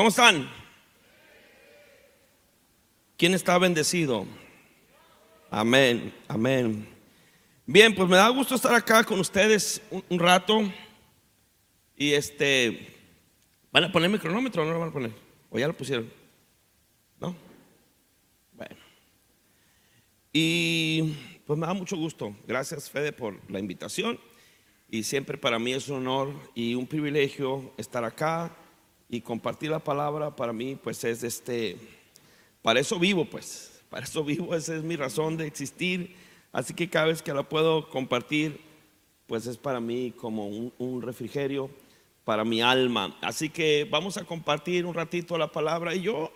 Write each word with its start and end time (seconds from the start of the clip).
¿Cómo 0.00 0.08
están? 0.08 0.48
¿Quién 3.18 3.34
está 3.34 3.58
bendecido? 3.58 4.26
Amén, 5.50 6.14
amén. 6.26 6.88
Bien, 7.66 7.94
pues 7.94 8.08
me 8.08 8.16
da 8.16 8.30
gusto 8.30 8.54
estar 8.54 8.72
acá 8.72 9.04
con 9.04 9.20
ustedes 9.20 9.82
un, 9.90 10.18
rato. 10.18 10.62
Y 11.98 12.14
este, 12.14 12.96
¿van 13.70 13.84
a 13.84 13.92
poner 13.92 14.08
mi 14.08 14.18
cronómetro 14.18 14.62
o 14.62 14.64
no 14.64 14.72
lo 14.72 14.80
van 14.80 14.88
a 14.88 14.92
poner? 14.92 15.12
¿O 15.50 15.58
ya 15.58 15.66
lo 15.66 15.76
pusieron? 15.76 16.10
¿No? 17.18 17.36
Bueno. 18.54 18.76
Y 20.32 21.14
pues 21.44 21.58
me 21.58 21.66
da 21.66 21.74
mucho 21.74 21.98
gusto. 21.98 22.34
Gracias, 22.46 22.88
Fede, 22.88 23.12
por 23.12 23.38
la 23.50 23.58
invitación. 23.58 24.18
Y 24.88 25.02
siempre 25.02 25.36
para 25.36 25.58
mí 25.58 25.74
es 25.74 25.90
un 25.90 25.98
honor 25.98 26.32
y 26.54 26.74
un 26.74 26.86
privilegio 26.86 27.74
estar 27.76 28.02
acá 28.02 28.56
y 29.10 29.20
compartir 29.20 29.70
la 29.70 29.80
palabra. 29.80 30.34
Para 30.34 30.52
mí, 30.52 30.76
pues 30.82 31.02
es 31.04 31.22
este, 31.22 31.76
para 32.62 32.80
eso 32.80 32.98
vivo, 32.98 33.24
pues. 33.24 33.82
Para 33.90 34.04
eso 34.04 34.24
vivo, 34.24 34.54
esa 34.54 34.76
es 34.76 34.82
mi 34.82 34.96
razón 34.96 35.36
de 35.36 35.46
existir. 35.46 36.14
Así 36.52 36.74
que 36.74 36.88
cada 36.88 37.06
vez 37.06 37.22
que 37.22 37.34
la 37.34 37.42
puedo 37.42 37.88
compartir, 37.90 38.60
pues 39.26 39.46
es 39.46 39.56
para 39.56 39.80
mí 39.80 40.12
como 40.16 40.46
un, 40.46 41.02
refrigerio 41.02 41.70
para 42.24 42.44
mi 42.44 42.62
alma. 42.62 43.16
Así 43.20 43.48
que 43.48 43.86
vamos 43.88 44.16
a 44.16 44.24
compartir 44.24 44.86
un 44.86 44.94
ratito 44.94 45.38
la 45.38 45.52
palabra. 45.52 45.94
Y 45.94 46.02
yo 46.02 46.32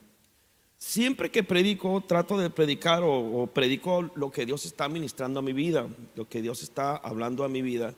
siempre 0.78 1.30
que 1.30 1.42
predico, 1.42 2.02
trato 2.06 2.36
de 2.36 2.50
predicar 2.50 3.02
o, 3.04 3.46
predico 3.46 4.10
lo 4.14 4.30
que 4.30 4.44
Dios 4.44 4.66
está 4.66 4.88
ministrando 4.88 5.40
a 5.40 5.42
mi 5.42 5.52
vida, 5.52 5.88
lo 6.14 6.28
que 6.28 6.42
Dios 6.42 6.62
está 6.62 6.96
hablando 6.96 7.44
a 7.44 7.48
mi 7.48 7.62
vida. 7.62 7.94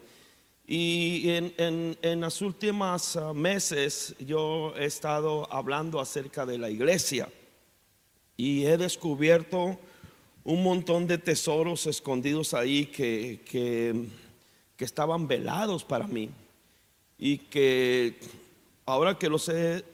Y 0.75 1.29
en, 1.29 1.53
en, 1.59 1.99
en 2.01 2.23
las 2.23 2.41
últimas 2.41 3.17
ah, 3.17 3.35
meses 3.35 4.15
yo 4.19 4.73
he 4.75 4.87
estado 4.87 5.47
hablando 5.53 6.01
acerca 6.01 6.47
de 6.47 6.57
la 6.57 6.71
iglesia 6.71 7.29
y 8.39 8.65
he 8.65 8.79
descubierto 8.79 9.79
un 10.45 10.63
montón 10.63 11.07
de 11.07 11.19
tesoros 11.19 11.87
escondidos 11.87 12.55
ahí 12.55 12.87
que, 12.87 13.43
que, 13.45 14.07
que 14.75 14.85
estaban 14.87 15.29
velados 15.29 15.85
para 15.85 16.07
mí 16.07 16.31
y 17.19 17.37
que 17.37 18.19
ahora 18.87 19.19
que 19.19 19.29
los 19.29 19.51
he 19.51 19.85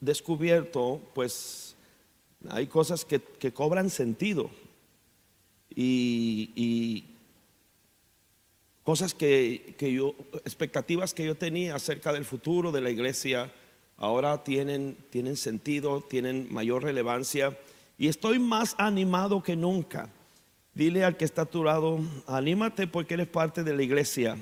descubierto, 0.00 1.00
pues 1.14 1.74
hay 2.50 2.66
cosas 2.66 3.06
que, 3.06 3.22
cobran 3.54 3.88
sentido 3.88 4.50
y, 5.74 7.06
cosas 8.86 9.14
que, 9.14 9.74
yo, 9.80 10.14
expectativas 10.44 11.12
que 11.12 11.26
yo 11.26 11.34
tenía 11.34 11.74
acerca 11.74 12.12
del 12.12 12.24
futuro 12.24 12.70
de 12.70 12.80
la 12.80 12.88
iglesia, 12.88 13.52
ahora 13.96 14.44
tienen, 14.44 14.96
tienen 15.10 15.36
sentido, 15.36 16.02
tienen 16.08 16.46
mayor 16.52 16.84
relevancia 16.84 17.58
y 17.98 18.06
estoy 18.06 18.38
más 18.38 18.76
animado 18.78 19.42
que 19.42 19.56
nunca. 19.56 20.08
Dile 20.72 21.02
al 21.02 21.16
que 21.16 21.24
está 21.24 21.42
a 21.42 21.46
tu 21.46 21.64
lado, 21.64 21.98
anímate 22.28 22.86
porque 22.86 23.14
eres 23.14 23.26
parte 23.26 23.64
de 23.64 23.74
la 23.74 23.82
iglesia. 23.82 24.36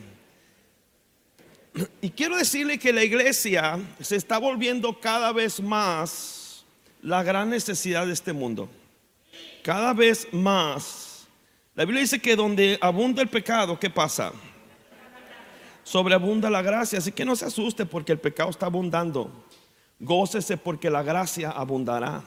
Y 2.03 2.11
quiero 2.11 2.37
decirle 2.37 2.79
que 2.79 2.93
la 2.93 3.03
iglesia 3.03 3.81
se 3.99 4.17
está 4.17 4.37
volviendo 4.37 5.01
cada 5.01 5.33
vez 5.33 5.59
más 5.59 6.67
la 7.01 7.23
gran 7.23 7.49
necesidad 7.49 8.07
de 8.07 8.13
este 8.13 8.35
mundo. 8.35 8.69
Cada 9.63 9.95
vez 9.95 10.29
más. 10.33 11.04
La 11.75 11.85
Biblia 11.85 12.03
dice 12.03 12.21
que 12.21 12.37
donde 12.37 12.79
abunda 12.81 13.21
el 13.21 13.29
pecado, 13.29 13.79
¿qué 13.81 13.91
pasa? 13.91 14.33
Sobreabunda 15.83 16.49
la 16.49 16.63
gracia. 16.63 17.01
Así 17.01 17.11
que 17.11 17.25
no 17.25 17.35
se 17.35 17.47
asuste 17.47 17.85
porque 17.85 18.13
el 18.13 18.21
pecado 18.21 18.51
está 18.51 18.67
abundando. 18.67 19.45
Gócese 19.99 20.57
porque 20.57 20.89
la 20.89 21.03
gracia 21.03 21.51
abundará. 21.51 22.23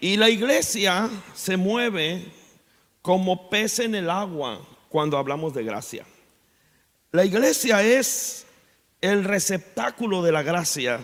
Y 0.00 0.16
la 0.16 0.28
iglesia 0.28 1.08
se 1.34 1.56
mueve 1.56 2.24
como 3.02 3.48
pez 3.48 3.78
en 3.78 3.94
el 3.94 4.10
agua 4.10 4.60
cuando 4.88 5.16
hablamos 5.16 5.54
de 5.54 5.62
gracia. 5.62 6.04
La 7.12 7.24
iglesia 7.24 7.84
es 7.84 8.46
el 9.00 9.22
receptáculo 9.22 10.22
de 10.22 10.32
la 10.32 10.42
gracia. 10.42 10.98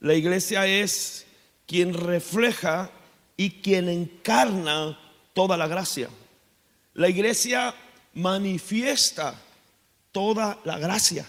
La 0.00 0.14
iglesia 0.14 0.66
es 0.66 1.26
quien 1.66 1.92
refleja 1.92 2.90
y 3.36 3.60
quien 3.60 3.90
encarna 3.90 4.98
toda 5.34 5.58
la 5.58 5.68
gracia. 5.68 6.08
La 6.98 7.08
iglesia 7.08 7.72
manifiesta 8.14 9.32
toda 10.10 10.58
la 10.64 10.80
gracia. 10.80 11.24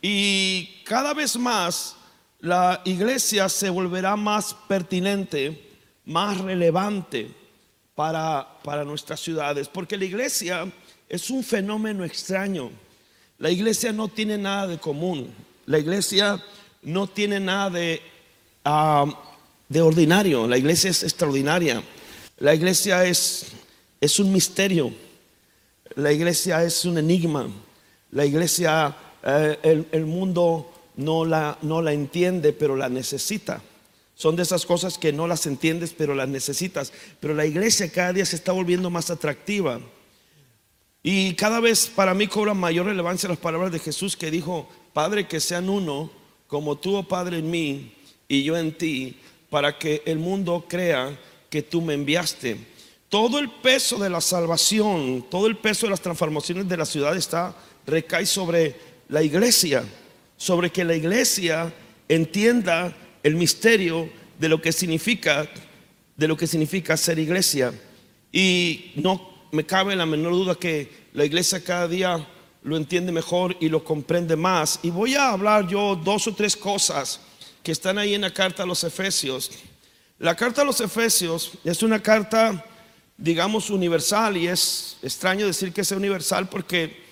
Y 0.00 0.82
cada 0.86 1.12
vez 1.12 1.36
más 1.36 1.96
la 2.40 2.80
iglesia 2.86 3.50
se 3.50 3.68
volverá 3.68 4.16
más 4.16 4.56
pertinente, 4.66 5.70
más 6.06 6.38
relevante 6.38 7.30
para, 7.94 8.58
para 8.62 8.84
nuestras 8.84 9.20
ciudades, 9.20 9.68
porque 9.68 9.98
la 9.98 10.06
iglesia 10.06 10.72
es 11.10 11.28
un 11.28 11.44
fenómeno 11.44 12.02
extraño. 12.02 12.70
La 13.36 13.50
iglesia 13.50 13.92
no 13.92 14.08
tiene 14.08 14.38
nada 14.38 14.66
de 14.66 14.78
común. 14.78 15.30
La 15.66 15.78
iglesia 15.78 16.42
no 16.80 17.06
tiene 17.06 17.38
nada 17.38 17.68
de, 17.68 18.00
ah, 18.64 19.04
de 19.68 19.82
ordinario. 19.82 20.48
La 20.48 20.56
iglesia 20.56 20.88
es 20.88 21.02
extraordinaria. 21.02 21.82
La 22.38 22.54
iglesia 22.54 23.04
es, 23.04 23.52
es 24.04 24.20
un 24.20 24.32
misterio. 24.32 24.92
La 25.96 26.12
iglesia 26.12 26.62
es 26.62 26.84
un 26.84 26.98
enigma. 26.98 27.48
La 28.10 28.26
iglesia, 28.26 28.94
eh, 29.24 29.86
el, 29.90 30.04
mundo 30.04 30.70
no 30.96 31.24
la, 31.24 31.56
no 31.62 31.80
la 31.80 31.92
entiende, 31.92 32.52
pero 32.52 32.76
la 32.76 32.90
necesita. 32.90 33.62
Son 34.14 34.36
de 34.36 34.42
esas 34.42 34.66
cosas 34.66 34.98
que 34.98 35.12
no 35.12 35.26
las 35.26 35.46
entiendes, 35.46 35.94
pero 35.96 36.14
las 36.14 36.28
necesitas. 36.28 36.92
Pero 37.18 37.32
la 37.32 37.46
iglesia 37.46 37.90
cada 37.90 38.12
día 38.12 38.26
se 38.26 38.36
está 38.36 38.52
volviendo 38.52 38.90
más 38.90 39.08
atractiva. 39.10 39.80
Y 41.02 41.34
cada 41.34 41.60
vez 41.60 41.86
para 41.86 42.12
mí 42.12 42.26
cobran 42.26 42.58
mayor 42.58 42.86
relevancia 42.86 43.28
las 43.28 43.38
palabras 43.38 43.72
de 43.72 43.78
Jesús 43.78 44.16
que 44.16 44.30
dijo, 44.30 44.68
Padre, 44.92 45.26
que 45.26 45.40
sean 45.40 45.68
uno, 45.68 46.10
como 46.46 46.76
tú, 46.76 46.96
oh 46.96 47.08
Padre, 47.08 47.38
en 47.38 47.50
mí 47.50 47.94
y 48.28 48.42
yo 48.42 48.56
en 48.56 48.76
ti, 48.76 49.16
para 49.48 49.78
que 49.78 50.02
el 50.04 50.18
mundo 50.18 50.66
crea 50.68 51.18
que 51.48 51.62
tú 51.62 51.80
me 51.80 51.94
enviaste. 51.94 52.73
Todo 53.14 53.38
el 53.38 53.48
peso 53.48 53.96
de 53.96 54.10
la 54.10 54.20
salvación, 54.20 55.24
todo 55.30 55.46
el 55.46 55.56
peso 55.56 55.86
de 55.86 55.90
las 55.90 56.00
transformaciones 56.00 56.68
de 56.68 56.76
la 56.76 56.84
ciudad 56.84 57.16
está, 57.16 57.54
recae 57.86 58.26
sobre 58.26 58.74
la 59.06 59.22
iglesia, 59.22 59.84
sobre 60.36 60.70
que 60.72 60.82
la 60.82 60.96
iglesia 60.96 61.72
entienda 62.08 62.92
el 63.22 63.36
misterio 63.36 64.10
de 64.36 64.48
lo 64.48 64.60
que 64.60 64.72
significa, 64.72 65.48
de 66.16 66.26
lo 66.26 66.36
que 66.36 66.48
significa 66.48 66.96
ser 66.96 67.20
iglesia. 67.20 67.72
Y 68.32 68.90
no 68.96 69.46
me 69.52 69.64
cabe 69.64 69.94
la 69.94 70.06
menor 70.06 70.32
duda 70.32 70.56
que 70.56 70.90
la 71.12 71.24
iglesia 71.24 71.62
cada 71.62 71.86
día 71.86 72.26
lo 72.64 72.76
entiende 72.76 73.12
mejor 73.12 73.56
y 73.60 73.68
lo 73.68 73.84
comprende 73.84 74.34
más. 74.34 74.80
Y 74.82 74.90
voy 74.90 75.14
a 75.14 75.30
hablar 75.30 75.68
yo 75.68 75.94
dos 75.94 76.26
o 76.26 76.34
tres 76.34 76.56
cosas 76.56 77.20
que 77.62 77.70
están 77.70 77.96
ahí 77.96 78.14
en 78.14 78.22
la 78.22 78.34
carta 78.34 78.64
a 78.64 78.66
los 78.66 78.82
Efesios. 78.82 79.52
La 80.18 80.34
carta 80.34 80.62
a 80.62 80.64
los 80.64 80.80
Efesios 80.80 81.52
es 81.62 81.80
una 81.84 82.02
carta, 82.02 82.64
digamos, 83.16 83.70
universal 83.70 84.36
y 84.36 84.48
es 84.48 84.96
extraño 85.02 85.46
decir 85.46 85.72
que 85.72 85.84
sea 85.84 85.96
universal 85.96 86.48
porque, 86.48 87.02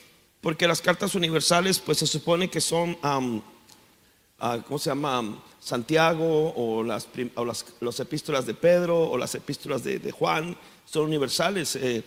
porque 0.40 0.66
las 0.66 0.80
cartas 0.80 1.14
universales 1.14 1.78
pues 1.78 1.98
se 1.98 2.06
supone 2.06 2.50
que 2.50 2.60
son, 2.60 2.98
ah, 3.02 4.58
¿cómo 4.66 4.78
se 4.78 4.90
llama? 4.90 5.38
Santiago 5.60 6.52
o 6.56 6.82
las, 6.82 7.06
las 7.80 8.00
epístolas 8.00 8.46
de 8.46 8.54
Pedro 8.54 9.10
o 9.10 9.16
las 9.16 9.34
epístolas 9.36 9.84
de, 9.84 10.10
Juan 10.10 10.56
son 10.84 11.04
universales. 11.04 11.76
Eh, 11.76 12.02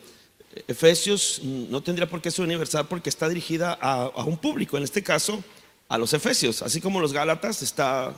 Efesios 0.68 1.42
no 1.44 1.82
tendría 1.82 2.10
por 2.10 2.22
qué 2.22 2.32
ser 2.32 2.44
universal 2.44 2.86
porque 2.88 3.10
está 3.10 3.30
dirigida 3.30 3.78
a, 3.82 4.08
un 4.26 4.38
público, 4.38 4.78
en 4.78 4.84
este 4.84 5.02
caso 5.04 5.42
a 5.88 5.98
los 5.98 6.14
Efesios, 6.14 6.62
así 6.62 6.82
como 6.82 7.00
los 7.00 7.14
Gálatas 7.14 7.62
está 7.62 8.14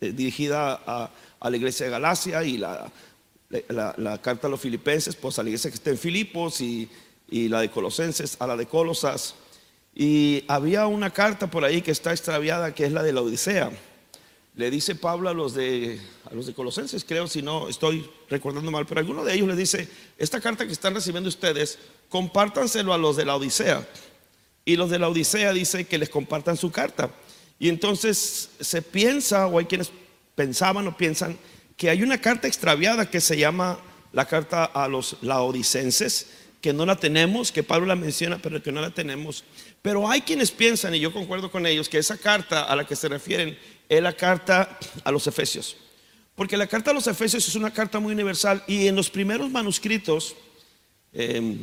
eh, 0.00 0.12
dirigida 0.12 0.80
a, 0.86 1.10
la 1.48 1.56
iglesia 1.56 1.86
de 1.86 1.92
Galacia 1.92 2.44
y 2.44 2.58
la, 2.58 2.90
carta 4.22 4.46
a 4.46 4.50
los 4.50 4.60
filipenses, 4.60 5.16
pues 5.16 5.38
a 5.38 5.42
la 5.42 5.50
que 5.50 5.56
está 5.56 5.90
en 5.90 5.98
Filipos 5.98 6.60
y, 6.60 6.88
y 7.30 7.48
la 7.48 7.60
de 7.60 7.70
Colosenses 7.70 8.36
a 8.40 8.46
la 8.46 8.56
de 8.56 8.66
Colosas. 8.66 9.34
Y 9.94 10.44
había 10.48 10.86
una 10.86 11.10
carta 11.10 11.50
por 11.50 11.64
ahí 11.64 11.82
que 11.82 11.90
está 11.90 12.12
extraviada 12.12 12.74
que 12.74 12.86
es 12.86 12.92
la 12.92 13.02
de 13.02 13.12
la 13.12 13.20
Odisea 13.20 13.70
le 14.54 14.70
dice 14.70 14.94
Pablo 14.94 15.28
a 15.28 15.34
los 15.34 15.54
de 15.54 15.98
a 16.30 16.34
los 16.34 16.46
de 16.46 16.54
Colosenses, 16.54 17.04
creo, 17.04 17.26
si 17.26 17.42
no 17.42 17.68
estoy 17.68 18.08
recordando 18.28 18.70
mal, 18.70 18.86
pero 18.86 19.00
alguno 19.00 19.24
de 19.24 19.34
ellos 19.34 19.48
le 19.48 19.56
dice, 19.56 19.88
esta 20.18 20.40
carta 20.40 20.66
que 20.66 20.72
están 20.72 20.94
recibiendo 20.94 21.28
ustedes, 21.28 21.78
compártanselo 22.08 22.92
a 22.92 22.98
los 22.98 23.16
de 23.16 23.24
la 23.24 23.36
Odisea. 23.36 23.86
Y 24.64 24.76
los 24.76 24.88
de 24.90 24.98
la 24.98 25.08
Odisea 25.08 25.52
dice 25.52 25.86
que 25.86 25.98
les 25.98 26.08
compartan 26.08 26.56
su 26.56 26.70
carta. 26.70 27.10
Y 27.58 27.68
entonces 27.68 28.50
se 28.60 28.80
piensa, 28.80 29.46
o 29.46 29.58
hay 29.58 29.66
quienes 29.66 29.90
pensaban 30.34 30.86
o 30.86 30.96
piensan, 30.96 31.36
que 31.76 31.90
hay 31.90 32.02
una 32.02 32.20
carta 32.20 32.48
extraviada 32.48 33.10
que 33.10 33.20
se 33.20 33.36
llama 33.36 33.78
la 34.12 34.26
carta 34.26 34.64
a 34.64 34.88
los 34.88 35.16
laodicenses, 35.22 36.28
que 36.60 36.72
no 36.72 36.86
la 36.86 36.96
tenemos, 36.96 37.50
que 37.50 37.62
Pablo 37.62 37.86
la 37.86 37.96
menciona, 37.96 38.38
pero 38.38 38.62
que 38.62 38.70
no 38.70 38.80
la 38.80 38.90
tenemos. 38.90 39.44
Pero 39.82 40.08
hay 40.08 40.20
quienes 40.20 40.52
piensan, 40.52 40.94
y 40.94 41.00
yo 41.00 41.12
concuerdo 41.12 41.50
con 41.50 41.66
ellos, 41.66 41.88
que 41.88 41.98
esa 41.98 42.16
carta 42.16 42.64
a 42.64 42.76
la 42.76 42.86
que 42.86 42.94
se 42.94 43.08
refieren 43.08 43.58
es 43.88 44.02
la 44.02 44.12
carta 44.12 44.78
a 45.02 45.10
los 45.10 45.26
Efesios. 45.26 45.76
Porque 46.34 46.56
la 46.56 46.66
carta 46.66 46.92
a 46.92 46.94
los 46.94 47.06
Efesios 47.06 47.46
es 47.48 47.54
una 47.56 47.72
carta 47.72 47.98
muy 47.98 48.12
universal 48.12 48.62
y 48.66 48.86
en 48.86 48.96
los 48.96 49.10
primeros 49.10 49.50
manuscritos, 49.50 50.36
em, 51.12 51.58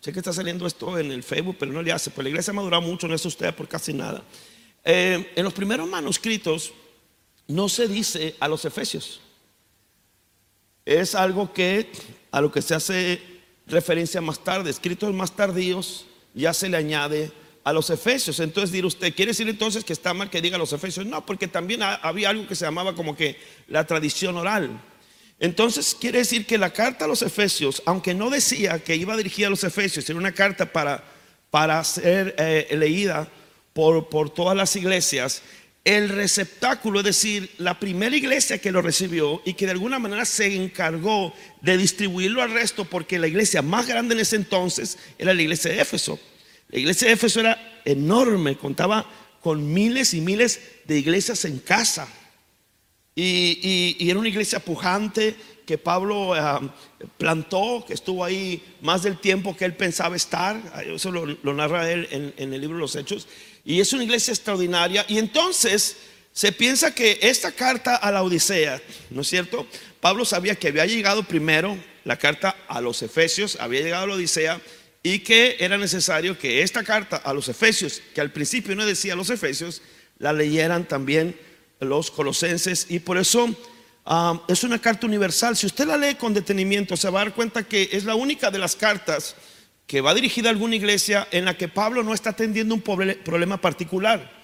sé 0.00 0.12
que 0.12 0.18
está 0.18 0.32
saliendo 0.32 0.66
esto 0.66 0.98
en 0.98 1.10
el 1.10 1.22
Facebook, 1.22 1.56
pero 1.58 1.72
no 1.72 1.82
le 1.82 1.90
hace, 1.90 2.10
pues 2.10 2.22
la 2.22 2.28
iglesia 2.28 2.50
ha 2.50 2.54
madurado 2.54 2.82
mucho, 2.82 3.08
no 3.08 3.14
es 3.14 3.24
usted 3.24 3.54
por 3.54 3.68
casi 3.68 3.92
nada. 3.92 4.22
Em, 4.84 5.24
en 5.34 5.44
los 5.44 5.54
primeros 5.54 5.88
manuscritos 5.88 6.72
no 7.48 7.68
se 7.68 7.88
dice 7.88 8.36
a 8.38 8.48
los 8.48 8.64
Efesios. 8.64 9.20
Es 10.84 11.14
algo 11.14 11.52
que 11.52 11.90
a 12.30 12.40
lo 12.40 12.50
que 12.50 12.62
se 12.62 12.74
hace 12.74 13.20
referencia 13.66 14.20
más 14.20 14.42
tarde, 14.42 14.70
escritos 14.70 15.12
más 15.14 15.36
tardíos, 15.36 16.06
ya 16.34 16.52
se 16.52 16.68
le 16.68 16.76
añade 16.76 17.30
a 17.64 17.72
los 17.72 17.90
efesios. 17.90 18.40
Entonces 18.40 18.72
dirá 18.72 18.86
usted, 18.86 19.14
¿quiere 19.14 19.30
decir 19.30 19.48
entonces 19.48 19.84
que 19.84 19.92
está 19.92 20.12
mal 20.14 20.30
que 20.30 20.40
diga 20.40 20.58
los 20.58 20.72
efesios? 20.72 21.06
No, 21.06 21.24
porque 21.24 21.48
también 21.48 21.82
había 21.82 22.30
algo 22.30 22.46
que 22.46 22.56
se 22.56 22.64
llamaba 22.64 22.94
como 22.94 23.16
que 23.16 23.38
la 23.68 23.86
tradición 23.86 24.36
oral. 24.36 24.80
Entonces 25.38 25.96
quiere 25.98 26.18
decir 26.18 26.46
que 26.46 26.58
la 26.58 26.72
carta 26.72 27.04
a 27.04 27.08
los 27.08 27.22
efesios, 27.22 27.82
aunque 27.86 28.14
no 28.14 28.30
decía 28.30 28.78
que 28.78 28.96
iba 28.96 29.16
dirigida 29.16 29.48
a 29.48 29.50
los 29.50 29.64
efesios, 29.64 30.08
era 30.08 30.18
una 30.18 30.32
carta 30.32 30.72
para, 30.72 31.04
para 31.50 31.82
ser 31.84 32.34
eh, 32.38 32.68
leída 32.76 33.28
por, 33.72 34.08
por 34.08 34.30
todas 34.30 34.56
las 34.56 34.76
iglesias, 34.76 35.42
el 35.84 36.10
receptáculo, 36.10 37.00
es 37.00 37.06
decir, 37.06 37.50
la 37.58 37.78
primera 37.78 38.14
iglesia 38.14 38.58
que 38.58 38.70
lo 38.70 38.82
recibió 38.82 39.42
y 39.44 39.54
que 39.54 39.66
de 39.66 39.72
alguna 39.72 39.98
manera 39.98 40.24
se 40.24 40.54
encargó 40.54 41.34
de 41.60 41.76
distribuirlo 41.76 42.40
al 42.40 42.52
resto, 42.52 42.84
porque 42.84 43.18
la 43.18 43.26
iglesia 43.26 43.62
más 43.62 43.88
grande 43.88 44.14
en 44.14 44.20
ese 44.20 44.36
entonces 44.36 44.98
era 45.18 45.34
la 45.34 45.42
iglesia 45.42 45.72
de 45.72 45.80
Éfeso. 45.80 46.20
La 46.68 46.78
iglesia 46.78 47.08
de 47.08 47.14
Éfeso 47.14 47.40
era 47.40 47.80
enorme, 47.84 48.56
contaba 48.56 49.10
con 49.40 49.72
miles 49.72 50.14
y 50.14 50.20
miles 50.20 50.60
de 50.84 50.98
iglesias 50.98 51.44
en 51.44 51.58
casa. 51.58 52.08
Y, 53.14 54.08
era 54.08 54.18
una 54.18 54.28
iglesia 54.28 54.60
pujante 54.60 55.34
que 55.66 55.78
Pablo 55.78 56.32
plantó, 57.18 57.84
que 57.86 57.94
estuvo 57.94 58.24
ahí 58.24 58.62
más 58.80 59.02
del 59.02 59.18
tiempo 59.18 59.56
que 59.56 59.64
él 59.64 59.74
pensaba 59.74 60.14
estar. 60.14 60.56
Eso 60.86 61.10
lo, 61.10 61.54
narra 61.54 61.90
él 61.90 62.08
en, 62.12 62.32
en 62.36 62.54
el 62.54 62.60
libro 62.60 62.76
de 62.76 62.82
los 62.82 62.94
Hechos. 62.94 63.26
Y 63.64 63.80
es 63.80 63.92
una 63.92 64.04
iglesia 64.04 64.32
extraordinaria. 64.32 65.04
Y 65.08 65.18
entonces 65.18 65.96
se 66.32 66.52
piensa 66.52 66.94
que 66.94 67.18
esta 67.22 67.52
carta 67.52 67.96
a 67.96 68.10
la 68.10 68.22
Odisea, 68.22 68.80
¿no 69.10 69.22
es 69.22 69.28
cierto? 69.28 69.66
Pablo 70.00 70.24
sabía 70.24 70.54
que 70.54 70.68
había 70.68 70.86
llegado 70.86 71.22
primero 71.22 71.76
la 72.04 72.18
carta 72.18 72.56
a 72.68 72.80
los 72.80 73.02
Efesios, 73.02 73.56
había 73.60 73.82
llegado 73.82 74.04
a 74.04 74.06
la 74.08 74.14
Odisea 74.14 74.60
y 75.02 75.20
que 75.20 75.56
era 75.60 75.76
necesario 75.78 76.38
que 76.38 76.62
esta 76.62 76.82
carta 76.82 77.16
a 77.16 77.32
los 77.32 77.48
Efesios, 77.48 78.00
que 78.14 78.20
al 78.20 78.32
principio 78.32 78.74
no 78.74 78.86
decía 78.86 79.14
los 79.14 79.30
Efesios, 79.30 79.82
la 80.18 80.32
leyeran 80.32 80.86
también 80.86 81.36
los 81.80 82.10
colosenses 82.10 82.86
y 82.88 83.00
por 83.00 83.18
eso 83.18 83.54
ah, 84.06 84.42
es 84.48 84.64
una 84.64 84.80
carta 84.80 85.06
universal. 85.06 85.56
Si 85.56 85.66
usted 85.66 85.86
la 85.86 85.96
lee 85.96 86.14
con 86.14 86.32
detenimiento, 86.32 86.96
se 86.96 87.10
va 87.10 87.20
a 87.20 87.24
dar 87.24 87.34
cuenta 87.34 87.64
que 87.64 87.90
es 87.92 88.04
la 88.04 88.14
única 88.14 88.50
de 88.50 88.58
las 88.58 88.76
cartas 88.76 89.34
que 89.86 90.00
va 90.00 90.14
dirigida 90.14 90.48
a 90.48 90.52
alguna 90.52 90.76
iglesia 90.76 91.26
en 91.30 91.44
la 91.44 91.56
que 91.56 91.68
Pablo 91.68 92.02
no 92.02 92.14
está 92.14 92.30
atendiendo 92.30 92.74
un 92.74 92.80
problema 92.80 93.60
particular. 93.60 94.42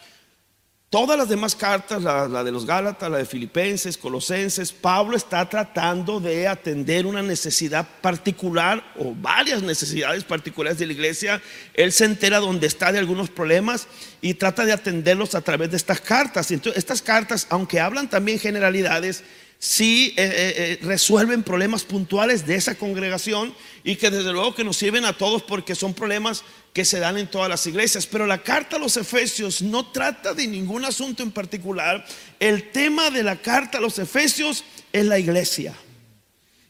Todas 0.91 1.19
las 1.19 1.29
demás 1.29 1.55
cartas, 1.55 2.03
la, 2.03 2.43
de 2.43 2.51
los 2.51 2.65
Gálatas, 2.65 3.11
la 3.11 3.19
de 3.19 3.27
Filipenses, 3.27 3.99
Colosenses, 3.99 4.73
Pablo 4.73 5.19
está 5.19 5.47
tratando 5.47 6.19
de 6.19 6.49
atender 6.49 7.05
una 7.05 7.21
necesidad 7.21 7.87
particular 8.01 8.83
o 8.99 9.15
varias 9.15 9.63
necesidades 9.63 10.25
particulares 10.25 10.79
de 10.79 10.87
la 10.87 10.95
iglesia. 10.95 11.43
Él 11.75 11.93
se 11.93 12.07
entera 12.07 12.39
donde 12.39 12.67
está 12.67 12.91
de 12.91 12.99
algunos 12.99 13.29
problemas 13.29 13.87
y 14.23 14.33
trata 14.33 14.65
de 14.65 14.73
atenderlos 14.73 15.35
a 15.35 15.43
través 15.43 15.71
de 15.71 15.77
estas 15.77 16.01
cartas. 16.01 16.51
Entonces, 16.53 16.79
estas 16.79 17.03
cartas, 17.03 17.47
aunque 17.51 17.81
hablan 17.81 18.09
también 18.09 18.39
generalidades, 18.39 19.25
sí 19.59 20.15
eh, 20.17 20.25
eh, 20.25 20.55
eh, 20.57 20.79
resuelven 20.83 21.43
problemas 21.43 21.83
puntuales 21.83 22.47
de 22.47 22.55
esa 22.55 22.77
congregación 22.77 23.53
y 23.83 23.97
que 23.97 24.11
desde 24.11 24.33
luego 24.33 24.55
que 24.55 24.65
nos 24.65 24.77
sirven 24.77 25.05
a 25.05 25.17
todos 25.17 25.43
porque 25.43 25.75
son 25.75 25.95
problemas 25.95 26.45
que 26.73 26.85
se 26.85 27.01
dan 27.01 27.19
en 27.19 27.27
todas 27.27 27.49
las 27.49 27.67
iglesias. 27.67 28.07
Pero 28.07 28.27
la 28.27 28.43
carta 28.43 28.77
a 28.77 28.79
los 28.79 28.97
Efesios 28.97 29.63
no 29.63 29.91
trata 29.91 30.33
de 30.33 30.47
ningún 30.47 30.85
asunto 30.85 31.23
en 31.23 31.33
particular. 31.33 32.07
El 32.39 32.71
tema 32.71 33.11
de 33.11 33.25
la 33.25 33.37
carta 33.37 33.79
a 33.79 33.81
los 33.81 33.99
Efesios 33.99 34.65
es 34.93 35.05
la 35.05 35.19
iglesia. 35.19 35.75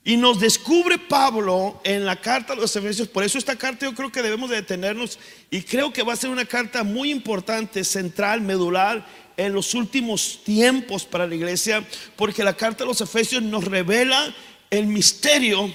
Y 0.05 0.17
nos 0.17 0.41
descubre 0.41 0.97
Pablo 0.97 1.83
en 1.85 2.07
la 2.07 2.17
carta 2.17 2.55
a 2.55 2.57
los 2.57 2.75
Efesios. 2.75 3.09
Por 3.09 3.25
eso 3.25 3.37
esta 3.37 3.57
carta 3.57 3.85
yo 3.85 3.95
creo 3.95 4.11
que 4.11 4.23
debemos 4.23 4.49
de 4.49 4.57
detenernos 4.57 5.19
y 5.51 5.61
creo 5.61 5.93
que 5.93 6.03
va 6.03 6.15
a 6.15 6.17
ser 6.17 6.31
una 6.31 6.47
carta 6.47 6.83
muy 6.83 7.11
importante, 7.11 7.85
central, 7.85 8.41
medular 8.41 9.05
en 9.39 9.53
los 9.53 9.73
últimos 9.75 10.41
tiempos 10.45 11.05
para 11.05 11.27
la 11.27 11.35
iglesia, 11.35 11.87
porque 12.17 12.43
la 12.43 12.57
carta 12.57 12.83
de 12.83 12.89
los 12.89 13.01
Efesios 13.01 13.41
nos 13.41 13.65
revela 13.65 14.35
el 14.69 14.87
misterio 14.87 15.73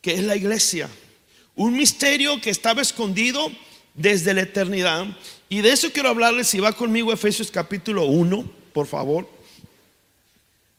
que 0.00 0.14
es 0.14 0.22
la 0.22 0.36
iglesia. 0.36 0.88
Un 1.56 1.76
misterio 1.76 2.40
que 2.40 2.50
estaba 2.50 2.82
escondido 2.82 3.50
desde 3.94 4.32
la 4.32 4.42
eternidad. 4.42 5.06
Y 5.48 5.60
de 5.60 5.72
eso 5.72 5.90
quiero 5.92 6.08
hablarles, 6.08 6.46
si 6.46 6.60
va 6.60 6.72
conmigo 6.72 7.12
Efesios 7.12 7.50
capítulo 7.50 8.04
1, 8.04 8.48
por 8.72 8.86
favor. 8.86 9.28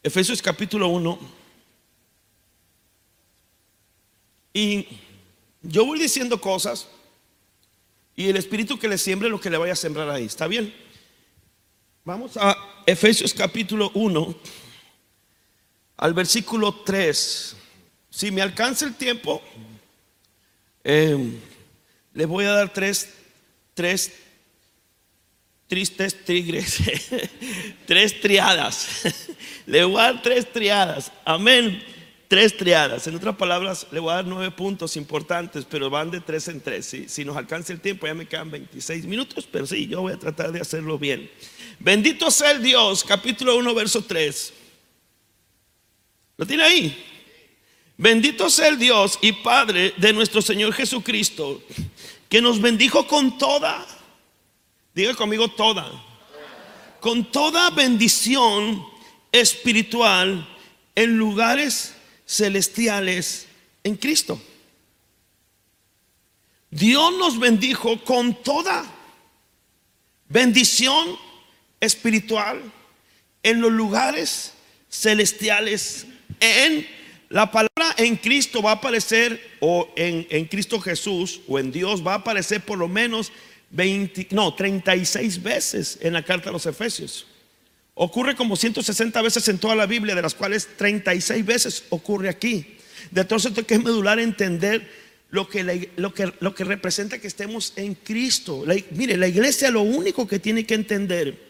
Efesios 0.02 0.42
capítulo 0.42 0.88
1. 0.88 1.20
Y 4.54 4.88
yo 5.62 5.86
voy 5.86 6.00
diciendo 6.00 6.40
cosas 6.40 6.88
y 8.16 8.30
el 8.30 8.38
espíritu 8.38 8.80
que 8.80 8.88
le 8.88 8.98
siembre 8.98 9.28
lo 9.28 9.42
que 9.42 9.50
le 9.50 9.58
vaya 9.58 9.74
a 9.74 9.76
sembrar 9.76 10.10
ahí. 10.10 10.24
¿Está 10.24 10.48
bien? 10.48 10.85
Vamos 12.08 12.38
a 12.38 12.56
Efesios 12.86 13.34
capítulo 13.34 13.90
1, 13.96 14.36
al 15.98 16.14
versículo 16.14 16.72
3. 16.86 17.56
Si 18.12 18.30
me 18.30 18.44
alcanza 18.44 18.86
el 18.86 18.94
tiempo, 18.94 19.42
eh, 20.84 21.18
le 22.14 22.26
voy 22.28 22.46
a 22.46 22.52
dar 22.52 22.72
tres, 22.72 23.12
tres 23.74 24.14
tristes 25.66 26.24
tigres, 26.24 26.78
tres 27.88 28.22
triadas. 28.22 29.02
le 29.66 29.84
voy 29.84 30.00
a 30.00 30.14
dar 30.14 30.22
tres 30.22 30.54
triadas. 30.54 31.12
Amén. 31.26 31.84
Tres 32.28 32.58
triadas. 32.58 33.06
En 33.06 33.16
otras 33.16 33.36
palabras, 33.36 33.86
le 33.92 34.00
voy 34.00 34.12
a 34.12 34.16
dar 34.16 34.26
nueve 34.26 34.50
puntos 34.50 34.98
importantes, 34.98 35.66
pero 35.70 35.90
van 35.90 36.10
de 36.10 36.22
tres 36.22 36.48
en 36.48 36.60
tres. 36.60 36.96
Si 37.08 37.24
nos 37.24 37.38
alcanza 37.38 37.72
el 37.72 37.80
tiempo, 37.80 38.08
ya 38.08 38.16
me 38.16 38.28
quedan 38.28 38.50
26 38.50 39.06
minutos, 39.06 39.48
pero 39.52 39.68
sí, 39.68 39.88
yo 39.88 40.02
voy 40.02 40.14
a 40.14 40.20
tratar 40.20 40.52
de 40.52 40.60
hacerlo 40.60 40.98
bien. 40.98 41.30
Bendito 41.80 42.32
sea 42.32 42.52
el 42.52 42.64
Dios, 42.64 43.04
capítulo 43.04 43.56
1, 43.58 43.76
verso 43.76 44.04
3. 44.04 44.54
¿Lo 46.38 46.46
tiene 46.46 46.64
ahí? 46.64 47.06
Bendito 47.98 48.50
sea 48.50 48.68
el 48.70 48.80
Dios 48.80 49.18
y 49.22 49.32
Padre 49.32 49.94
de 49.98 50.12
nuestro 50.12 50.42
Señor 50.42 50.74
Jesucristo, 50.74 51.62
que 52.28 52.42
nos 52.42 52.60
bendijo 52.60 53.08
con 53.08 53.38
toda, 53.38 53.86
diga 54.94 55.14
conmigo 55.14 55.48
toda, 55.48 55.90
con 57.00 57.32
toda 57.32 57.70
bendición 57.70 58.86
espiritual 59.32 60.46
en 60.96 61.18
lugares 61.18 61.95
celestiales 62.26 63.48
en 63.84 63.96
Cristo. 63.96 64.42
Dios 66.70 67.14
nos 67.18 67.40
bendijo 67.40 68.04
con 68.04 68.44
toda 68.44 68.86
bendición 70.28 71.18
espiritual 71.80 72.62
en 73.44 73.62
los 73.62 73.72
lugares 73.72 74.54
celestiales. 74.90 76.06
En 76.40 76.86
la 77.30 77.50
palabra 77.50 77.96
en 77.98 78.18
Cristo 78.18 78.62
va 78.62 78.72
a 78.72 78.76
aparecer, 78.76 79.58
o 79.60 79.88
en, 79.96 80.28
en 80.30 80.46
Cristo 80.46 80.80
Jesús, 80.82 81.42
o 81.48 81.60
en 81.60 81.72
Dios 81.72 82.06
va 82.06 82.14
a 82.14 82.18
aparecer 82.18 82.62
por 82.66 82.78
lo 82.78 82.88
menos 82.88 83.32
20, 83.70 84.28
no, 84.32 84.54
36 84.54 85.42
veces 85.42 85.98
en 86.02 86.14
la 86.14 86.24
carta 86.24 86.50
a 86.50 86.54
los 86.54 86.66
Efesios. 86.66 87.28
Ocurre 87.96 88.36
como 88.36 88.56
160 88.56 89.22
veces 89.22 89.48
en 89.48 89.58
toda 89.58 89.76
la 89.76 89.88
Biblia, 89.88 90.14
de 90.14 90.22
las 90.22 90.36
cuales 90.36 90.70
36 90.78 91.46
veces 91.46 91.84
ocurre 91.90 92.30
aquí. 92.30 92.78
De 93.10 93.22
entonces 93.22 93.54
tengo 93.54 93.68
que 93.68 93.76
es 93.76 93.84
medular 93.84 94.20
entender 94.20 94.88
lo 95.30 95.50
que, 95.50 95.90
lo, 95.96 96.14
que, 96.14 96.32
lo 96.40 96.54
que 96.54 96.64
representa 96.64 97.20
que 97.20 97.28
estemos 97.28 97.74
en 97.76 97.96
Cristo. 97.96 98.64
mire, 98.92 99.18
la 99.18 99.28
iglesia 99.28 99.72
lo 99.72 99.82
único 99.82 100.28
que 100.28 100.40
tiene 100.40 100.66
que 100.66 100.76
entender 100.76 101.46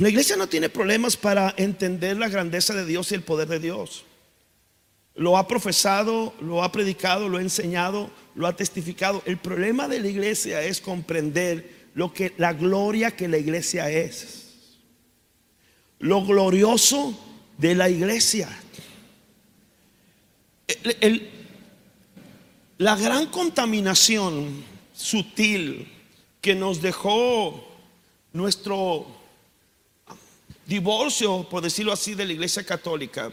la 0.00 0.08
iglesia 0.08 0.36
no 0.36 0.48
tiene 0.48 0.68
problemas 0.68 1.16
para 1.16 1.54
entender 1.56 2.16
la 2.16 2.28
grandeza 2.28 2.74
de 2.74 2.86
Dios 2.86 3.10
y 3.10 3.14
el 3.14 3.22
poder 3.22 3.48
de 3.48 3.60
Dios. 3.60 4.04
Lo 5.14 5.38
ha 5.38 5.46
profesado, 5.46 6.34
lo 6.40 6.64
ha 6.64 6.72
predicado, 6.72 7.28
lo 7.28 7.38
ha 7.38 7.42
enseñado, 7.42 8.10
lo 8.34 8.46
ha 8.46 8.56
testificado. 8.56 9.22
El 9.26 9.38
problema 9.38 9.86
de 9.86 10.00
la 10.00 10.08
iglesia 10.08 10.62
es 10.62 10.80
comprender 10.80 11.88
lo 11.94 12.12
que 12.12 12.32
la 12.38 12.52
gloria 12.52 13.12
que 13.12 13.28
la 13.28 13.38
iglesia 13.38 13.90
es. 13.90 14.43
Lo 16.04 16.22
glorioso 16.22 17.18
de 17.56 17.74
la 17.74 17.88
iglesia. 17.88 18.46
la 22.76 22.94
gran 22.96 23.28
contaminación 23.28 24.62
sutil 24.94 25.90
que 26.42 26.54
nos 26.54 26.82
dejó 26.82 27.66
nuestro 28.34 29.06
divorcio, 30.66 31.48
por 31.48 31.62
decirlo 31.62 31.94
así, 31.94 32.14
de 32.14 32.26
la 32.26 32.34
iglesia 32.34 32.64
católica 32.66 33.32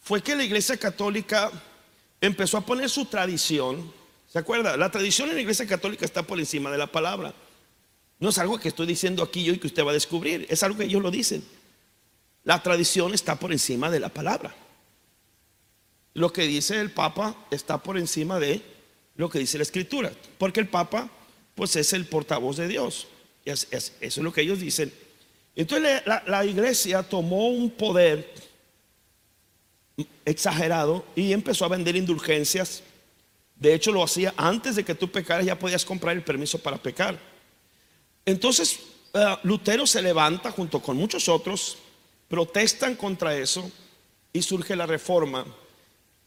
fue 0.00 0.22
que 0.22 0.36
la 0.36 0.44
iglesia 0.44 0.76
católica 0.76 1.50
empezó 2.20 2.58
a 2.58 2.64
poner 2.64 2.88
su 2.88 3.06
tradición. 3.06 3.92
¿Se 4.32 4.38
acuerda? 4.38 4.76
La 4.76 4.92
tradición 4.92 5.30
en 5.30 5.34
la 5.34 5.40
iglesia 5.40 5.66
católica 5.66 6.04
está 6.04 6.22
por 6.22 6.38
encima 6.38 6.70
de 6.70 6.78
la 6.78 6.86
palabra. 6.86 7.34
No 8.18 8.30
es 8.30 8.38
algo 8.38 8.58
que 8.58 8.68
estoy 8.68 8.86
diciendo 8.86 9.22
aquí 9.22 9.44
yo 9.44 9.52
y 9.52 9.58
que 9.58 9.66
usted 9.66 9.84
va 9.84 9.90
a 9.90 9.94
descubrir, 9.94 10.46
es 10.48 10.62
algo 10.62 10.78
que 10.78 10.84
ellos 10.84 11.02
lo 11.02 11.10
dicen. 11.10 11.44
La 12.46 12.62
tradición 12.62 13.12
está 13.12 13.34
por 13.34 13.50
encima 13.50 13.90
de 13.90 13.98
la 13.98 14.08
palabra. 14.08 14.54
Lo 16.14 16.32
que 16.32 16.42
dice 16.46 16.80
el 16.80 16.92
Papa 16.92 17.34
está 17.50 17.82
por 17.82 17.98
encima 17.98 18.38
de 18.38 18.62
lo 19.16 19.28
que 19.28 19.40
dice 19.40 19.58
la 19.58 19.64
Escritura, 19.64 20.12
porque 20.38 20.60
el 20.60 20.68
Papa 20.68 21.10
pues 21.56 21.74
es 21.74 21.92
el 21.92 22.06
portavoz 22.06 22.56
de 22.56 22.68
Dios. 22.68 23.08
eso 23.44 23.92
es 24.00 24.16
lo 24.18 24.32
que 24.32 24.42
ellos 24.42 24.60
dicen. 24.60 24.92
Entonces 25.56 26.02
la 26.06 26.44
iglesia 26.44 27.02
tomó 27.02 27.48
un 27.48 27.68
poder 27.68 28.32
exagerado 30.24 31.04
y 31.16 31.32
empezó 31.32 31.64
a 31.64 31.68
vender 31.68 31.96
indulgencias. 31.96 32.84
De 33.56 33.74
hecho, 33.74 33.90
lo 33.90 34.04
hacía 34.04 34.32
antes 34.36 34.76
de 34.76 34.84
que 34.84 34.94
tú 34.94 35.10
pecaras, 35.10 35.44
ya 35.44 35.58
podías 35.58 35.84
comprar 35.84 36.14
el 36.14 36.22
permiso 36.22 36.58
para 36.58 36.76
pecar. 36.76 37.18
Entonces, 38.24 38.78
eh, 39.14 39.36
Lutero 39.42 39.84
se 39.84 40.00
levanta 40.00 40.52
junto 40.52 40.80
con 40.80 40.96
muchos 40.96 41.28
otros, 41.28 41.78
protestan 42.28 42.96
contra 42.96 43.36
eso 43.36 43.70
y 44.32 44.42
surge 44.42 44.76
la 44.76 44.86
reforma. 44.86 45.46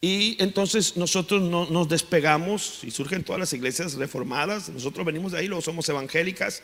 Y 0.01 0.41
entonces 0.41 0.95
nosotros 0.95 1.41
no, 1.41 1.65
nos 1.69 1.89
despegamos 1.89 2.83
y 2.83 2.91
surgen 2.91 3.23
todas 3.23 3.39
las 3.39 3.53
iglesias 3.53 3.95
reformadas. 3.95 4.69
Nosotros 4.69 5.05
venimos 5.05 5.33
de 5.33 5.39
ahí, 5.39 5.47
luego 5.47 5.61
somos 5.61 5.89
evangélicas 5.89 6.63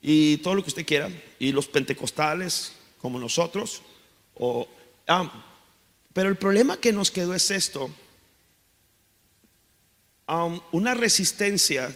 y 0.00 0.36
todo 0.38 0.54
lo 0.54 0.62
que 0.62 0.68
usted 0.68 0.86
quiera. 0.86 1.10
Y 1.38 1.50
los 1.52 1.66
pentecostales, 1.66 2.72
como 2.98 3.18
nosotros. 3.18 3.82
O, 4.34 4.68
ah, 5.08 5.44
pero 6.12 6.28
el 6.28 6.36
problema 6.36 6.76
que 6.76 6.92
nos 6.92 7.10
quedó 7.10 7.34
es 7.34 7.50
esto. 7.50 7.90
Um, 10.28 10.60
una 10.72 10.94
resistencia 10.94 11.94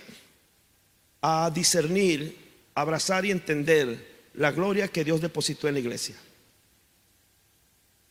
a 1.22 1.50
discernir, 1.54 2.36
abrazar 2.74 3.24
y 3.24 3.30
entender 3.30 4.28
la 4.34 4.50
gloria 4.50 4.88
que 4.88 5.04
Dios 5.04 5.20
depositó 5.20 5.68
en 5.68 5.74
la 5.74 5.80
iglesia. 5.80 6.16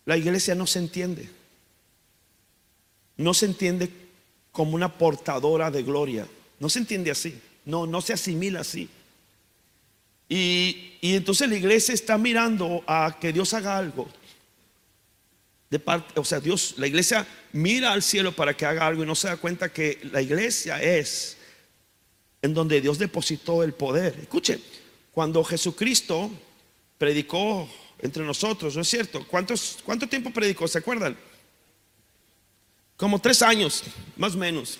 La 0.07 0.17
iglesia 0.17 0.55
no 0.55 0.65
se 0.65 0.79
entiende. 0.79 1.29
No 3.17 3.35
se 3.35 3.45
entiende 3.45 3.91
como 4.51 4.73
una 4.73 4.97
portadora 4.97 5.69
de 5.69 5.83
gloria. 5.83 6.27
No 6.59 6.69
se 6.69 6.79
entiende 6.79 7.11
así. 7.11 7.39
No, 7.65 7.85
no 7.85 8.01
se 8.01 8.13
asimila 8.13 8.61
así. 8.61 8.89
Y, 10.27 10.95
y 11.01 11.13
entonces 11.13 11.47
la 11.47 11.55
iglesia 11.55 11.93
está 11.93 12.17
mirando 12.17 12.83
a 12.87 13.17
que 13.21 13.31
Dios 13.31 13.53
haga 13.53 13.77
algo 13.77 14.07
de 15.69 15.79
parte, 15.79 16.19
o 16.19 16.23
sea, 16.23 16.39
Dios, 16.39 16.75
la 16.77 16.87
iglesia 16.87 17.27
mira 17.51 17.91
al 17.91 18.01
cielo 18.01 18.31
para 18.31 18.55
que 18.55 18.65
haga 18.65 18.87
algo 18.87 19.03
y 19.03 19.05
no 19.05 19.15
se 19.15 19.27
da 19.27 19.37
cuenta 19.37 19.69
que 19.69 19.99
la 20.11 20.21
iglesia 20.21 20.81
es 20.81 21.37
en 22.41 22.53
donde 22.53 22.79
Dios 22.79 22.97
depositó 22.97 23.63
el 23.63 23.73
poder. 23.73 24.17
Escuche, 24.21 24.59
cuando 25.11 25.43
Jesucristo 25.43 26.31
predicó 26.97 27.69
entre 27.99 28.23
nosotros, 28.23 28.75
¿no 28.75 28.81
es 28.81 28.87
cierto? 28.87 29.25
¿Cuántos, 29.27 29.79
¿Cuánto 29.83 30.07
tiempo 30.07 30.31
predicó? 30.31 30.67
¿Se 30.67 30.77
acuerdan? 30.77 31.17
Como 32.95 33.19
tres 33.19 33.41
años, 33.41 33.83
más 34.15 34.35
o 34.35 34.37
menos. 34.37 34.79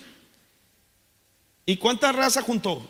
¿Y 1.65 1.77
cuánta 1.77 2.11
raza 2.11 2.41
juntó? 2.41 2.89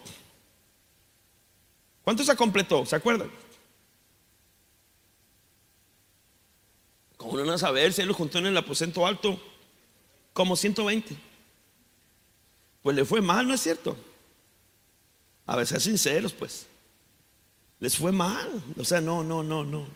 ¿Cuánto 2.04 2.24
se 2.24 2.36
completó? 2.36 2.86
¿Se 2.86 2.96
acuerdan? 2.96 3.30
Como 7.18 7.38
no 7.38 7.52
a 7.52 7.58
saber 7.58 7.92
si 7.92 8.02
él 8.02 8.08
lo 8.08 8.14
juntó 8.14 8.38
en 8.38 8.46
el 8.46 8.58
aposento 8.58 9.06
alto, 9.06 9.42
como 10.32 10.56
120. 10.56 11.18
Pues 12.82 12.96
le 12.96 13.04
fue 13.04 13.22
mal, 13.22 13.48
¿no 13.48 13.54
es 13.54 13.62
cierto? 13.62 13.98
A 15.46 15.56
ver, 15.56 15.66
sean 15.66 15.82
sinceros, 15.82 16.32
pues. 16.32 16.68
Les 17.80 17.98
fue 17.98 18.12
mal. 18.12 18.64
O 18.78 18.86
sea, 18.86 19.02
no, 19.02 19.24
no, 19.24 19.44
no, 19.44 19.66
no. 19.66 19.88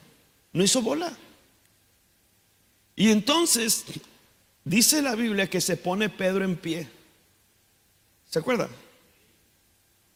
No 0.54 0.64
hizo 0.64 0.82
bola. 0.82 1.16
Y 2.96 3.10
entonces 3.10 3.86
dice 4.64 5.02
la 5.02 5.16
Biblia 5.16 5.50
que 5.50 5.62
se 5.62 5.78
pone 5.78 6.10
Pedro 6.10 6.44
en 6.44 6.56
pie. 6.56 6.88
¿Se 8.30 8.40
acuerda? 8.40 8.70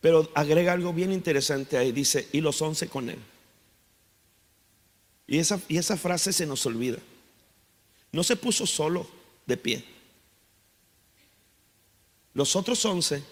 Pero 0.02 0.30
agrega 0.36 0.74
algo 0.74 0.94
bien 0.94 1.12
interesante 1.12 1.78
ahí. 1.78 1.92
Dice, 1.92 2.28
y 2.32 2.42
los 2.42 2.62
once 2.62 2.88
con 2.88 3.10
él. 3.10 3.20
Y 5.28 5.40
esa, 5.40 5.60
y 5.68 5.78
esa 5.78 5.98
frase 5.98 6.32
se 6.32 6.46
nos 6.46 6.66
olvida. 6.66 6.98
No 8.12 8.24
se 8.24 8.36
puso 8.36 8.68
solo 8.68 9.08
de 9.46 9.58
pie. 9.58 9.84
Los 12.34 12.56
otros 12.56 12.84
once 12.86 13.24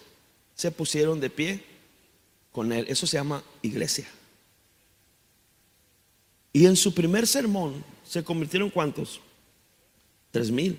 se 0.54 0.70
pusieron 0.70 1.20
de 1.20 1.30
pie 1.30 1.64
con 2.50 2.72
él. 2.72 2.86
Eso 2.88 3.06
se 3.06 3.18
llama 3.18 3.42
iglesia. 3.62 4.08
Y 6.54 6.64
en 6.64 6.76
su 6.76 6.94
primer 6.94 7.26
sermón 7.26 7.84
se 8.08 8.24
convirtieron 8.24 8.70
cuántos? 8.70 9.20
Tres 10.30 10.50
mil. 10.50 10.78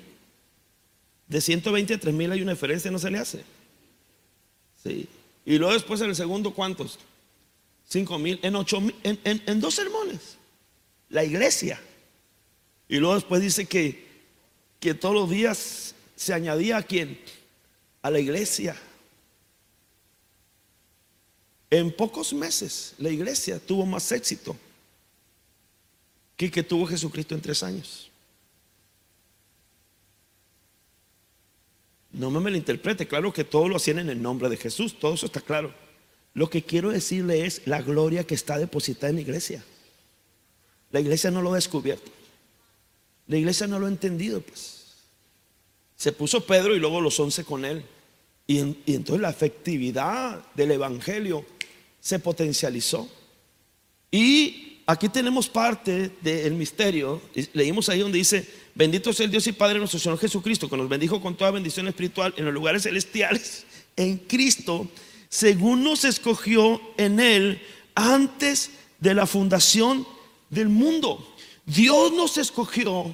De 1.27 1.39
120 1.39 1.93
a 1.93 1.99
tres 1.99 2.13
mil 2.13 2.31
hay 2.31 2.41
una 2.41 2.53
diferencia, 2.53 2.89
no 2.89 2.97
se 2.97 3.11
le 3.11 3.19
hace. 3.19 3.43
Sí. 4.83 5.07
Y 5.45 5.59
luego 5.59 5.73
después 5.73 6.01
en 6.01 6.09
el 6.09 6.15
segundo, 6.15 6.51
¿cuántos? 6.51 6.97
Cinco 7.87 8.17
mil. 8.17 8.39
En 8.41 8.55
ocho 8.55 8.81
mil. 8.81 8.95
en 9.03 9.61
dos 9.61 9.75
sermones 9.75 10.37
la 11.09 11.23
iglesia. 11.23 11.79
Y 12.87 12.97
luego 12.97 13.15
después 13.15 13.41
dice 13.41 13.65
que, 13.65 14.05
que 14.79 14.93
todos 14.93 15.15
los 15.15 15.29
días 15.29 15.95
se 16.15 16.33
añadía 16.33 16.77
a 16.77 16.83
quién? 16.83 17.19
A 18.01 18.11
la 18.11 18.19
iglesia. 18.19 18.75
En 21.69 21.91
pocos 21.91 22.33
meses 22.33 22.93
la 22.97 23.09
iglesia 23.09 23.59
tuvo 23.59 23.85
más 23.85 24.11
éxito 24.11 24.55
que 26.35 26.51
que 26.51 26.63
tuvo 26.63 26.85
Jesucristo 26.85 27.35
en 27.35 27.41
tres 27.41 27.63
años. 27.63 28.11
No 32.11 32.31
me 32.31 32.39
malinterprete, 32.39 33.07
claro 33.07 33.33
que 33.33 33.43
todo 33.43 33.67
lo 33.67 33.75
hacían 33.75 33.99
en 33.99 34.09
el 34.09 34.21
nombre 34.21 34.47
de 34.47 34.57
Jesús, 34.57 34.97
todo 34.97 35.15
eso 35.15 35.25
está 35.25 35.41
claro. 35.41 35.73
Lo 36.33 36.49
que 36.49 36.63
quiero 36.63 36.91
decirle 36.91 37.45
es 37.45 37.61
la 37.65 37.81
gloria 37.81 38.25
que 38.25 38.35
está 38.35 38.57
depositada 38.57 39.09
en 39.09 39.15
la 39.15 39.21
iglesia. 39.21 39.63
La 40.91 40.99
iglesia 40.99 41.31
no 41.31 41.41
lo 41.41 41.51
ha 41.51 41.55
descubierto. 41.55 42.11
La 43.27 43.37
iglesia 43.37 43.67
no 43.67 43.79
lo 43.79 43.85
ha 43.85 43.89
entendido, 43.89 44.41
pues. 44.41 44.85
Se 45.95 46.11
puso 46.11 46.45
Pedro 46.45 46.75
y 46.75 46.79
luego 46.79 47.01
los 47.01 47.19
once 47.19 47.43
con 47.43 47.65
él. 47.65 47.85
Y, 48.47 48.59
entonces 48.59 49.21
la 49.21 49.29
efectividad 49.29 50.45
del 50.53 50.71
Evangelio 50.71 51.45
se 51.99 52.19
potencializó. 52.19 53.09
Y 54.11 54.74
aquí 54.85 55.09
tenemos 55.09 55.49
parte 55.49 56.11
del 56.21 56.53
misterio. 56.53 57.21
Leímos 57.53 57.89
ahí 57.89 57.99
donde 57.99 58.17
dice, 58.17 58.47
bendito 58.73 59.13
sea 59.13 59.25
el 59.25 59.31
Dios 59.31 59.47
y 59.47 59.51
Padre 59.51 59.79
nuestro 59.79 59.99
Señor 59.99 60.19
Jesucristo, 60.19 60.69
que 60.69 60.77
nos 60.77 60.89
bendijo 60.89 61.21
con 61.21 61.35
toda 61.35 61.51
bendición 61.51 61.87
espiritual 61.87 62.33
en 62.37 62.45
los 62.45 62.53
lugares 62.53 62.83
celestiales, 62.83 63.65
en 63.95 64.17
Cristo, 64.17 64.87
según 65.29 65.83
nos 65.83 66.05
escogió 66.05 66.81
en 66.97 67.19
Él 67.19 67.61
antes 67.95 68.71
de 68.99 69.13
la 69.13 69.25
fundación 69.25 70.07
del 70.49 70.69
mundo. 70.69 71.35
Dios 71.65 72.11
nos 72.13 72.37
escogió 72.37 73.13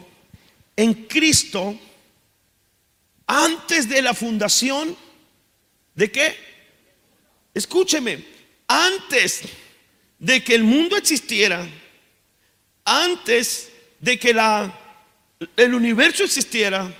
en 0.75 0.93
Cristo 0.93 1.75
antes 3.25 3.87
de 3.87 4.01
la 4.01 4.13
fundación 4.13 4.95
de 5.95 6.11
qué? 6.11 6.35
Escúcheme, 7.53 8.25
antes 8.67 9.43
de 10.21 10.43
que 10.43 10.53
el 10.53 10.63
mundo 10.63 10.95
existiera, 10.95 11.67
antes 12.85 13.71
de 13.99 14.19
que 14.19 14.33
la, 14.33 14.79
el 15.57 15.73
universo 15.73 16.23
existiera, 16.23 16.95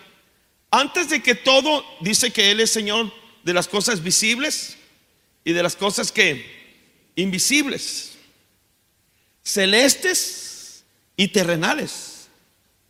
antes 0.71 1.09
de 1.09 1.21
que 1.21 1.35
todo 1.35 1.85
dice 2.01 2.31
que 2.31 2.49
Él 2.49 2.59
es 2.59 2.71
Señor 2.71 3.13
de 3.43 3.53
las 3.53 3.67
cosas 3.67 4.01
visibles 4.01 4.75
y 5.45 5.53
de 5.53 5.61
las 5.61 5.75
cosas 5.75 6.11
que 6.11 6.43
invisibles 7.15 8.17
celestes 9.43 10.83
y 11.15 11.27
terrenales. 11.27 12.27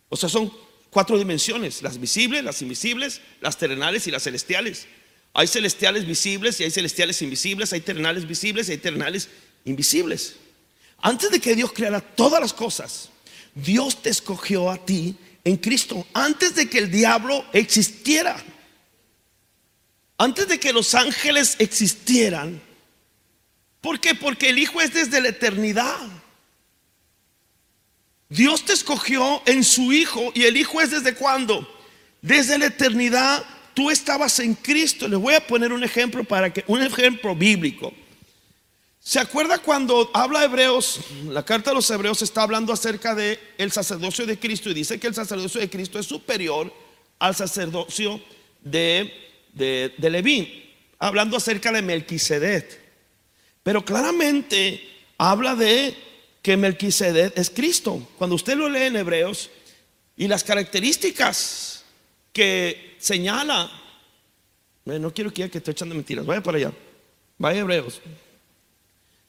O 0.08 0.16
sea, 0.16 0.28
son 0.28 0.52
cuatro 0.90 1.18
dimensiones, 1.18 1.82
las 1.82 1.98
visibles, 1.98 2.44
las 2.44 2.62
invisibles, 2.62 3.20
las 3.40 3.58
terrenales 3.58 4.06
y 4.06 4.10
las 4.10 4.22
celestiales. 4.22 4.86
Hay 5.34 5.46
celestiales 5.46 6.06
visibles 6.06 6.60
y 6.60 6.64
hay 6.64 6.70
celestiales 6.70 7.20
invisibles, 7.22 7.72
hay 7.72 7.80
terrenales 7.80 8.26
visibles 8.26 8.68
y 8.68 8.72
hay 8.72 8.78
terrenales 8.78 9.28
invisibles. 9.64 10.36
Antes 10.98 11.30
de 11.30 11.40
que 11.40 11.54
Dios 11.54 11.72
creara 11.72 12.00
todas 12.00 12.40
las 12.40 12.52
cosas, 12.52 13.10
Dios 13.54 14.02
te 14.02 14.10
escogió 14.10 14.70
a 14.70 14.84
ti 14.84 15.16
en 15.44 15.56
Cristo, 15.56 16.06
antes 16.14 16.54
de 16.54 16.68
que 16.68 16.78
el 16.78 16.90
diablo 16.90 17.44
existiera, 17.52 18.36
antes 20.16 20.46
de 20.48 20.60
que 20.60 20.72
los 20.72 20.94
ángeles 20.94 21.56
existieran. 21.58 22.62
¿Por 23.80 23.98
qué? 23.98 24.14
Porque 24.14 24.50
el 24.50 24.58
Hijo 24.58 24.80
es 24.80 24.94
desde 24.94 25.20
la 25.20 25.28
eternidad. 25.28 26.08
Dios 28.28 28.64
te 28.64 28.72
escogió 28.72 29.42
en 29.44 29.64
su 29.64 29.92
Hijo 29.92 30.30
y 30.34 30.44
el 30.44 30.56
Hijo 30.56 30.80
es 30.80 30.92
desde 30.92 31.14
cuándo? 31.14 31.68
Desde 32.22 32.56
la 32.56 32.66
eternidad 32.66 33.44
tú 33.74 33.90
estabas 33.90 34.38
en 34.38 34.54
Cristo. 34.54 35.08
Les 35.08 35.18
voy 35.18 35.34
a 35.34 35.44
poner 35.44 35.72
un 35.72 35.82
ejemplo 35.82 36.22
para 36.22 36.52
que 36.52 36.64
un 36.68 36.80
ejemplo 36.80 37.34
bíblico. 37.34 37.92
¿Se 39.04 39.18
acuerda 39.18 39.58
cuando 39.58 40.08
habla 40.14 40.44
Hebreos, 40.44 41.00
la 41.24 41.44
carta 41.44 41.70
de 41.70 41.74
los 41.74 41.90
Hebreos 41.90 42.22
está 42.22 42.44
hablando 42.44 42.72
acerca 42.72 43.16
de 43.16 43.36
el 43.58 43.72
sacerdocio 43.72 44.24
de 44.26 44.38
Cristo 44.38 44.70
y 44.70 44.74
dice 44.74 45.00
que 45.00 45.08
el 45.08 45.14
sacerdocio 45.14 45.60
de 45.60 45.68
Cristo 45.68 45.98
es 45.98 46.06
superior 46.06 46.72
al 47.18 47.34
sacerdocio 47.34 48.20
de, 48.60 49.12
de, 49.54 50.72
hablando 51.00 51.36
acerca 51.36 51.72
de 51.72 51.82
Melquisedec. 51.82 52.80
Pero 53.64 53.84
claramente 53.84 54.88
habla 55.18 55.56
de 55.56 55.96
que 56.40 56.56
Melquisedec 56.56 57.36
es 57.36 57.50
Cristo. 57.50 58.08
Cuando 58.16 58.36
usted 58.36 58.56
lo 58.56 58.68
lee 58.68 58.82
en 58.82 58.96
Hebreos 58.96 59.50
y 60.16 60.28
las 60.28 60.44
características 60.44 61.84
que 62.32 62.94
señala, 63.00 63.68
no 64.84 65.12
quiero 65.12 65.32
que, 65.32 65.50
que 65.50 65.58
esté 65.58 65.72
echando 65.72 65.96
mentiras, 65.96 66.24
vaya 66.24 66.40
para 66.40 66.58
allá, 66.58 66.72
vaya 67.36 67.62
Hebreos. 67.62 68.00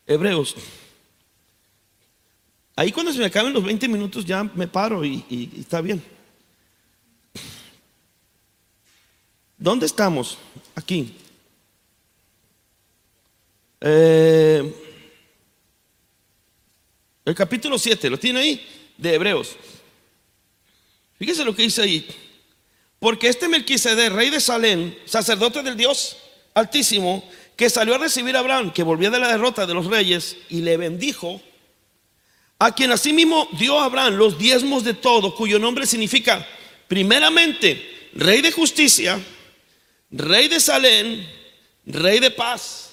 Hebreos. 0.06 0.56
Ahí 2.76 2.92
cuando 2.92 3.14
se 3.14 3.20
me 3.20 3.26
acaben 3.26 3.54
los 3.54 3.64
20 3.64 3.88
minutos 3.88 4.26
ya 4.26 4.44
me 4.44 4.68
paro 4.68 5.06
y, 5.06 5.52
está 5.60 5.82
bien. 5.82 6.04
¿Dónde 9.58 9.86
estamos? 9.86 10.38
Aquí. 10.76 11.16
Eh, 13.80 14.74
el 17.26 17.36
capítulo 17.36 17.78
7, 17.78 18.10
¿lo 18.10 18.18
tiene 18.18 18.40
ahí? 18.40 18.94
De 18.98 19.14
Hebreos. 19.14 19.56
Fíjese 21.18 21.46
lo 21.46 21.56
que 21.56 21.64
dice 21.64 21.82
ahí. 21.82 22.08
Porque 23.00 23.28
este 23.28 23.48
Melquisedec, 23.48 24.12
rey 24.12 24.30
de 24.30 24.40
Salem, 24.40 24.96
sacerdote 25.06 25.62
del 25.62 25.78
Dios 25.78 26.18
Altísimo, 26.54 27.28
que 27.56 27.70
salió 27.70 27.96
a 27.96 28.00
recibir 28.00 28.36
a 28.36 28.40
Abraham, 28.40 28.72
que 28.72 28.84
volvía 28.84 29.10
de 29.10 29.20
la 29.20 29.28
derrota 29.28 29.66
de 29.66 29.74
los 29.74 29.86
reyes, 29.86 30.38
y 30.50 30.62
le 30.62 30.78
bendijo, 30.78 31.42
a 32.60 32.74
quien 32.74 32.92
asimismo 32.92 33.48
dio 33.60 33.80
a 33.80 33.86
Abraham 33.86 34.16
los 34.16 34.38
diezmos 34.38 34.84
de 34.84 34.94
todo, 34.94 35.36
cuyo 35.36 35.60
nombre 35.60 35.86
significa, 35.86 36.48
primeramente, 36.88 38.10
rey 38.14 38.42
de 38.42 38.52
justicia, 38.52 39.20
rey 40.12 40.48
de 40.48 40.60
Salem, 40.60 41.26
rey 41.86 42.20
de 42.20 42.32
paz, 42.32 42.92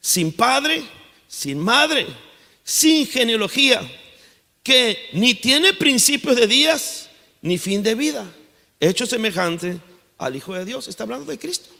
sin 0.00 0.32
padre, 0.32 0.82
sin 1.28 1.58
madre, 1.58 2.06
sin 2.64 3.06
genealogía, 3.06 3.80
que 4.62 5.10
ni 5.12 5.34
tiene 5.34 5.72
principios 5.72 6.36
de 6.36 6.46
días 6.46 7.08
ni 7.42 7.58
fin 7.58 7.82
de 7.82 7.94
vida, 7.94 8.30
hecho 8.78 9.06
semejante 9.06 9.78
al 10.18 10.36
Hijo 10.36 10.54
de 10.54 10.64
Dios. 10.64 10.88
Está 10.88 11.04
hablando 11.04 11.30
de 11.30 11.38
Cristo. 11.38 11.70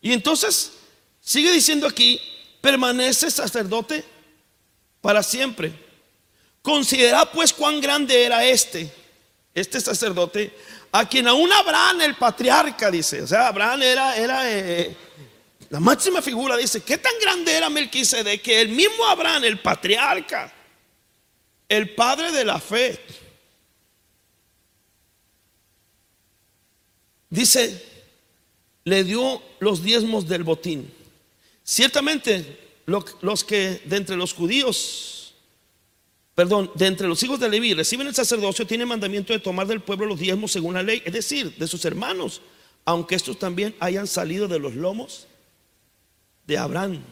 Y 0.00 0.12
entonces 0.12 0.72
sigue 1.20 1.50
diciendo 1.52 1.86
aquí, 1.86 2.20
permanece 2.60 3.30
sacerdote 3.30 4.04
para 5.00 5.22
siempre. 5.22 5.72
Considera 6.62 7.30
pues 7.30 7.52
cuán 7.52 7.80
grande 7.80 8.24
era 8.24 8.44
este, 8.44 8.92
este 9.54 9.80
sacerdote, 9.80 10.52
a 10.92 11.08
quien 11.08 11.28
aún 11.28 11.52
Abraham 11.52 12.00
el 12.00 12.16
patriarca 12.16 12.90
dice, 12.90 13.22
o 13.22 13.26
sea, 13.26 13.48
Abraham 13.48 13.82
era, 13.82 14.16
era 14.16 14.50
eh, 14.50 14.96
la 15.70 15.80
máxima 15.80 16.22
figura, 16.22 16.56
dice, 16.56 16.82
¿qué 16.82 16.98
tan 16.98 17.12
grande 17.20 17.56
era 17.56 17.68
Melquisedec 17.68 18.42
que 18.42 18.60
el 18.60 18.68
mismo 18.70 19.04
Abraham, 19.06 19.44
el 19.44 19.60
patriarca, 19.60 20.52
el 21.68 21.94
padre 21.94 22.32
de 22.32 22.44
la 22.44 22.58
fe, 22.58 23.00
dice, 27.28 27.95
le 28.86 29.02
dio 29.02 29.42
los 29.58 29.82
diezmos 29.82 30.28
del 30.28 30.44
botín. 30.44 30.88
Ciertamente, 31.64 32.56
los 32.86 33.42
que 33.42 33.80
de 33.84 33.96
entre 33.96 34.16
los 34.16 34.32
judíos, 34.32 35.34
perdón, 36.36 36.70
de 36.76 36.86
entre 36.86 37.08
los 37.08 37.20
hijos 37.24 37.40
de 37.40 37.48
Leví 37.48 37.74
reciben 37.74 38.06
el 38.06 38.14
sacerdocio, 38.14 38.64
tienen 38.64 38.86
mandamiento 38.86 39.32
de 39.32 39.40
tomar 39.40 39.66
del 39.66 39.80
pueblo 39.80 40.06
los 40.06 40.20
diezmos 40.20 40.52
según 40.52 40.74
la 40.74 40.84
ley, 40.84 41.02
es 41.04 41.12
decir, 41.12 41.56
de 41.56 41.66
sus 41.66 41.84
hermanos, 41.84 42.42
aunque 42.84 43.16
estos 43.16 43.40
también 43.40 43.74
hayan 43.80 44.06
salido 44.06 44.46
de 44.46 44.60
los 44.60 44.76
lomos 44.76 45.26
de 46.46 46.56
Abraham. 46.56 47.02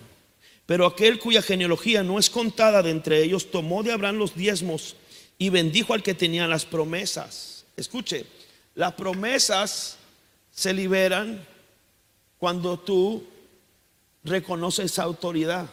Pero 0.66 0.86
aquel 0.86 1.18
cuya 1.18 1.42
genealogía 1.42 2.04
no 2.04 2.20
es 2.20 2.30
contada 2.30 2.84
de 2.84 2.90
entre 2.90 3.20
ellos, 3.20 3.50
tomó 3.50 3.82
de 3.82 3.90
Abraham 3.90 4.18
los 4.18 4.36
diezmos 4.36 4.94
y 5.38 5.48
bendijo 5.48 5.92
al 5.92 6.04
que 6.04 6.14
tenía 6.14 6.46
las 6.46 6.64
promesas. 6.66 7.64
Escuche, 7.76 8.26
las 8.76 8.92
promesas 8.92 9.96
se 10.52 10.72
liberan 10.72 11.44
cuando 12.44 12.78
tú 12.78 13.24
reconoces 14.22 14.98
autoridad. 14.98 15.66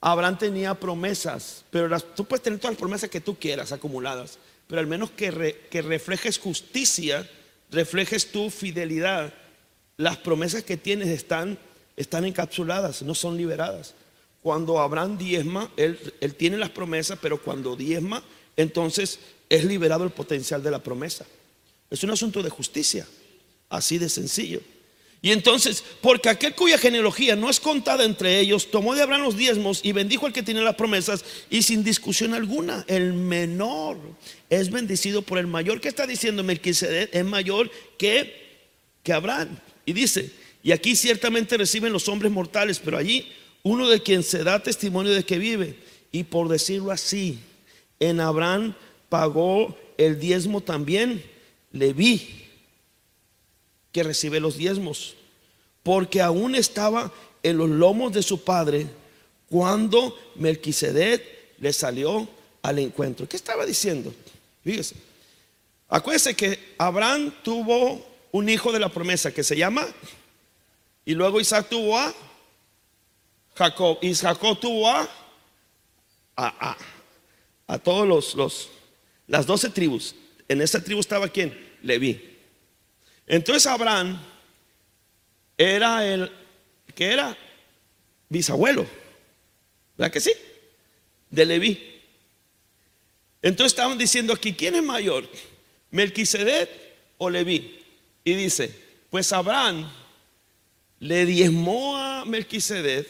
Abraham 0.00 0.38
tenía 0.38 0.72
promesas, 0.78 1.64
pero 1.68 1.98
tú 2.00 2.24
puedes 2.24 2.44
tener 2.44 2.60
todas 2.60 2.74
las 2.74 2.78
promesas 2.78 3.10
que 3.10 3.20
tú 3.20 3.34
quieras 3.34 3.72
acumuladas, 3.72 4.38
pero 4.68 4.78
al 4.78 4.86
menos 4.86 5.10
que, 5.10 5.66
que 5.68 5.82
reflejes 5.82 6.38
justicia, 6.38 7.28
reflejes 7.72 8.30
tu 8.30 8.50
fidelidad. 8.50 9.34
Las 9.96 10.16
promesas 10.18 10.62
que 10.62 10.76
tienes 10.76 11.08
están, 11.08 11.58
están 11.96 12.24
encapsuladas, 12.24 13.02
no 13.02 13.16
son 13.16 13.36
liberadas. 13.36 13.94
Cuando 14.44 14.78
Abraham 14.78 15.18
diezma, 15.18 15.72
él, 15.76 15.98
él 16.20 16.36
tiene 16.36 16.56
las 16.56 16.70
promesas, 16.70 17.18
pero 17.20 17.42
cuando 17.42 17.74
diezma, 17.74 18.22
entonces 18.56 19.18
es 19.48 19.64
liberado 19.64 20.04
el 20.04 20.10
potencial 20.10 20.62
de 20.62 20.70
la 20.70 20.80
promesa. 20.80 21.26
Es 21.90 22.04
un 22.04 22.10
asunto 22.12 22.44
de 22.44 22.50
justicia. 22.50 23.08
Así 23.68 23.98
de 23.98 24.08
sencillo. 24.08 24.60
Y 25.20 25.32
entonces, 25.32 25.82
porque 26.00 26.28
aquel 26.28 26.54
cuya 26.54 26.78
genealogía 26.78 27.34
no 27.34 27.50
es 27.50 27.58
contada 27.58 28.04
entre 28.04 28.38
ellos, 28.38 28.70
tomó 28.70 28.94
de 28.94 29.02
Abraham 29.02 29.22
los 29.22 29.36
diezmos 29.36 29.80
y 29.82 29.90
bendijo 29.90 30.26
al 30.26 30.32
que 30.32 30.44
tiene 30.44 30.60
las 30.60 30.76
promesas 30.76 31.24
y 31.50 31.62
sin 31.62 31.82
discusión 31.82 32.34
alguna, 32.34 32.84
el 32.86 33.14
menor 33.14 33.98
es 34.48 34.70
bendecido 34.70 35.22
por 35.22 35.38
el 35.38 35.48
mayor. 35.48 35.80
que 35.80 35.88
está 35.88 36.06
diciendo 36.06 36.44
Melquisedec? 36.44 37.10
Es 37.12 37.24
mayor 37.24 37.68
que, 37.98 38.60
que 39.02 39.12
Abraham. 39.12 39.58
Y 39.84 39.92
dice, 39.92 40.30
y 40.62 40.70
aquí 40.70 40.94
ciertamente 40.94 41.56
reciben 41.56 41.92
los 41.92 42.08
hombres 42.08 42.30
mortales, 42.30 42.78
pero 42.78 42.96
allí 42.96 43.26
uno 43.64 43.88
de 43.88 44.00
quien 44.00 44.22
se 44.22 44.44
da 44.44 44.62
testimonio 44.62 45.12
de 45.12 45.24
que 45.24 45.38
vive. 45.38 45.74
Y 46.12 46.24
por 46.24 46.48
decirlo 46.48 46.92
así, 46.92 47.40
en 47.98 48.20
Abraham 48.20 48.74
pagó 49.08 49.76
el 49.98 50.20
diezmo 50.20 50.60
también 50.60 51.22
Leví 51.70 52.47
que 53.92 54.02
recibe 54.02 54.40
los 54.40 54.56
diezmos, 54.56 55.14
porque 55.82 56.20
aún 56.20 56.54
estaba 56.54 57.12
en 57.42 57.56
los 57.56 57.68
lomos 57.68 58.12
de 58.12 58.22
su 58.22 58.42
padre 58.42 58.86
cuando 59.48 60.16
Melquisedec 60.36 61.22
le 61.58 61.72
salió 61.72 62.28
al 62.62 62.78
encuentro. 62.78 63.28
¿Qué 63.28 63.36
estaba 63.36 63.64
diciendo? 63.64 64.14
Fíjese. 64.62 64.96
Acuérdese 65.88 66.34
que 66.34 66.74
Abraham 66.76 67.32
tuvo 67.42 68.06
un 68.30 68.48
hijo 68.48 68.72
de 68.72 68.78
la 68.78 68.90
promesa 68.90 69.32
que 69.32 69.42
se 69.42 69.56
llama, 69.56 69.86
y 71.04 71.14
luego 71.14 71.40
Isaac 71.40 71.68
tuvo 71.70 71.96
a 71.96 72.14
Jacob, 73.54 73.98
y 74.02 74.14
Jacob 74.14 74.60
tuvo 74.60 74.88
a, 74.88 75.08
a, 76.36 76.76
a, 77.66 77.78
todos 77.78 78.06
los, 78.06 78.34
los, 78.34 78.68
las 79.26 79.46
doce 79.46 79.70
tribus. 79.70 80.14
En 80.46 80.60
esa 80.60 80.84
tribu 80.84 81.00
estaba 81.00 81.28
quién? 81.28 81.58
Leví. 81.82 82.27
Entonces 83.28 83.66
Abraham 83.66 84.18
era 85.56 86.06
el 86.06 86.32
que 86.94 87.12
era 87.12 87.36
bisabuelo, 88.28 88.86
¿verdad 89.96 90.12
que 90.12 90.20
sí? 90.20 90.32
De 91.30 91.44
Leví. 91.44 92.00
Entonces 93.42 93.72
estaban 93.72 93.98
diciendo 93.98 94.32
aquí, 94.32 94.54
¿quién 94.54 94.74
es 94.74 94.82
mayor? 94.82 95.28
¿Melquisedec 95.90 96.70
o 97.18 97.28
Leví? 97.28 97.84
Y 98.24 98.34
dice, 98.34 98.74
pues 99.10 99.30
Abraham 99.32 99.90
le 100.98 101.26
diezmó 101.26 101.96
a 101.96 102.24
Melquisedec, 102.24 103.06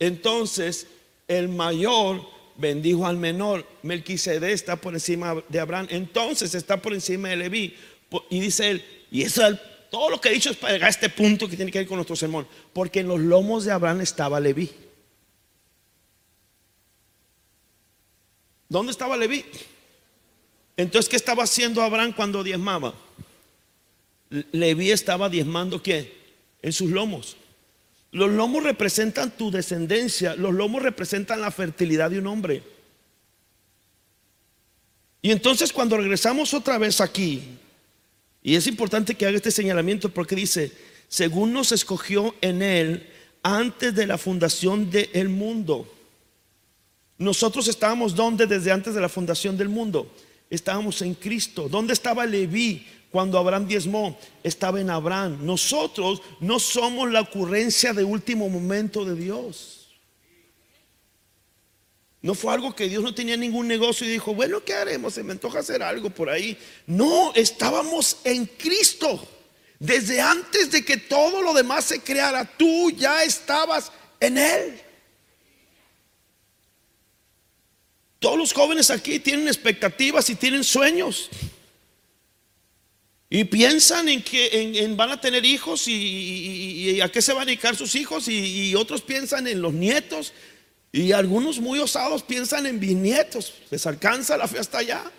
entonces 0.00 0.88
el 1.28 1.48
mayor 1.48 2.28
bendijo 2.56 3.06
al 3.06 3.16
menor. 3.16 3.66
Melquisedec 3.82 4.50
está 4.50 4.76
por 4.76 4.94
encima 4.94 5.42
de 5.48 5.60
Abraham, 5.60 5.86
entonces 5.90 6.54
está 6.56 6.82
por 6.82 6.92
encima 6.92 7.28
de 7.28 7.36
Leví. 7.36 7.76
Y 8.30 8.40
dice 8.40 8.70
él, 8.70 8.84
y 9.14 9.22
eso, 9.22 9.42
todo 9.92 10.10
lo 10.10 10.20
que 10.20 10.28
he 10.28 10.32
dicho 10.32 10.50
es 10.50 10.56
para 10.56 10.72
llegar 10.72 10.88
a 10.88 10.90
este 10.90 11.08
punto 11.08 11.48
que 11.48 11.54
tiene 11.54 11.70
que 11.70 11.78
ver 11.78 11.86
con 11.86 11.98
nuestro 11.98 12.16
sermón. 12.16 12.48
Porque 12.72 12.98
en 12.98 13.06
los 13.06 13.20
lomos 13.20 13.64
de 13.64 13.70
Abraham 13.70 14.00
estaba 14.00 14.40
Leví. 14.40 14.72
¿Dónde 18.68 18.90
estaba 18.90 19.16
Leví? 19.16 19.44
Entonces, 20.76 21.08
¿qué 21.08 21.14
estaba 21.14 21.44
haciendo 21.44 21.80
Abraham 21.80 22.12
cuando 22.12 22.42
diezmaba? 22.42 22.92
Leví 24.50 24.90
estaba 24.90 25.28
diezmando 25.28 25.80
qué? 25.80 26.12
En 26.60 26.72
sus 26.72 26.90
lomos. 26.90 27.36
Los 28.10 28.32
lomos 28.32 28.64
representan 28.64 29.30
tu 29.36 29.52
descendencia, 29.52 30.34
los 30.34 30.52
lomos 30.52 30.82
representan 30.82 31.40
la 31.40 31.52
fertilidad 31.52 32.10
de 32.10 32.18
un 32.18 32.26
hombre. 32.26 32.64
Y 35.22 35.30
entonces 35.30 35.72
cuando 35.72 35.98
regresamos 35.98 36.52
otra 36.52 36.78
vez 36.78 37.00
aquí, 37.00 37.60
y 38.46 38.56
es 38.56 38.66
importante 38.66 39.14
que 39.14 39.26
haga 39.26 39.38
este 39.38 39.50
señalamiento 39.50 40.10
porque 40.10 40.36
dice, 40.36 40.70
según 41.08 41.54
nos 41.54 41.72
escogió 41.72 42.34
en 42.42 42.60
Él 42.60 43.08
antes 43.42 43.94
de 43.94 44.06
la 44.06 44.18
fundación 44.18 44.90
del 44.90 45.30
mundo. 45.30 45.90
Nosotros 47.16 47.68
estábamos 47.68 48.14
donde 48.14 48.46
desde 48.46 48.70
antes 48.70 48.94
de 48.94 49.00
la 49.00 49.08
fundación 49.08 49.56
del 49.56 49.70
mundo. 49.70 50.14
Estábamos 50.50 51.00
en 51.00 51.14
Cristo. 51.14 51.70
¿Dónde 51.70 51.94
estaba 51.94 52.26
Leví 52.26 52.86
cuando 53.10 53.38
Abraham 53.38 53.66
diezmó? 53.66 54.18
Estaba 54.42 54.78
en 54.78 54.90
Abraham. 54.90 55.38
Nosotros 55.40 56.20
no 56.38 56.58
somos 56.58 57.10
la 57.10 57.22
ocurrencia 57.22 57.94
de 57.94 58.04
último 58.04 58.50
momento 58.50 59.06
de 59.06 59.14
Dios. 59.14 59.83
No 62.24 62.34
fue 62.34 62.54
algo 62.54 62.74
que 62.74 62.88
Dios 62.88 63.02
no 63.02 63.14
tenía 63.14 63.36
ningún 63.36 63.68
negocio 63.68 64.06
y 64.06 64.10
dijo, 64.10 64.34
bueno, 64.34 64.64
¿qué 64.64 64.72
haremos? 64.72 65.12
Se 65.12 65.22
me 65.22 65.32
antoja 65.32 65.58
hacer 65.58 65.82
algo 65.82 66.08
por 66.08 66.30
ahí. 66.30 66.56
No, 66.86 67.34
estábamos 67.34 68.16
en 68.24 68.46
Cristo. 68.46 69.28
Desde 69.78 70.22
antes 70.22 70.70
de 70.70 70.82
que 70.82 70.96
todo 70.96 71.42
lo 71.42 71.52
demás 71.52 71.84
se 71.84 72.00
creara, 72.00 72.46
tú 72.56 72.90
ya 72.92 73.22
estabas 73.24 73.92
en 74.20 74.38
Él. 74.38 74.80
Todos 78.20 78.38
los 78.38 78.54
jóvenes 78.54 78.90
aquí 78.90 79.18
tienen 79.18 79.46
expectativas 79.46 80.30
y 80.30 80.34
tienen 80.34 80.64
sueños. 80.64 81.28
Y 83.28 83.44
piensan 83.44 84.08
en 84.08 84.22
que 84.22 84.94
van 84.96 85.10
a 85.10 85.20
tener 85.20 85.44
hijos 85.44 85.88
y, 85.88 87.02
a 87.02 87.12
qué 87.12 87.20
se 87.20 87.34
van 87.34 87.42
a 87.42 87.44
dedicar 87.44 87.76
sus 87.76 87.94
hijos. 87.94 88.28
Y, 88.28 88.74
otros 88.76 89.02
piensan 89.02 89.46
en 89.46 89.60
los 89.60 89.74
nietos. 89.74 90.32
Y 90.94 91.10
algunos 91.10 91.58
muy 91.58 91.80
osados 91.80 92.22
piensan 92.22 92.66
en 92.66 92.78
bisnietos. 92.78 93.52
Les 93.68 93.84
alcanza 93.84 94.36
la 94.36 94.46
fe 94.46 94.60
hasta 94.60 94.78
allá. 94.78 95.10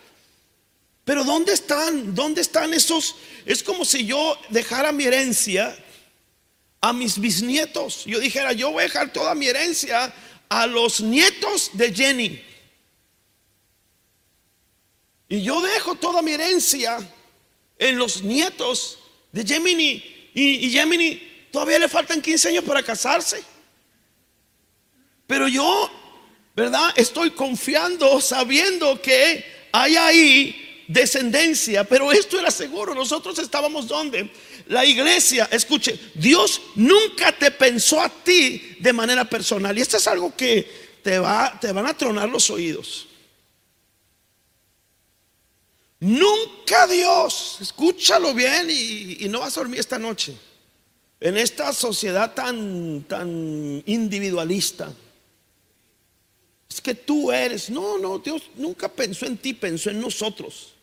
Pero 1.04 1.26
¿dónde 1.26 1.52
están? 1.52 2.16
¿Dónde 2.16 2.40
están 2.40 2.74
esos? 2.74 3.18
Es 3.46 3.62
como 3.62 3.84
si 3.84 4.06
yo 4.06 4.40
dejara 4.48 4.94
mi 4.94 5.04
herencia 5.04 5.78
a 6.80 6.94
mis 6.94 7.20
bisnietos. 7.20 8.06
Yo 8.06 8.22
dijera, 8.22 8.54
yo 8.54 8.72
voy 8.72 8.84
a 8.84 8.84
dejar 8.84 9.12
toda 9.12 9.36
mi 9.36 9.48
herencia 9.48 10.14
a 10.48 10.66
los 10.66 11.02
nietos 11.02 11.72
de 11.74 11.94
Jenny. 11.94 12.42
Y 15.28 15.42
yo 15.42 15.60
dejo 15.60 15.96
toda 15.96 16.22
mi 16.22 16.32
herencia 16.32 17.00
en 17.78 17.98
los 17.98 18.24
nietos 18.24 18.98
de 19.34 19.44
Gemini. 19.44 20.32
Y, 20.34 20.68
y 20.68 20.70
Gemini 20.72 21.50
todavía 21.52 21.80
le 21.80 21.90
faltan 21.90 22.22
15 22.22 22.48
años 22.48 22.64
para 22.64 22.82
casarse. 22.82 23.55
Pero 25.28 25.48
yo, 25.48 25.90
¿verdad? 26.56 26.94
Estoy 26.96 27.32
confiando, 27.32 28.22
sabiendo 28.22 29.02
que 29.02 29.46
hay 29.72 29.96
ahí 29.96 30.86
descendencia, 30.88 31.84
pero 31.84 32.12
esto 32.12 32.40
era 32.40 32.52
seguro. 32.52 32.94
Nosotros 32.94 33.38
estábamos 33.40 33.88
donde? 33.88 34.30
La 34.68 34.86
iglesia, 34.86 35.48
escuche, 35.52 36.00
Dios 36.16 36.62
nunca 36.76 37.32
te 37.32 37.52
pensó 37.52 38.02
a 38.02 38.10
ti 38.10 38.78
de 38.80 38.94
manera 38.94 39.26
personal. 39.26 39.78
Y 39.78 39.82
esto 39.82 39.98
es 39.98 40.08
algo 40.08 40.36
que 40.36 41.00
te, 41.04 41.20
va, 41.20 41.58
te 41.60 41.72
van 41.72 41.86
a 41.86 41.98
tronar 41.98 42.30
los 42.30 42.50
oídos. 42.50 43.08
Nunca 46.00 46.88
Dios, 46.88 47.58
escúchalo 47.62 48.34
bien 48.34 48.68
y, 48.70 49.28
no 49.30 49.40
vas 49.40 49.58
a 49.58 49.62
dormir 49.62 49.80
esta 49.80 49.98
noche. 49.98 50.36
En 51.20 51.38
esta 51.38 51.74
sociedad 51.74 52.34
tan, 52.34 53.04
tan 53.04 53.82
individualista. 53.86 54.94
Es 56.76 56.82
que 56.82 56.94
tú 56.94 57.32
eres. 57.32 57.70
No, 57.70 57.98
no, 57.98 58.20
Dios 58.20 58.42
nunca 58.56 58.90
pensó 58.90 59.26
en 59.26 59.38
ti, 59.38 59.54
pensó 59.54 59.90
en 59.92 60.02
nosotros. 60.02 60.74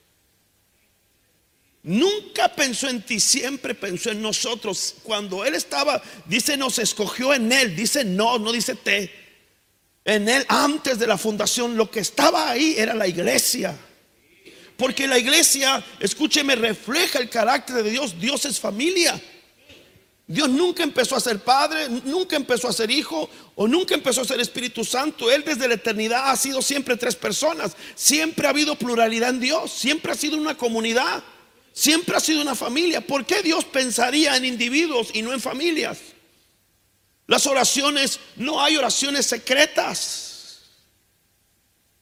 Nunca 1.83 2.49
pensó 2.49 2.89
en 2.89 3.03
ti, 3.03 3.21
siempre 3.21 3.75
pensó 3.75 4.11
en 4.11 4.23
nosotros. 4.23 4.95
Cuando 5.03 5.45
Él 5.45 5.55
estaba, 5.55 6.03
dice, 6.25 6.57
nos 6.57 6.79
escogió 6.79 7.35
en 7.35 7.53
Él, 7.53 7.77
dice 7.77 8.07
no, 8.07 8.39
no 8.39 8.53
dice 8.53 8.75
te. 8.75 9.13
En 10.07 10.31
Él, 10.31 10.47
antes 10.49 10.99
de 10.99 11.07
la 11.07 11.19
fundación, 11.19 11.77
lo 11.77 11.91
que 11.91 12.01
estaba 12.01 12.49
ahí 12.49 12.75
era 12.79 12.95
la 12.95 13.07
iglesia. 13.07 13.77
Porque 14.79 15.07
la 15.07 15.19
iglesia, 15.19 15.85
escúcheme, 16.01 16.57
refleja 16.57 17.19
el 17.19 17.29
carácter 17.29 17.83
de 17.83 17.91
Dios. 17.91 18.19
Dios 18.19 18.47
es 18.47 18.59
familia. 18.59 19.21
Dios 20.27 20.49
nunca 20.49 20.83
empezó 20.83 21.17
a 21.17 21.21
ser 21.21 21.41
padre, 21.41 21.89
nunca 21.89 22.37
empezó 22.37 22.69
a 22.69 22.73
ser 22.73 22.91
hijo 22.91 23.29
o 23.55 23.67
nunca 23.67 23.95
empezó 23.95 24.23
a 24.23 24.25
ser 24.25 24.41
Espíritu 24.41 24.85
Santo. 24.85 25.31
Él 25.31 25.43
desde 25.45 25.69
la 25.69 25.75
eternidad 25.75 26.31
ha 26.31 26.37
sido 26.37 26.63
siempre 26.63 26.97
tres 26.97 27.17
personas. 27.17 27.77
Siempre 27.95 28.47
ha 28.47 28.51
habido 28.51 28.77
pluralidad 28.77 29.31
en 29.31 29.41
Dios. 29.41 29.73
Siempre 29.73 30.13
ha 30.13 30.15
sido 30.15 30.37
una 30.37 30.57
comunidad. 30.57 31.23
Siempre 31.73 32.17
ha 32.17 32.21
sido 32.21 32.41
una 32.41 32.55
familia. 32.55 33.01
¿Por 33.01 33.27
qué 33.27 33.43
Dios 33.43 33.65
pensaría 33.65 34.37
en 34.37 34.45
individuos 34.45 35.11
y 35.13 35.23
no 35.23 35.33
en 35.33 35.41
familias? 35.41 35.99
Las 37.27 37.47
oraciones, 37.47 38.21
no 38.37 38.63
hay 38.63 38.77
oraciones 38.77 39.27
secretas. 39.27 40.61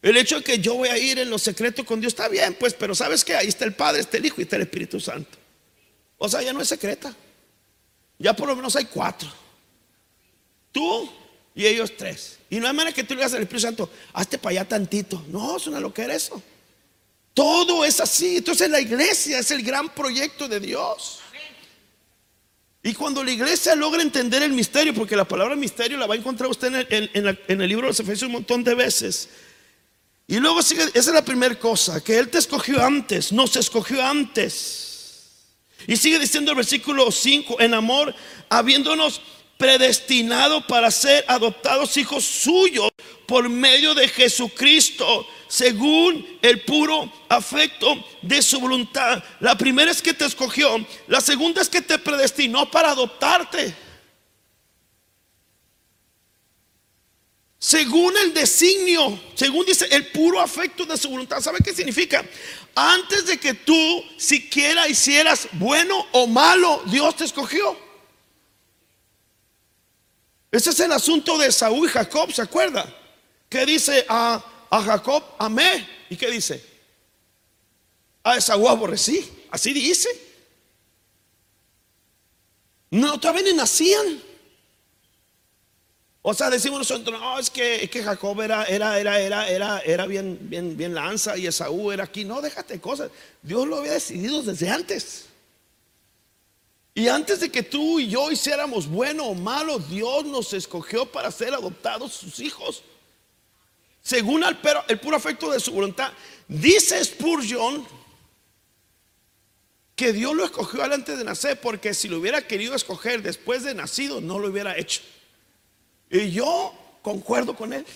El 0.02 0.16
hecho 0.16 0.36
de 0.36 0.44
que 0.44 0.58
yo 0.58 0.74
voy 0.74 0.88
a 0.88 0.98
ir 0.98 1.18
en 1.18 1.30
lo 1.30 1.38
secreto 1.38 1.84
con 1.84 2.00
Dios 2.00 2.12
está 2.12 2.28
bien, 2.28 2.54
pues, 2.58 2.74
pero 2.74 2.94
¿sabes 2.94 3.24
que 3.24 3.34
Ahí 3.34 3.48
está 3.48 3.64
el 3.64 3.74
Padre, 3.74 4.00
está 4.00 4.16
el 4.16 4.26
Hijo 4.26 4.40
y 4.40 4.42
está 4.42 4.56
el 4.56 4.62
Espíritu 4.62 4.98
Santo. 4.98 5.38
O 6.16 6.28
sea, 6.28 6.42
ya 6.42 6.52
no 6.52 6.60
es 6.60 6.68
secreta. 6.68 7.14
Ya 8.20 8.36
por 8.36 8.46
lo 8.46 8.54
menos 8.54 8.76
hay 8.76 8.84
cuatro. 8.84 9.28
Tú 10.70 11.10
y 11.54 11.66
ellos 11.66 11.96
tres. 11.96 12.38
Y 12.50 12.60
no 12.60 12.68
hay 12.68 12.74
manera 12.74 12.94
que 12.94 13.02
tú 13.02 13.14
le 13.14 13.20
digas 13.20 13.32
al 13.32 13.42
Espíritu 13.42 13.66
Santo, 13.66 13.90
hazte 14.12 14.38
para 14.38 14.50
allá 14.52 14.68
tantito. 14.68 15.24
No, 15.28 15.56
es 15.56 15.66
una 15.66 15.80
loquera 15.80 16.14
eso. 16.14 16.40
Todo 17.32 17.84
es 17.84 17.98
así. 17.98 18.36
Entonces 18.36 18.68
la 18.68 18.80
iglesia 18.80 19.38
es 19.38 19.50
el 19.50 19.62
gran 19.62 19.88
proyecto 19.88 20.46
de 20.46 20.60
Dios. 20.60 21.20
Y 22.82 22.92
cuando 22.92 23.24
la 23.24 23.30
iglesia 23.30 23.74
logra 23.74 24.02
entender 24.02 24.42
el 24.42 24.52
misterio, 24.52 24.94
porque 24.94 25.16
la 25.16 25.26
palabra 25.26 25.56
misterio 25.56 25.96
la 25.96 26.06
va 26.06 26.14
a 26.14 26.18
encontrar 26.18 26.50
usted 26.50 26.86
en 26.90 27.26
el, 27.48 27.68
libro 27.68 27.86
de 27.86 27.88
los 27.88 28.00
Efesios 28.00 28.26
un 28.26 28.32
montón 28.32 28.62
de 28.62 28.74
veces. 28.74 29.30
Y 30.26 30.38
luego 30.38 30.62
sigue, 30.62 30.84
esa 30.84 30.98
es 30.98 31.06
la 31.14 31.24
primera 31.24 31.58
cosa, 31.58 32.02
que 32.02 32.18
Él 32.18 32.28
te 32.28 32.38
escogió 32.38 32.84
antes, 32.84 33.32
nos 33.32 33.56
escogió 33.56 34.04
antes. 34.04 34.89
Y 35.86 35.96
sigue 35.96 36.18
diciendo 36.18 36.52
el 36.52 36.56
versículo 36.56 37.10
5, 37.10 37.60
en 37.60 37.74
amor, 37.74 38.14
habiéndonos 38.48 39.20
predestinado 39.56 40.66
para 40.66 40.90
ser 40.90 41.24
adoptados 41.28 41.96
hijos 41.98 42.24
suyos 42.24 42.90
por 43.26 43.48
medio 43.48 43.94
de 43.94 44.08
Jesucristo 44.08 45.26
según 45.48 46.38
el 46.40 46.62
puro 46.62 47.12
afecto 47.28 48.02
de 48.22 48.40
su 48.40 48.58
voluntad. 48.58 49.22
La 49.40 49.58
primera 49.58 49.90
es 49.90 50.00
que 50.00 50.14
te 50.14 50.24
escogió, 50.24 50.84
la 51.08 51.20
segunda 51.20 51.60
es 51.60 51.68
que 51.68 51.82
te 51.82 51.98
predestinó 51.98 52.70
para 52.70 52.92
adoptarte. 52.92 53.74
Según 57.60 58.16
el 58.16 58.34
designio, 58.34 59.20
según 59.34 59.66
dice 59.66 59.86
el 59.90 60.08
puro 60.08 60.40
afecto 60.40 60.84
de 60.84 60.96
su 60.96 61.10
voluntad. 61.10 61.40
¿Sabe 61.40 61.58
qué 61.62 61.72
significa? 61.72 62.24
Antes 62.74 63.26
de 63.26 63.38
que 63.38 63.54
tú 63.54 64.04
siquiera 64.16 64.88
hicieras 64.88 65.46
bueno 65.52 66.06
o 66.12 66.26
malo, 66.26 66.82
Dios 66.86 67.14
te 67.16 67.24
escogió. 67.24 67.76
Ese 70.50 70.70
es 70.70 70.80
el 70.80 70.90
asunto 70.90 71.38
de 71.38 71.52
Saúl 71.52 71.86
y 71.86 71.92
Jacob, 71.92 72.32
¿se 72.32 72.42
acuerda? 72.42 72.92
Que 73.48 73.64
dice 73.64 74.04
a 74.08 74.42
a 74.70 74.82
Jacob 74.82 75.24
amé. 75.38 75.86
¿Y 76.08 76.16
qué 76.16 76.30
dice? 76.30 76.64
A 78.22 78.36
Esaú 78.36 78.68
aborrecí. 78.68 79.46
Así 79.50 79.72
dice. 79.72 80.08
No, 82.90 83.18
todavía 83.18 83.42
ni 83.42 83.52
nacían. 83.52 84.22
O 86.22 86.34
sea, 86.34 86.50
decimos 86.50 86.80
nosotros, 86.80 87.18
no, 87.18 87.38
es 87.38 87.48
que, 87.48 87.88
que 87.90 88.02
Jacob 88.02 88.40
era, 88.42 88.64
era, 88.64 88.98
era, 88.98 89.18
era, 89.20 89.48
era, 89.48 89.78
era 89.80 90.06
bien, 90.06 90.38
bien, 90.42 90.76
bien 90.76 90.94
lanza 90.94 91.36
y 91.38 91.46
Esaú 91.46 91.90
era 91.90 92.04
aquí. 92.04 92.24
No, 92.24 92.42
déjate 92.42 92.80
cosas. 92.80 93.10
Dios 93.42 93.66
lo 93.66 93.76
había 93.76 93.92
decidido 93.92 94.42
desde 94.42 94.68
antes. 94.68 95.26
Y 96.94 97.08
antes 97.08 97.40
de 97.40 97.50
que 97.50 97.62
tú 97.62 97.98
y 97.98 98.08
yo 98.08 98.30
hiciéramos 98.30 98.86
bueno 98.86 99.24
o 99.26 99.34
malo, 99.34 99.78
Dios 99.78 100.24
nos 100.26 100.52
escogió 100.52 101.06
para 101.06 101.30
ser 101.30 101.54
adoptados 101.54 102.12
sus 102.12 102.40
hijos 102.40 102.82
según 104.02 104.42
el, 104.44 104.56
puro 104.98 105.16
afecto 105.16 105.50
de 105.50 105.60
su 105.60 105.72
voluntad. 105.72 106.12
Dice 106.48 107.02
Spurgeon 107.04 107.86
que 109.94 110.12
Dios 110.12 110.34
lo 110.34 110.44
escogió 110.44 110.82
antes 110.82 111.18
de 111.18 111.24
nacer, 111.24 111.60
porque 111.60 111.92
si 111.92 112.08
lo 112.08 112.18
hubiera 112.18 112.46
querido 112.46 112.74
escoger 112.74 113.22
después 113.22 113.62
de 113.62 113.74
nacido, 113.74 114.20
no 114.20 114.38
lo 114.38 114.48
hubiera 114.48 114.76
hecho. 114.76 115.02
Y 116.10 116.30
yo 116.32 116.74
concuerdo 117.02 117.54
con 117.54 117.72
él. 117.72 117.86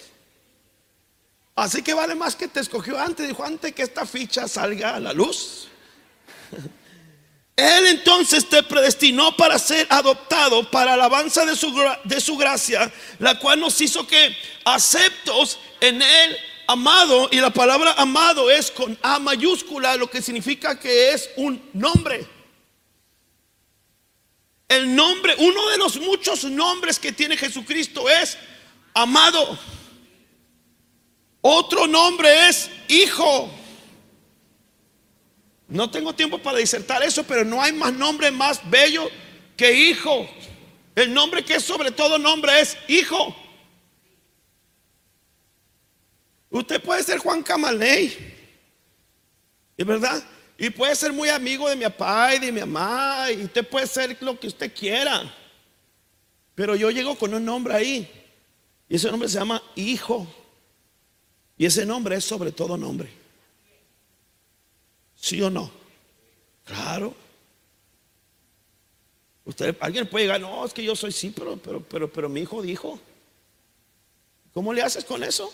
Así 1.57 1.83
que 1.83 1.94
vale 1.94 2.14
más 2.14 2.35
que 2.37 2.48
te 2.48 2.61
escogió 2.61 2.98
antes, 2.98 3.29
dijo 3.29 3.44
antes 3.44 3.72
que 3.72 3.83
esta 3.83 4.07
ficha 4.07 4.48
salga 4.48 4.96
a 4.96 5.00
la 5.00 5.12
luz. 5.12 5.68
Él 7.57 7.87
entonces 7.87 8.48
te 8.48 8.64
predestinó 8.64 9.37
para 9.37 9.61
ser 9.61 9.87
adoptado 9.88 10.68
para 10.72 10.94
alabanza 10.94 11.46
de 11.46 11.55
su, 11.55 11.72
de 12.03 12.20
su 12.20 12.37
gracia, 12.37 12.92
la 13.20 13.38
cual 13.38 13.61
nos 13.61 13.81
hizo 13.81 14.05
que 14.09 14.37
aceptos 14.64 15.61
en 15.81 16.03
Él 16.03 16.37
amado 16.66 17.29
y 17.31 17.37
la 17.37 17.50
palabra 17.50 17.92
amado 17.92 18.50
es 18.50 18.72
con 18.72 18.98
A 19.03 19.20
mayúscula, 19.20 19.96
lo 19.96 20.11
que 20.11 20.20
significa 20.20 20.81
que 20.81 21.12
es 21.12 21.31
un 21.37 21.62
nombre. 21.72 22.27
El 24.75 24.97
nombre, 24.97 25.37
uno 25.39 25.69
de 25.69 25.79
los 25.79 26.01
muchos 26.01 26.43
nombres 26.43 26.99
que 26.99 27.13
tiene 27.13 27.37
Jesucristo 27.37 28.09
es 28.09 28.37
amado. 28.93 29.57
Otro 31.41 31.87
nombre 31.87 32.49
es 32.49 32.69
hijo. 32.89 33.49
No 35.69 35.89
tengo 35.93 36.13
tiempo 36.13 36.39
para 36.39 36.59
disertar 36.59 37.05
eso, 37.05 37.23
pero 37.23 37.45
no 37.45 37.63
hay 37.63 37.73
más 37.73 37.93
nombre 37.93 38.33
más 38.33 38.69
bello 38.69 39.09
que 39.57 39.73
hijo. 39.73 40.29
El 40.97 41.15
nombre 41.15 41.45
que 41.45 41.55
es 41.55 41.65
sobre 41.65 41.93
todo 41.93 42.19
nombre 42.19 42.61
es 42.61 42.77
hijo. 42.89 43.37
Usted 46.51 46.83
puede 46.83 47.05
ser 47.05 47.19
Juan 47.19 47.45
Camaley, 47.45 48.17
¿es 49.77 49.87
verdad? 49.87 50.21
Y 50.57 50.71
puede 50.71 50.95
ser 50.95 51.12
muy 51.12 51.29
amigo 51.29 51.69
de 51.69 51.77
mi 51.77 51.85
papá 51.85 52.35
y 52.35 52.38
de 52.38 52.53
mi 52.53 52.61
mamá, 52.61 53.31
y 53.31 53.43
usted 53.45 53.67
puede 53.67 53.87
ser 53.87 54.17
lo 54.21 54.38
que 54.38 54.47
usted 54.47 54.73
quiera. 54.73 55.35
Pero 56.55 56.77
yo 56.77 56.90
llego 56.90 57.17
con 57.17 57.35
un 57.35 57.45
nombre 57.45 57.75
ahí, 57.75 58.09
y 58.88 58.97
ese 58.97 59.11
nombre 59.11 59.29
se 59.29 59.38
llama 59.38 59.62
hijo. 59.75 60.27
Y 61.57 61.67
ese 61.67 61.87
nombre 61.87 62.17
es 62.17 62.25
sobre 62.25 62.53
todo 62.53 62.77
nombre. 62.77 63.11
¿Sí 65.14 65.40
o 65.40 65.51
no? 65.51 65.71
Claro. 66.64 67.14
Usted, 69.45 69.77
alguien 69.81 70.09
puede 70.09 70.25
llegar, 70.25 70.40
no, 70.40 70.64
es 70.64 70.73
que 70.73 70.83
yo 70.83 70.97
soy 70.97 71.12
sí, 71.12 71.33
pero, 71.35 71.57
pero, 71.57 71.81
pero, 71.83 72.12
pero 72.12 72.29
mi 72.29 72.40
hijo 72.40 72.62
dijo. 72.62 72.99
¿Cómo 74.53 74.73
le 74.73 74.83
haces 74.83 75.05
con 75.05 75.23
eso? 75.23 75.53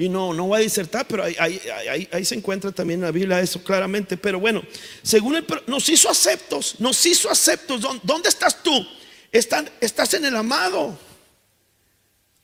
Y 0.00 0.08
no, 0.08 0.32
no 0.32 0.46
voy 0.46 0.60
a 0.60 0.62
disertar, 0.62 1.08
pero 1.08 1.24
ahí, 1.24 2.24
se 2.24 2.36
encuentra 2.36 2.70
también 2.70 3.00
en 3.00 3.06
la 3.06 3.10
Biblia 3.10 3.40
eso 3.40 3.60
claramente. 3.64 4.16
Pero 4.16 4.38
bueno, 4.38 4.62
según 5.02 5.34
el, 5.34 5.44
nos 5.66 5.88
hizo 5.88 6.08
aceptos, 6.08 6.76
nos 6.78 7.04
hizo 7.04 7.28
aceptos. 7.28 7.80
¿Dónde 8.04 8.28
estás 8.28 8.62
tú? 8.62 8.86
estás 9.32 10.14
en 10.14 10.24
el 10.24 10.36
amado. 10.36 10.96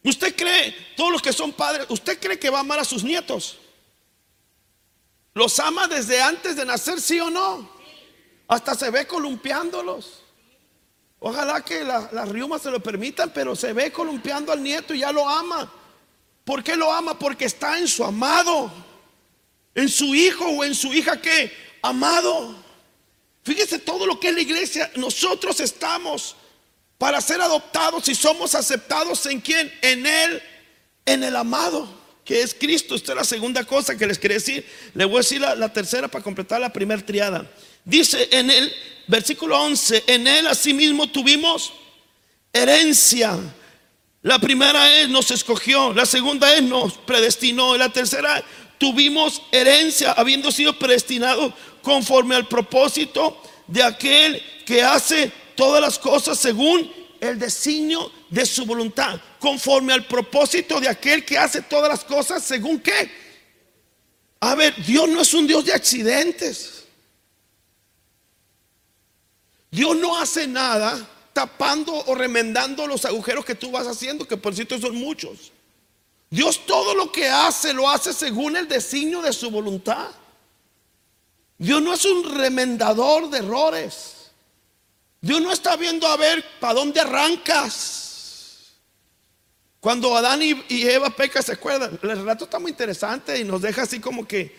¿Usted 0.03 0.35
cree, 0.35 0.75
todos 0.97 1.13
los 1.13 1.23
que 1.23 1.33
son 1.33 1.53
padres, 1.53 1.87
usted 1.91 2.19
cree 2.19 2.41
que 2.41 2.51
va 2.51 2.59
a 2.59 2.63
amar 2.63 2.81
a 2.81 2.85
sus 2.85 3.05
nietos? 3.05 3.57
¿Los 5.33 5.61
ama 5.61 5.87
desde 5.87 6.21
antes 6.21 6.57
de 6.57 6.65
nacer, 6.65 7.01
sí 7.01 7.21
o 7.21 7.31
no? 7.31 7.71
Hasta 8.49 8.75
se 8.75 8.91
ve 8.91 9.07
columpiándolos. 9.07 10.25
Ojalá 11.21 11.61
que 11.61 11.85
las 11.85 12.29
riumas 12.29 12.63
se 12.63 12.73
lo 12.73 12.83
permitan, 12.83 13.33
pero 13.33 13.55
se 13.55 13.73
ve 13.73 13.93
columpiando 13.93 14.51
al 14.51 14.61
nieto 14.61 14.93
y 14.93 14.99
ya 14.99 15.13
lo 15.13 15.29
ama. 15.29 15.73
¿Por 16.45 16.63
qué 16.63 16.77
lo 16.77 16.93
ama? 16.93 17.19
Porque 17.19 17.47
está 17.47 17.79
en 17.79 17.89
su 17.89 18.05
amado, 18.05 18.71
en 19.75 19.89
su 19.89 20.15
hijo 20.15 20.47
o 20.47 20.65
en 20.65 20.75
su 20.75 20.93
hija 20.93 21.21
que 21.21 21.51
amado. 21.83 22.55
Fíjese 23.43 23.79
todo 23.79 24.07
lo 24.07 24.21
que 24.21 24.29
es 24.29 24.35
la 24.35 24.41
iglesia. 24.41 24.91
Nosotros 24.97 25.61
estamos 25.61 26.37
para 26.99 27.21
ser 27.21 27.41
adoptados 27.41 28.09
y 28.09 28.15
somos 28.15 28.55
aceptados 28.55 29.27
en 29.27 29.41
quién? 29.41 29.73
En 29.83 30.07
Él, 30.07 30.43
en 31.07 31.25
el 31.25 31.37
amado, 31.37 31.89
que 32.25 32.43
es 32.43 32.55
Cristo. 32.55 32.95
Esta 32.95 33.13
es 33.13 33.17
la 33.17 33.25
segunda 33.25 33.65
cosa 33.65 33.97
que 33.97 34.07
les 34.07 34.19
quería 34.19 34.37
decir. 34.37 34.67
Le 34.95 35.05
voy 35.05 35.17
a 35.17 35.19
decir 35.19 35.41
la, 35.41 35.73
tercera 35.73 36.09
para 36.09 36.25
completar 36.25 36.61
la 36.61 36.73
primera 36.73 37.05
triada. 37.05 37.51
Dice 37.85 38.29
en 38.33 38.51
el 38.51 38.73
versículo 39.07 39.61
11, 39.61 40.05
en 40.07 40.27
Él 40.27 40.47
asimismo 40.47 41.11
tuvimos 41.11 41.73
herencia 42.53 43.39
la 44.25 44.39
primera 44.39 44.91
es 45.01 45.11
nos 45.11 45.31
escogió, 45.31 45.93
la 45.93 46.07
segunda 46.07 46.55
es 46.55 46.63
nos 46.63 46.95
predestinó, 46.95 47.77
la 47.77 47.91
tercera 47.91 48.43
tuvimos 48.79 49.43
herencia 49.53 50.13
habiendo 50.13 50.51
sido 50.51 50.79
predestinados 50.79 51.53
conforme 51.83 52.35
al 52.35 52.49
propósito 52.49 53.39
de 53.67 53.83
aquel 53.83 54.43
que 54.65 54.83
hace 54.83 55.31
todas 55.55 55.83
las 55.83 55.99
cosas 55.99 56.39
según 56.39 56.91
el 57.21 57.39
designio 57.39 58.11
de 58.31 58.47
su 58.47 58.65
voluntad, 58.65 59.21
conforme 59.39 59.93
al 59.93 60.07
propósito 60.07 60.81
de 60.81 60.89
aquel 60.89 61.23
que 61.27 61.37
hace 61.37 61.61
todas 61.61 61.91
las 61.91 62.03
cosas 62.03 62.43
según 62.43 62.81
qué. 62.81 63.11
A 64.41 64.55
ver, 64.55 64.75
Dios 64.87 65.07
no 65.07 65.21
es 65.21 65.35
un 65.35 65.47
Dios 65.47 65.67
de 65.67 65.75
accidentes. 65.75 66.85
Dios 69.71 69.95
no 69.99 70.17
hace 70.19 70.47
nada 70.47 71.11
tapando 71.35 71.93
o 71.93 72.15
remendando 72.15 72.87
los 72.87 73.05
agujeros 73.05 73.45
que 73.45 73.57
tú 73.57 73.73
vas 73.73 73.87
haciendo, 73.87 74.27
que 74.27 74.39
por 74.39 74.55
cierto 74.55 74.79
son 74.79 74.95
muchos. 74.95 75.53
Dios 76.31 76.65
todo 76.65 76.95
lo 76.95 77.13
que 77.13 77.29
hace 77.29 77.75
lo 77.75 77.91
hace 77.91 78.13
según 78.13 78.57
el 78.57 78.67
designio 78.67 79.21
de 79.21 79.33
su 79.33 79.51
voluntad. 79.51 80.11
Dios 81.59 81.83
no 81.83 81.93
es 81.93 82.05
un 82.05 82.37
remendador 82.37 83.29
de 83.29 83.39
errores. 83.39 84.31
Dios 85.21 85.41
no 85.43 85.53
está 85.53 85.77
viendo 85.77 86.07
a 86.07 86.17
ver 86.17 86.45
para 86.61 86.75
dónde 86.75 87.01
arrancas. 87.01 88.75
Cuando 89.81 90.17
Adán 90.17 90.41
y, 90.43 90.65
Eva 90.69 91.11
peca, 91.11 91.43
¿se 91.43 91.53
acuerdan? 91.53 91.99
El 92.03 92.11
relato 92.11 92.45
está 92.45 92.59
muy 92.59 92.71
interesante 92.71 93.39
y 93.39 93.45
nos 93.45 93.61
deja 93.61 93.83
así 93.83 94.01
como 94.01 94.27
que, 94.27 94.55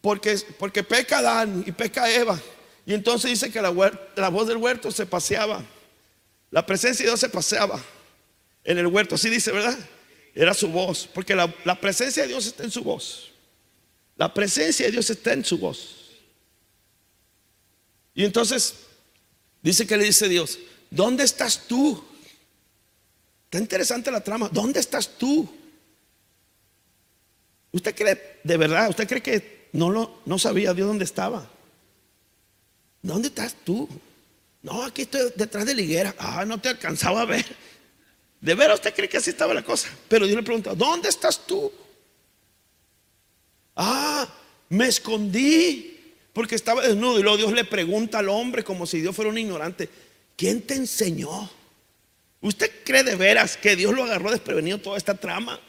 porque, 0.00 0.38
porque 0.58 0.82
peca 0.82 1.18
Adán 1.18 1.62
y 1.66 1.72
peca 1.72 2.10
Eva. 2.10 2.38
Y 2.86 2.94
entonces 2.94 3.30
dice 3.30 3.52
que 3.52 3.60
la 3.60 3.70
voz 4.30 4.48
del 4.48 4.56
huerto 4.56 4.90
se 4.90 5.06
paseaba. 5.06 5.62
La 6.56 6.64
presencia 6.64 7.04
de 7.04 7.10
Dios 7.10 7.20
se 7.20 7.28
paseaba 7.28 7.78
en 8.64 8.78
el 8.78 8.86
huerto, 8.86 9.16
así 9.16 9.28
dice, 9.28 9.52
¿verdad? 9.52 9.78
Era 10.34 10.54
su 10.54 10.68
voz, 10.68 11.06
porque 11.12 11.34
la, 11.34 11.46
presencia 11.78 12.22
de 12.22 12.30
Dios 12.30 12.46
está 12.46 12.64
en 12.64 12.70
su 12.70 12.82
voz. 12.82 13.30
La 14.16 14.32
presencia 14.32 14.86
de 14.86 14.92
Dios 14.92 15.10
está 15.10 15.34
en 15.34 15.44
su 15.44 15.58
voz. 15.58 16.14
Y 18.14 18.24
entonces 18.24 18.72
dice 19.60 19.86
que 19.86 19.98
le 19.98 20.04
dice 20.04 20.30
Dios, 20.30 20.58
¿dónde 20.90 21.24
estás 21.24 21.68
tú? 21.68 22.02
Está 23.44 23.58
interesante 23.58 24.10
la 24.10 24.24
trama. 24.24 24.48
¿Dónde 24.50 24.80
estás 24.80 25.10
tú? 25.18 25.46
¿Usted 27.70 27.94
cree, 27.94 28.40
de 28.42 28.56
verdad, 28.56 28.88
usted 28.88 29.06
cree 29.06 29.22
que 29.22 29.68
no, 29.72 29.90
lo, 29.90 30.22
no 30.24 30.38
sabía 30.38 30.72
Dios 30.72 30.88
dónde 30.88 31.04
estaba? 31.04 31.50
¿Dónde 33.02 33.28
estás 33.28 33.54
tú? 33.62 33.86
No, 34.66 34.82
aquí 34.82 35.02
estoy 35.02 35.32
detrás 35.36 35.64
de 35.64 35.76
la 35.76 35.80
higuera. 35.80 36.12
Ah, 36.18 36.44
no 36.44 36.60
te 36.60 36.68
alcanzaba 36.68 37.22
a 37.22 37.24
ver. 37.24 37.46
De 38.40 38.52
veras 38.56 38.80
usted 38.80 38.92
cree 38.92 39.08
que 39.08 39.16
así 39.16 39.30
estaba 39.30 39.54
la 39.54 39.62
cosa. 39.62 39.88
Pero 40.08 40.26
Dios 40.26 40.36
le 40.36 40.42
pregunta, 40.42 40.74
¿dónde 40.74 41.08
estás 41.08 41.46
tú? 41.46 41.72
Ah, 43.76 44.26
me 44.68 44.88
escondí 44.88 45.96
porque 46.32 46.56
estaba 46.56 46.82
desnudo. 46.82 47.20
Y 47.20 47.22
luego 47.22 47.36
Dios 47.36 47.52
le 47.52 47.64
pregunta 47.64 48.18
al 48.18 48.28
hombre 48.28 48.64
como 48.64 48.86
si 48.86 49.00
Dios 49.00 49.14
fuera 49.14 49.30
un 49.30 49.38
ignorante, 49.38 49.88
¿quién 50.36 50.62
te 50.62 50.74
enseñó? 50.74 51.48
¿Usted 52.40 52.68
cree 52.84 53.04
de 53.04 53.14
veras 53.14 53.56
que 53.56 53.76
Dios 53.76 53.94
lo 53.94 54.02
agarró 54.02 54.32
desprevenido 54.32 54.78
toda 54.78 54.98
esta 54.98 55.14
trama? 55.14 55.60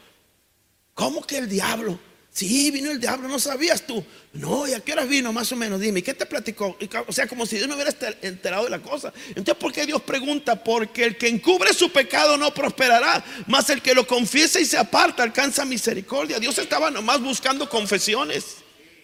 ¿Cómo 0.95 1.21
que 1.21 1.37
el 1.37 1.47
diablo? 1.47 1.99
Sí, 2.37 2.69
vino 2.69 2.91
el 2.91 2.99
diablo, 2.99 3.27
no 3.27 3.39
sabías 3.39 3.87
tú. 3.87 4.05
No, 4.33 4.67
¿y 4.67 4.73
a 4.73 4.79
qué 4.79 4.93
horas 4.93 5.09
vino? 5.09 5.33
Más 5.33 5.51
o 5.51 5.55
menos, 5.55 5.79
dime, 5.79 6.03
¿qué 6.03 6.13
te 6.13 6.27
platicó? 6.27 6.77
O 7.07 7.11
sea, 7.11 7.25
como 7.25 7.47
si 7.47 7.55
Dios 7.55 7.67
no 7.67 7.73
hubiera 7.73 7.91
enterado 8.21 8.65
de 8.65 8.69
la 8.69 8.77
cosa. 8.77 9.11
Entonces, 9.29 9.55
¿por 9.55 9.73
qué 9.73 9.87
Dios 9.87 10.03
pregunta? 10.03 10.63
Porque 10.63 11.03
el 11.03 11.17
que 11.17 11.29
encubre 11.29 11.73
su 11.73 11.91
pecado 11.91 12.37
no 12.37 12.53
prosperará, 12.53 13.25
más 13.47 13.71
el 13.71 13.81
que 13.81 13.95
lo 13.95 14.05
confiesa 14.05 14.59
y 14.59 14.65
se 14.65 14.77
aparta 14.77 15.23
alcanza 15.23 15.65
misericordia. 15.65 16.37
Dios 16.39 16.59
estaba 16.59 16.91
nomás 16.91 17.19
buscando 17.21 17.67
confesiones, 17.67 18.57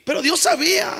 pero 0.05 0.21
Dios 0.21 0.39
sabía. 0.39 0.93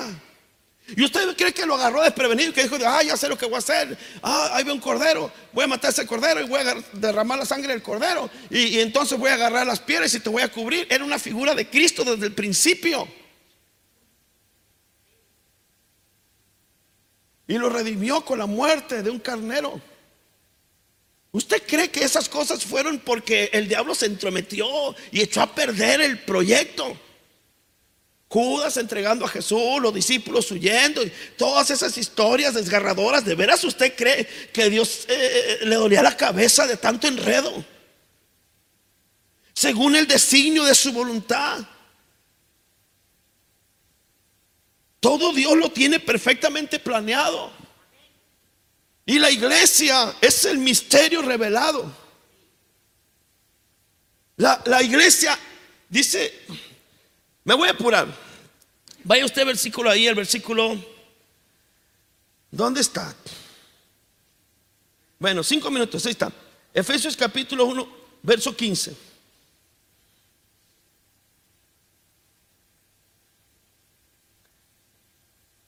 Y 0.88 1.02
usted 1.02 1.34
cree 1.34 1.54
que 1.54 1.64
lo 1.64 1.76
agarró 1.76 2.02
desprevenido, 2.02 2.52
que 2.52 2.64
dijo, 2.64 2.76
ah, 2.86 3.02
ya 3.02 3.16
sé 3.16 3.28
lo 3.28 3.38
que 3.38 3.46
voy 3.46 3.54
a 3.54 3.58
hacer. 3.58 3.96
Ah, 4.22 4.50
ahí 4.52 4.64
veo 4.64 4.74
un 4.74 4.80
cordero, 4.80 5.32
voy 5.52 5.64
a 5.64 5.66
matar 5.66 5.90
ese 5.90 6.06
cordero 6.06 6.42
y 6.42 6.46
voy 6.46 6.60
a 6.60 6.76
derramar 6.92 7.38
la 7.38 7.46
sangre 7.46 7.72
del 7.72 7.82
cordero. 7.82 8.28
Y, 8.50 8.64
y, 8.64 8.80
entonces 8.80 9.18
voy 9.18 9.30
a 9.30 9.34
agarrar 9.34 9.66
las 9.66 9.80
piedras 9.80 10.12
y 10.14 10.20
te 10.20 10.28
voy 10.28 10.42
a 10.42 10.52
cubrir. 10.52 10.86
Era 10.90 11.02
una 11.02 11.18
figura 11.18 11.54
de 11.54 11.68
Cristo 11.68 12.04
desde 12.04 12.26
el 12.26 12.34
principio. 12.34 13.08
Y 17.46 17.56
lo 17.56 17.70
redimió 17.70 18.22
con 18.22 18.38
la 18.38 18.46
muerte 18.46 19.02
de 19.02 19.10
un 19.10 19.20
carnero. 19.20 19.80
¿Usted 21.32 21.62
cree 21.66 21.90
que 21.90 22.04
esas 22.04 22.28
cosas 22.28 22.62
fueron 22.62 22.98
porque 22.98 23.50
el 23.52 23.68
diablo 23.68 23.94
se 23.94 24.06
entrometió 24.06 24.66
y 25.10 25.22
echó 25.22 25.40
a 25.40 25.54
perder 25.54 26.02
el 26.02 26.20
proyecto? 26.20 26.96
Judas 28.34 28.76
entregando 28.78 29.24
a 29.24 29.28
Jesús, 29.28 29.80
los 29.80 29.94
discípulos 29.94 30.50
huyendo, 30.50 31.00
y 31.04 31.12
todas 31.38 31.70
esas 31.70 31.96
historias 31.96 32.54
desgarradoras. 32.54 33.24
¿De 33.24 33.36
veras 33.36 33.62
usted 33.62 33.94
cree 33.94 34.26
que 34.52 34.68
Dios 34.68 35.06
eh, 35.08 35.58
eh, 35.62 35.66
le 35.66 35.76
dolía 35.76 36.02
la 36.02 36.16
cabeza 36.16 36.66
de 36.66 36.76
tanto 36.76 37.06
enredo? 37.06 37.64
Según 39.52 39.94
el 39.94 40.08
designio 40.08 40.64
de 40.64 40.74
su 40.74 40.92
voluntad. 40.92 41.64
Todo 44.98 45.32
Dios 45.32 45.56
lo 45.56 45.70
tiene 45.70 46.00
perfectamente 46.00 46.80
planeado. 46.80 47.52
Y 49.06 49.20
la 49.20 49.30
iglesia 49.30 50.12
es 50.20 50.44
el 50.44 50.58
misterio 50.58 51.22
revelado. 51.22 52.04
La, 54.38 54.60
la 54.66 54.82
iglesia 54.82 55.38
Dice, 55.94 56.34
me 57.44 57.54
voy 57.54 57.68
a 57.68 57.70
apurar. 57.70 58.23
Vaya 59.04 59.26
usted 59.26 59.44
versículo 59.44 59.90
ahí, 59.90 60.06
el 60.06 60.14
versículo. 60.14 60.82
¿Dónde 62.50 62.80
está? 62.80 63.14
Bueno, 65.18 65.42
cinco 65.42 65.70
minutos, 65.70 66.04
ahí 66.06 66.12
está. 66.12 66.32
Efesios 66.72 67.16
capítulo 67.16 67.66
1, 67.66 67.88
verso 68.22 68.56
15. 68.56 68.96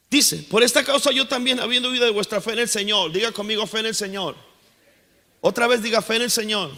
Dice, 0.08 0.38
por 0.48 0.62
esta 0.62 0.82
causa 0.82 1.10
yo 1.10 1.28
también, 1.28 1.60
habiendo 1.60 1.90
oído 1.90 2.06
de 2.06 2.10
vuestra 2.10 2.40
fe 2.40 2.52
en 2.52 2.60
el 2.60 2.68
Señor, 2.68 3.12
diga 3.12 3.32
conmigo 3.32 3.66
fe 3.66 3.80
en 3.80 3.86
el 3.86 3.94
Señor. 3.94 4.34
Otra 5.42 5.66
vez 5.66 5.82
diga 5.82 6.00
fe 6.00 6.16
en 6.16 6.22
el 6.22 6.30
Señor. 6.30 6.70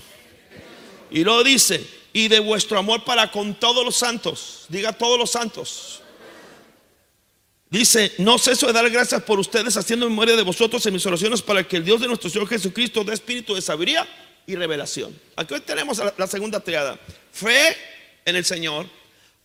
Y 1.11 1.23
luego 1.23 1.45
dice, 1.45 1.89
y 2.13 2.27
de 2.27 2.41
vuestro 2.41 2.79
amor 2.79 3.05
para 3.05 3.31
con 3.31 3.55
todos 3.55 3.85
los 3.85 3.95
santos, 3.95 4.67
diga 4.69 4.93
todos 4.93 5.19
los 5.19 5.31
santos. 5.31 6.03
Dice, 7.71 8.13
no 8.19 8.39
ceso 8.39 8.67
de 8.67 8.73
dar 8.73 8.89
gracias 8.89 9.23
por 9.23 9.39
ustedes, 9.39 9.77
haciendo 9.77 10.09
memoria 10.09 10.35
de 10.37 10.43
vosotros 10.43 10.85
en 10.87 10.95
mis 10.95 11.05
oraciones 11.05 11.43
para 11.43 11.67
que 11.67 11.77
el 11.77 11.85
Dios 11.85 12.01
de 12.01 12.07
nuestro 12.07 12.31
Señor 12.31 12.49
Jesucristo 12.49 13.05
dé 13.05 13.13
espíritu 13.13 13.55
de 13.55 13.61
sabiduría 13.61 14.09
y 14.47 14.55
revelación. 14.55 15.19
Aquí 15.37 15.53
hoy 15.53 15.61
tenemos 15.61 16.01
la, 16.17 16.27
segunda 16.27 16.61
triada. 16.61 16.99
Fe 17.31 17.77
en 18.25 18.37
el 18.37 18.45
Señor, 18.47 18.87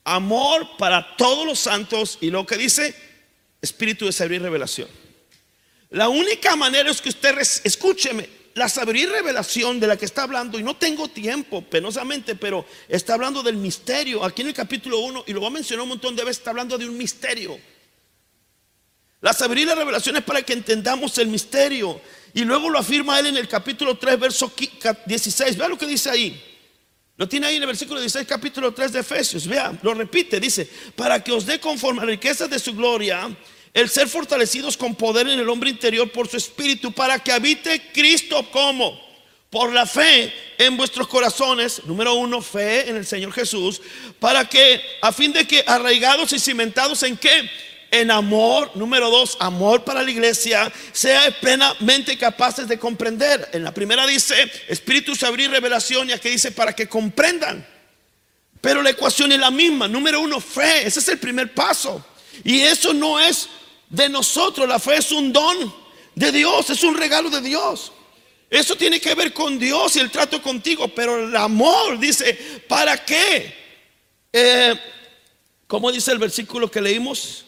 amor 0.06 0.78
para 0.78 1.18
todos 1.18 1.46
los 1.46 1.60
santos 1.60 2.18
y 2.22 2.30
lo 2.30 2.46
que 2.46 2.56
dice, 2.56 2.96
espíritu 3.62 4.06
de 4.06 4.14
sabiduría 4.14 4.40
y 4.40 4.44
revelación. 4.44 4.88
La 5.90 6.08
única 6.08 6.56
manera 6.56 6.90
es 6.90 7.02
que 7.02 7.10
usted, 7.10 7.38
escúcheme, 7.66 8.30
la 8.54 8.70
sabiduría 8.70 9.04
y 9.04 9.08
revelación 9.08 9.82
de 9.82 9.88
la 9.88 9.98
que 9.98 10.06
está 10.06 10.24
hablando, 10.24 10.58
y 10.58 10.64
no 10.64 10.78
tengo 10.78 11.10
tiempo, 11.10 11.62
penosamente, 11.62 12.36
pero 12.36 12.66
está 12.88 13.16
hablando 13.16 13.44
del 13.44 13.58
misterio. 13.58 14.24
Aquí 14.24 14.44
en 14.44 14.48
el 14.48 14.54
capítulo 14.54 15.00
1, 15.00 15.26
y 15.28 15.34
lo 15.34 15.42
va 15.42 15.48
a 15.48 15.52
mencionar 15.52 15.84
un 15.84 15.90
montón 15.90 16.16
de 16.16 16.24
veces, 16.24 16.38
está 16.38 16.52
hablando 16.52 16.78
de 16.78 16.88
un 16.88 16.98
misterio. 16.98 17.60
La 19.24 19.32
sabiduría 19.32 19.64
y 19.64 19.68
la 19.68 19.76
revelación 19.76 20.18
es 20.18 20.24
para 20.24 20.42
que 20.42 20.52
entendamos 20.52 21.18
el 21.18 21.30
misterio. 21.30 22.02
Y 22.34 22.44
luego 22.44 22.70
lo 22.70 22.78
afirma 22.78 23.18
él 23.20 23.28
en 23.28 23.38
el 23.38 23.48
capítulo 23.48 23.96
3, 23.98 24.20
verso 24.20 24.52
16. 25.06 25.56
Vea 25.56 25.70
lo 25.70 25.78
que 25.78 25.88
dice 25.88 26.10
ahí. 26.10 26.44
Lo 27.16 27.26
tiene 27.30 27.48
ahí 27.48 27.56
en 27.56 27.62
el 27.62 27.68
versículo 27.68 28.02
16, 28.02 28.28
capítulo 28.28 28.74
3 28.74 28.92
de 28.92 29.00
Efesios. 29.00 29.48
Vea, 29.48 29.80
lo 29.82 29.94
repite, 29.94 30.42
dice, 30.42 30.68
para 30.98 31.24
que 31.24 31.32
os 31.32 31.46
dé 31.46 31.58
conforme 31.62 32.02
a 32.02 32.04
la 32.04 32.12
riqueza 32.12 32.50
de 32.50 32.60
su 32.60 32.76
gloria 32.76 33.34
el 33.74 33.88
ser 33.88 34.10
fortalecidos 34.10 34.76
con 34.76 34.94
poder 34.94 35.30
en 35.30 35.40
el 35.40 35.48
hombre 35.48 35.70
interior 35.70 36.12
por 36.12 36.28
su 36.28 36.36
espíritu, 36.36 36.92
para 36.92 37.18
que 37.18 37.32
habite 37.32 37.94
Cristo 37.94 38.46
como 38.52 39.00
por 39.50 39.72
la 39.72 39.86
fe 39.86 40.34
en 40.58 40.76
vuestros 40.76 41.08
corazones, 41.08 41.82
número 41.86 42.14
uno, 42.16 42.42
fe 42.42 42.90
en 42.90 42.98
el 42.98 43.06
Señor 43.06 43.32
Jesús, 43.32 43.82
para 44.20 44.44
que 44.50 44.82
a 45.02 45.14
fin 45.14 45.32
de 45.32 45.48
que 45.48 45.64
arraigados 45.66 46.34
y 46.34 46.40
cimentados 46.40 47.04
en 47.04 47.16
qué? 47.16 47.50
En 47.94 48.10
amor, 48.10 48.72
número 48.74 49.12
dos, 49.12 49.38
amor 49.40 49.84
para 49.84 50.02
la 50.02 50.10
iglesia, 50.10 50.74
sea 50.92 51.30
plenamente 51.40 52.18
capaces 52.18 52.68
de 52.68 52.80
comprender. 52.80 53.48
En 53.54 53.64
la 53.64 53.72
primera 53.72 54.08
dice, 54.08 54.52
espíritu, 54.68 55.12
y 55.12 55.48
revelación, 55.48 56.10
y 56.10 56.14
aquí 56.14 56.30
dice, 56.30 56.52
para 56.52 56.74
que 56.74 56.90
comprendan. 56.90 57.64
Pero 58.60 58.82
la 58.82 58.90
ecuación 58.90 59.32
es 59.32 59.38
la 59.38 59.52
misma. 59.52 59.88
Número 59.88 60.22
uno, 60.22 60.40
fe. 60.40 60.88
Ese 60.88 61.02
es 61.02 61.08
el 61.08 61.20
primer 61.20 61.54
paso. 61.54 62.04
Y 62.44 62.62
eso 62.62 62.96
no 62.96 63.20
es 63.20 63.48
de 63.92 64.10
nosotros. 64.10 64.68
La 64.68 64.80
fe 64.80 64.96
es 64.96 65.12
un 65.12 65.32
don 65.32 65.72
de 66.16 66.32
Dios, 66.32 66.72
es 66.72 66.84
un 66.84 66.98
regalo 66.98 67.30
de 67.30 67.42
Dios. 67.42 67.92
Eso 68.50 68.76
tiene 68.76 69.00
que 69.00 69.14
ver 69.14 69.34
con 69.34 69.60
Dios 69.60 69.98
y 69.98 70.00
el 70.00 70.10
trato 70.10 70.42
contigo, 70.42 70.88
pero 70.88 71.28
el 71.28 71.36
amor 71.36 72.00
dice, 72.00 72.64
¿para 72.68 73.06
qué? 73.06 73.54
Eh, 74.34 74.74
como 75.68 75.92
dice 75.92 76.12
el 76.12 76.18
versículo 76.18 76.72
que 76.72 76.82
leímos? 76.82 77.46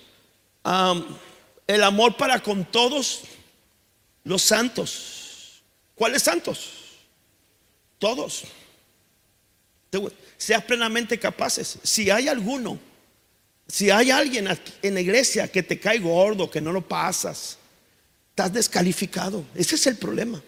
El 1.67 1.83
amor 1.83 2.17
para 2.17 2.41
con 2.41 2.65
todos 2.65 3.21
los 4.23 4.41
santos. 4.41 5.63
¿Cuáles 5.95 6.23
santos? 6.23 6.71
Todos. 7.99 8.43
Seas 10.37 10.63
plenamente 10.63 11.17
capaces. 11.17 11.77
Si 11.83 12.09
hay 12.09 12.27
alguno 12.27 12.79
si 13.67 13.89
hay 13.89 14.11
alguien 14.11 14.47
en 14.81 14.93
la 14.93 15.01
iglesia 15.01 15.47
que 15.47 15.63
te 15.63 15.79
cae 15.79 15.99
gordo, 15.99 16.49
que 16.49 16.61
no 16.61 16.71
lo 16.71 16.87
pasas, 16.87 17.57
estás 18.29 18.53
descalificado. 18.53 19.43
Ese 19.55 19.75
es 19.75 19.87
el 19.87 19.97
problema. 19.97 20.41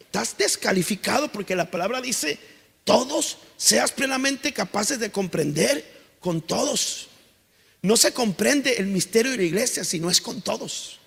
Estás 0.00 0.36
descalificado 0.38 1.28
porque 1.28 1.54
la 1.54 1.70
palabra 1.70 2.00
dice, 2.00 2.38
todos 2.84 3.38
seas 3.56 3.92
plenamente 3.92 4.52
capaces 4.52 4.98
de 4.98 5.10
comprender 5.10 5.84
con 6.20 6.40
todos. 6.40 7.08
No 7.86 7.96
se 7.96 8.12
comprende 8.12 8.74
el 8.78 8.86
misterio 8.86 9.30
de 9.30 9.36
la 9.36 9.44
iglesia 9.44 9.84
si 9.84 10.00
no 10.00 10.10
es 10.10 10.20
con 10.20 10.42
todos. 10.42 10.98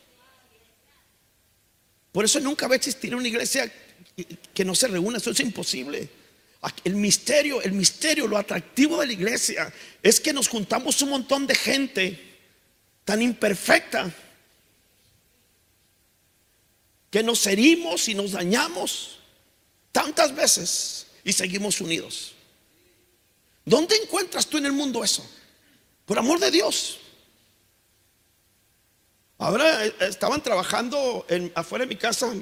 Por 2.13 2.23
eso 2.23 2.39
nunca 2.39 2.69
va 2.69 2.75
a 2.75 2.77
existir 2.77 3.13
una 3.13 3.27
iglesia 3.27 3.69
que 4.53 4.63
no 4.63 4.73
se 4.73 4.87
reúna, 4.87 5.17
eso 5.17 5.31
es 5.31 5.41
imposible. 5.41 6.07
El 6.85 6.95
misterio, 6.95 7.61
el 7.61 7.73
misterio, 7.73 8.27
lo 8.27 8.37
atractivo 8.37 9.01
de 9.01 9.07
la 9.07 9.11
iglesia 9.11 9.73
es 10.01 10.21
que 10.21 10.31
nos 10.31 10.47
juntamos 10.47 11.01
un 11.01 11.09
montón 11.09 11.45
de 11.45 11.55
gente 11.55 12.37
tan 13.03 13.21
imperfecta 13.21 14.09
que 17.11 17.21
nos 17.21 17.45
herimos 17.45 18.07
y 18.07 18.15
nos 18.15 18.31
dañamos 18.31 19.19
tantas 19.91 20.33
veces 20.33 21.07
y 21.25 21.33
seguimos 21.33 21.81
unidos. 21.81 22.35
¿Dónde 23.65 23.97
encuentras 23.97 24.47
tú 24.47 24.59
en 24.59 24.67
el 24.67 24.71
mundo 24.71 25.03
eso? 25.03 25.29
Por 26.09 26.17
amor 26.17 26.39
de 26.39 26.49
Dios. 26.49 26.97
Ahora 29.37 29.85
eh, 29.85 29.93
estaban 29.99 30.41
trabajando 30.41 31.23
afuera 31.53 31.85
de 31.85 31.89
mi 31.89 31.95
casa. 31.95 32.33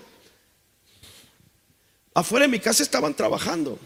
Afuera 2.13 2.45
de 2.45 2.51
mi 2.51 2.62
casa 2.62 2.82
estaban 2.82 3.13
trabajando 3.13 3.77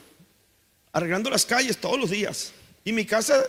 arreglando 0.93 1.31
las 1.31 1.47
calles 1.47 1.77
todos 1.77 1.99
los 1.99 2.11
días. 2.11 2.51
Y 2.85 2.91
mi 2.93 3.07
casa 3.07 3.43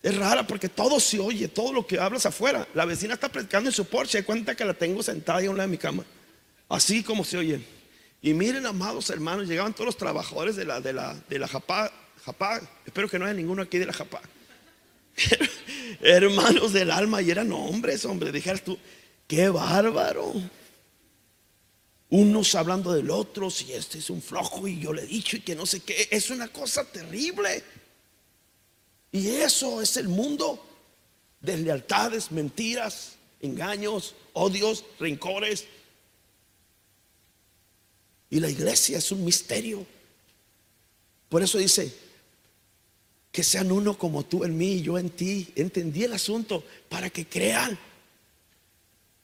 es 0.00 0.16
rara 0.16 0.46
porque 0.46 0.68
todo 0.68 1.00
se 1.00 1.18
oye, 1.18 1.48
todo 1.48 1.72
lo 1.72 1.84
que 1.88 1.98
hablas 1.98 2.24
afuera. 2.24 2.68
La 2.72 2.84
vecina 2.84 3.14
está 3.14 3.28
predicando 3.28 3.68
en 3.68 3.74
su 3.74 3.86
porche, 3.86 4.20
y 4.20 4.22
cuenta 4.22 4.54
que 4.54 4.64
la 4.64 4.74
tengo 4.74 5.02
sentada 5.02 5.40
ahí 5.40 5.46
a 5.46 5.50
un 5.50 5.56
lado 5.56 5.66
de 5.66 5.72
mi 5.72 5.78
cama. 5.78 6.04
Así 6.68 7.02
como 7.02 7.24
se 7.24 7.36
oye. 7.36 7.66
Y 8.20 8.32
miren, 8.32 8.64
amados 8.64 9.10
hermanos, 9.10 9.48
llegaban 9.48 9.72
todos 9.72 9.86
los 9.86 9.96
trabajadores 9.96 10.54
de 10.54 10.66
la, 10.66 10.80
de 10.80 10.92
la, 10.92 11.20
de 11.28 11.38
la 11.40 11.48
Japá, 11.48 11.90
Japá. 12.24 12.60
Espero 12.86 13.08
que 13.08 13.18
no 13.18 13.24
haya 13.24 13.34
ninguno 13.34 13.62
aquí 13.62 13.78
de 13.78 13.86
la 13.86 13.92
Japá. 13.92 14.20
Hermanos 16.00 16.72
del 16.72 16.90
alma, 16.90 17.22
y 17.22 17.30
eran 17.30 17.52
hombres, 17.52 18.04
hombre. 18.04 18.32
Dijeras 18.32 18.62
tú, 18.62 18.78
qué 19.26 19.48
bárbaro 19.48 20.34
unos 22.12 22.54
hablando 22.56 22.92
del 22.92 23.10
otro, 23.10 23.50
si 23.50 23.72
este 23.72 23.96
es 23.96 24.10
un 24.10 24.20
flojo 24.20 24.68
y 24.68 24.78
yo 24.78 24.92
le 24.92 25.02
he 25.02 25.06
dicho 25.06 25.38
y 25.38 25.40
que 25.40 25.54
no 25.54 25.64
sé 25.64 25.80
qué, 25.80 26.08
es 26.10 26.28
una 26.28 26.48
cosa 26.48 26.84
terrible. 26.84 27.64
Y 29.10 29.28
eso 29.28 29.80
es 29.80 29.96
el 29.96 30.08
mundo, 30.08 30.62
deslealtades, 31.40 32.30
mentiras, 32.30 33.12
engaños, 33.40 34.14
odios, 34.34 34.84
rencores. 35.00 35.64
Y 38.28 38.40
la 38.40 38.50
iglesia 38.50 38.98
es 38.98 39.10
un 39.10 39.24
misterio. 39.24 39.86
Por 41.30 41.42
eso 41.42 41.56
dice, 41.56 41.96
que 43.32 43.42
sean 43.42 43.72
uno 43.72 43.96
como 43.96 44.24
tú 44.24 44.44
en 44.44 44.56
mí 44.56 44.74
y 44.74 44.82
yo 44.82 44.98
en 44.98 45.10
ti. 45.10 45.52
Entendí 45.56 46.04
el 46.04 46.12
asunto 46.12 46.62
para 46.88 47.10
que 47.10 47.26
crean 47.26 47.78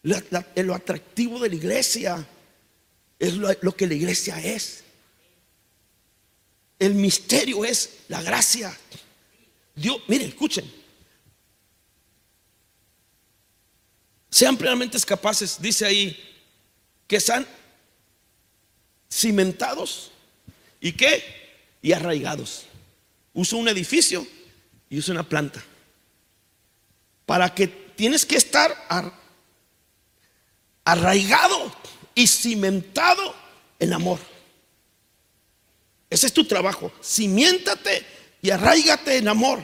lo 0.03 0.75
atractivo 0.75 1.39
de 1.41 1.51
la 1.51 1.55
iglesia 1.55 2.27
es 3.19 3.35
lo, 3.35 3.77
que 3.77 3.87
la 3.87 3.95
iglesia 3.95 4.41
es. 4.41 4.85
El 6.79 6.95
misterio 6.95 7.65
es 7.65 7.99
la 8.09 8.23
gracia. 8.23 8.77
Dios, 9.75 10.01
miren, 10.07 10.29
escuchen. 10.29 10.73
Sean 14.31 14.57
plenamente 14.57 14.99
capaces, 15.01 15.61
dice 15.61 15.85
ahí, 15.85 16.17
que 17.07 17.19
sean 17.19 17.47
cimentados 19.11 20.13
y 20.81 20.93
qué? 20.93 21.25
Y 21.83 21.93
arraigados. 21.93 22.68
Uso 23.39 23.57
un 23.57 23.69
edificio 23.69 24.27
y 24.91 24.99
uso 24.99 25.13
una 25.13 25.23
planta. 25.23 25.63
Para 27.25 27.55
que 27.55 27.69
tienes 27.69 28.27
que 28.27 28.37
estar 28.37 28.77
arraigado 30.83 31.73
y 32.17 32.27
cimentado 32.27 33.37
en 33.79 33.93
amor. 33.93 34.19
Ese 36.11 36.27
es 36.27 36.33
tu 36.33 36.47
trabajo. 36.47 36.91
Cimiéntate 37.01 38.05
y 38.43 38.51
arraigate 38.51 39.19
en 39.19 39.29
amor. 39.29 39.61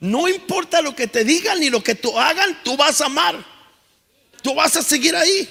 No 0.00 0.26
importa 0.26 0.80
lo 0.80 0.96
que 0.96 1.08
te 1.08 1.24
digan 1.24 1.60
ni 1.60 1.68
lo 1.68 1.82
que 1.82 1.94
tú 1.94 2.18
hagan, 2.18 2.62
tú 2.64 2.74
vas 2.74 3.02
a 3.02 3.04
amar. 3.04 3.44
Tú 4.42 4.54
vas 4.54 4.76
a 4.76 4.82
seguir 4.82 5.14
ahí. 5.14 5.46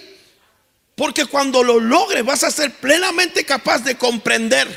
Porque 0.96 1.28
cuando 1.28 1.62
lo 1.62 1.80
logres 1.80 2.26
vas 2.26 2.44
a 2.44 2.50
ser 2.50 2.74
plenamente 2.78 3.46
capaz 3.46 3.84
de 3.84 3.96
comprender 3.96 4.68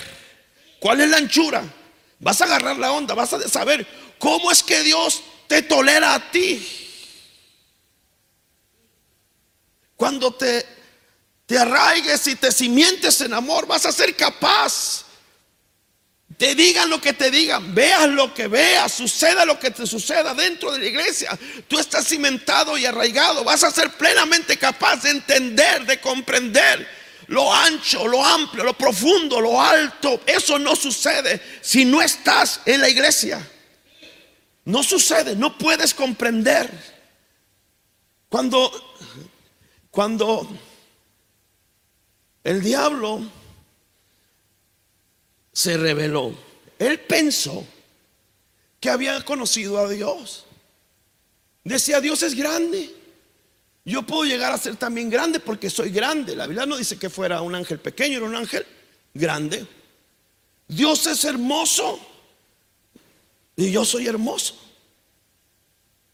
cuál 0.78 1.00
es 1.00 1.08
la 1.08 1.16
anchura, 1.16 1.64
Vas 2.20 2.40
a 2.42 2.44
agarrar 2.44 2.76
la 2.76 2.92
onda, 2.92 3.14
vas 3.14 3.32
a 3.32 3.48
saber 3.48 3.86
cómo 4.18 4.52
es 4.52 4.62
que 4.62 4.82
Dios 4.82 5.22
te 5.46 5.62
tolera 5.62 6.14
a 6.14 6.30
ti. 6.30 6.76
Cuando 9.96 10.32
te, 10.34 10.66
te 11.46 11.58
arraigues 11.58 12.26
y 12.26 12.36
te 12.36 12.52
cimientes 12.52 13.20
en 13.22 13.32
amor, 13.32 13.66
vas 13.66 13.86
a 13.86 13.92
ser 13.92 14.14
capaz. 14.14 15.06
Te 16.36 16.54
digan 16.54 16.88
lo 16.88 17.00
que 17.00 17.14
te 17.14 17.30
digan, 17.30 17.74
veas 17.74 18.08
lo 18.08 18.32
que 18.32 18.48
veas, 18.48 18.92
suceda 18.92 19.44
lo 19.44 19.58
que 19.58 19.70
te 19.70 19.86
suceda 19.86 20.34
dentro 20.34 20.72
de 20.72 20.78
la 20.78 20.86
iglesia. 20.86 21.38
Tú 21.68 21.78
estás 21.78 22.06
cimentado 22.06 22.78
y 22.78 22.86
arraigado, 22.86 23.44
vas 23.44 23.64
a 23.64 23.70
ser 23.70 23.90
plenamente 23.92 24.58
capaz 24.58 25.02
de 25.02 25.10
entender, 25.10 25.86
de 25.86 26.00
comprender 26.00 26.99
lo 27.30 27.52
ancho, 27.52 28.08
lo 28.08 28.24
amplio, 28.24 28.64
lo 28.64 28.74
profundo, 28.74 29.40
lo 29.40 29.60
alto. 29.60 30.20
Eso 30.26 30.58
no 30.58 30.74
sucede 30.74 31.40
si 31.60 31.84
no 31.84 32.02
estás 32.02 32.60
en 32.66 32.80
la 32.80 32.88
iglesia. 32.88 33.48
No 34.64 34.82
sucede, 34.82 35.36
no 35.36 35.56
puedes 35.56 35.94
comprender. 35.94 36.68
Cuando 38.28 38.72
cuando 39.92 40.48
el 42.42 42.62
diablo 42.62 43.20
se 45.52 45.76
reveló, 45.76 46.34
él 46.80 46.98
pensó 46.98 47.64
que 48.80 48.90
había 48.90 49.24
conocido 49.24 49.78
a 49.78 49.88
Dios. 49.88 50.46
Decía, 51.62 52.00
Dios 52.00 52.24
es 52.24 52.34
grande. 52.34 52.99
Yo 53.90 54.02
puedo 54.02 54.22
llegar 54.24 54.52
a 54.52 54.58
ser 54.58 54.76
también 54.76 55.10
grande 55.10 55.40
porque 55.40 55.68
soy 55.68 55.90
grande. 55.90 56.36
La 56.36 56.46
Biblia 56.46 56.64
no 56.64 56.76
dice 56.76 56.96
que 56.96 57.10
fuera 57.10 57.42
un 57.42 57.56
ángel 57.56 57.80
pequeño, 57.80 58.18
era 58.18 58.26
un 58.26 58.36
ángel 58.36 58.64
grande. 59.12 59.66
Dios 60.68 61.08
es 61.08 61.24
hermoso 61.24 61.98
y 63.56 63.72
yo 63.72 63.84
soy 63.84 64.06
hermoso. 64.06 64.54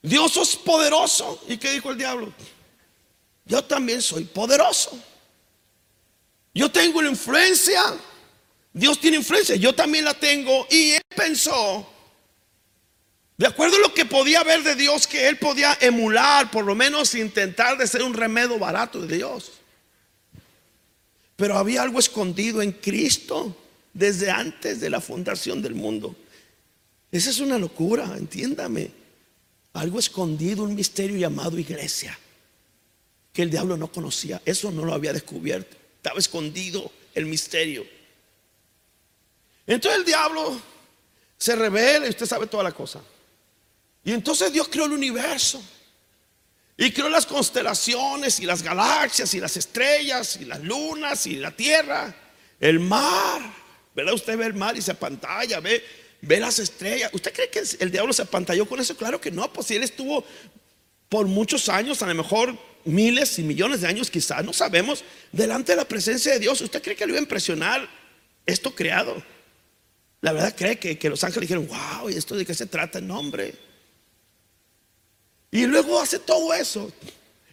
Dios 0.01 0.39
es 0.39 0.57
poderoso. 0.57 1.45
¿Y 1.49 1.59
qué 1.59 1.73
dijo 1.73 1.91
el 1.91 1.99
diablo? 1.99 2.33
yo 3.45 3.63
también 3.63 4.01
soy 4.01 4.25
poderoso. 4.25 4.99
Yo 6.55 6.71
tengo 6.71 7.01
una 7.01 7.11
influencia. 7.11 7.83
Dios 8.73 8.99
tiene 8.99 9.19
influencia, 9.19 9.55
yo 9.57 9.75
también 9.75 10.07
la 10.07 10.15
tengo. 10.15 10.67
Y 10.71 10.93
él 10.93 11.03
pensó, 11.15 11.87
de 13.39 13.47
acuerdo 13.47 13.77
a 13.77 13.81
lo 13.81 13.95
que 13.95 14.07
podía 14.07 14.43
ver 14.43 14.63
de 14.63 14.75
Dios, 14.75 15.07
que 15.07 15.29
él 15.29 15.39
podía 15.39 15.77
emular, 15.81 16.51
por 16.51 16.65
lo 16.65 16.75
menos 16.75 17.15
intentar 17.15 17.77
de 17.77 17.87
ser 17.87 18.03
un 18.03 18.15
remedio 18.15 18.59
barato 18.59 19.01
de 19.01 19.17
Dios. 19.17 19.53
Pero 21.37 21.59
había 21.59 21.83
algo 21.83 21.99
escondido 21.99 22.63
en 22.63 22.73
Cristo 22.73 23.55
desde 23.93 24.31
antes 24.31 24.81
de 24.81 24.89
la 24.89 25.03
fundación 25.03 25.61
del 25.61 25.75
mundo. 25.75 26.17
Esa 27.13 27.29
es 27.31 27.41
una 27.41 27.59
locura, 27.59 28.15
entiéndame. 28.17 28.91
Algo 29.75 29.99
escondido, 29.99 30.65
un 30.65 30.75
misterio 30.75 31.19
llamado 31.19 31.59
iglesia 31.59 32.19
que 33.37 33.43
el 33.43 33.51
diablo 33.51 33.77
no 33.77 33.93
conocía. 33.93 34.41
Eso 34.47 34.71
no 34.71 34.83
lo 34.83 34.95
había 34.95 35.13
descubierto. 35.13 35.77
Estaba 35.97 36.19
escondido 36.19 36.91
el 37.15 37.27
misterio. 37.27 37.87
Entonces 39.67 39.99
el 40.01 40.07
diablo 40.07 40.59
se 41.37 41.55
revela 41.55 42.07
y 42.07 42.11
usted 42.11 42.25
sabe 42.25 42.47
toda 42.47 42.63
la 42.63 42.73
cosa. 42.73 43.03
Y 44.07 44.13
entonces 44.13 44.53
Dios 44.53 44.69
creó 44.69 44.85
el 44.85 44.93
universo. 44.93 45.61
Y 46.77 46.93
creó 46.93 47.09
las 47.09 47.27
constelaciones 47.27 48.39
y 48.39 48.47
las 48.47 48.63
galaxias 48.63 49.35
y 49.35 49.41
las 49.41 49.57
estrellas 49.57 50.39
y 50.41 50.45
las 50.45 50.63
lunas 50.63 51.27
y 51.27 51.35
la 51.35 51.51
tierra, 51.51 52.15
el 52.61 52.79
mar. 52.79 53.43
¿Verdad? 53.97 54.15
Usted 54.15 54.39
ve 54.39 54.47
el 54.47 54.55
mar 54.55 54.77
y 54.77 54.83
se 54.83 54.95
pantalla, 54.95 55.59
ve, 55.59 55.83
ve 56.21 56.39
las 56.39 56.61
estrellas. 56.61 57.11
¿Usted 57.13 57.33
cree 57.33 57.51
que 57.51 57.63
el 57.81 57.91
diablo 57.91 58.13
se 58.13 58.25
pantalló 58.27 58.69
con 58.69 58.79
eso? 58.79 58.97
Claro 58.97 59.21
que 59.21 59.33
no, 59.33 59.53
pues 59.53 59.67
si 59.67 59.75
él 59.75 59.83
estuvo 59.83 60.25
por 61.09 61.27
muchos 61.27 61.69
años, 61.69 62.01
a 62.01 62.07
lo 62.07 62.15
mejor 62.15 62.57
miles 62.85 63.37
y 63.41 63.43
millones 63.43 63.81
de 63.81 63.89
años 63.89 64.09
quizás, 64.09 64.45
no 64.45 64.53
sabemos, 64.53 65.03
delante 65.33 65.73
de 65.73 65.77
la 65.77 65.89
presencia 65.89 66.33
de 66.33 66.39
Dios. 66.39 66.61
¿Usted 66.61 66.81
cree 66.81 66.95
que 66.95 67.07
le 67.07 67.11
iba 67.11 67.19
a 67.19 67.23
impresionar 67.23 67.89
esto 68.45 68.73
creado? 68.73 69.21
La 70.21 70.33
verdad 70.33 70.55
cree 70.57 70.79
que, 70.79 71.11
los 71.11 71.25
ángeles 71.25 71.49
dijeron, 71.49 71.67
wow, 71.67 72.09
¿y 72.09 72.15
esto 72.15 72.37
de 72.37 72.47
qué 72.47 72.55
se 72.55 72.67
trata 72.67 73.01
el 73.01 73.09
nombre? 73.09 73.66
Y 75.57 75.65
luego 75.65 75.99
hace 75.99 76.19
todo 76.19 76.53
eso. 76.53 76.93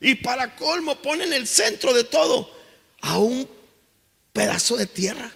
Y 0.01 0.16
para 0.16 0.58
colmo 0.58 1.01
pone 1.01 1.24
en 1.24 1.32
el 1.32 1.47
centro 1.47 1.93
de 1.93 2.04
todo 2.04 2.54
a 2.99 3.18
un 3.18 3.47
pedazo 4.34 4.76
de 4.76 4.88
tierra. 4.88 5.34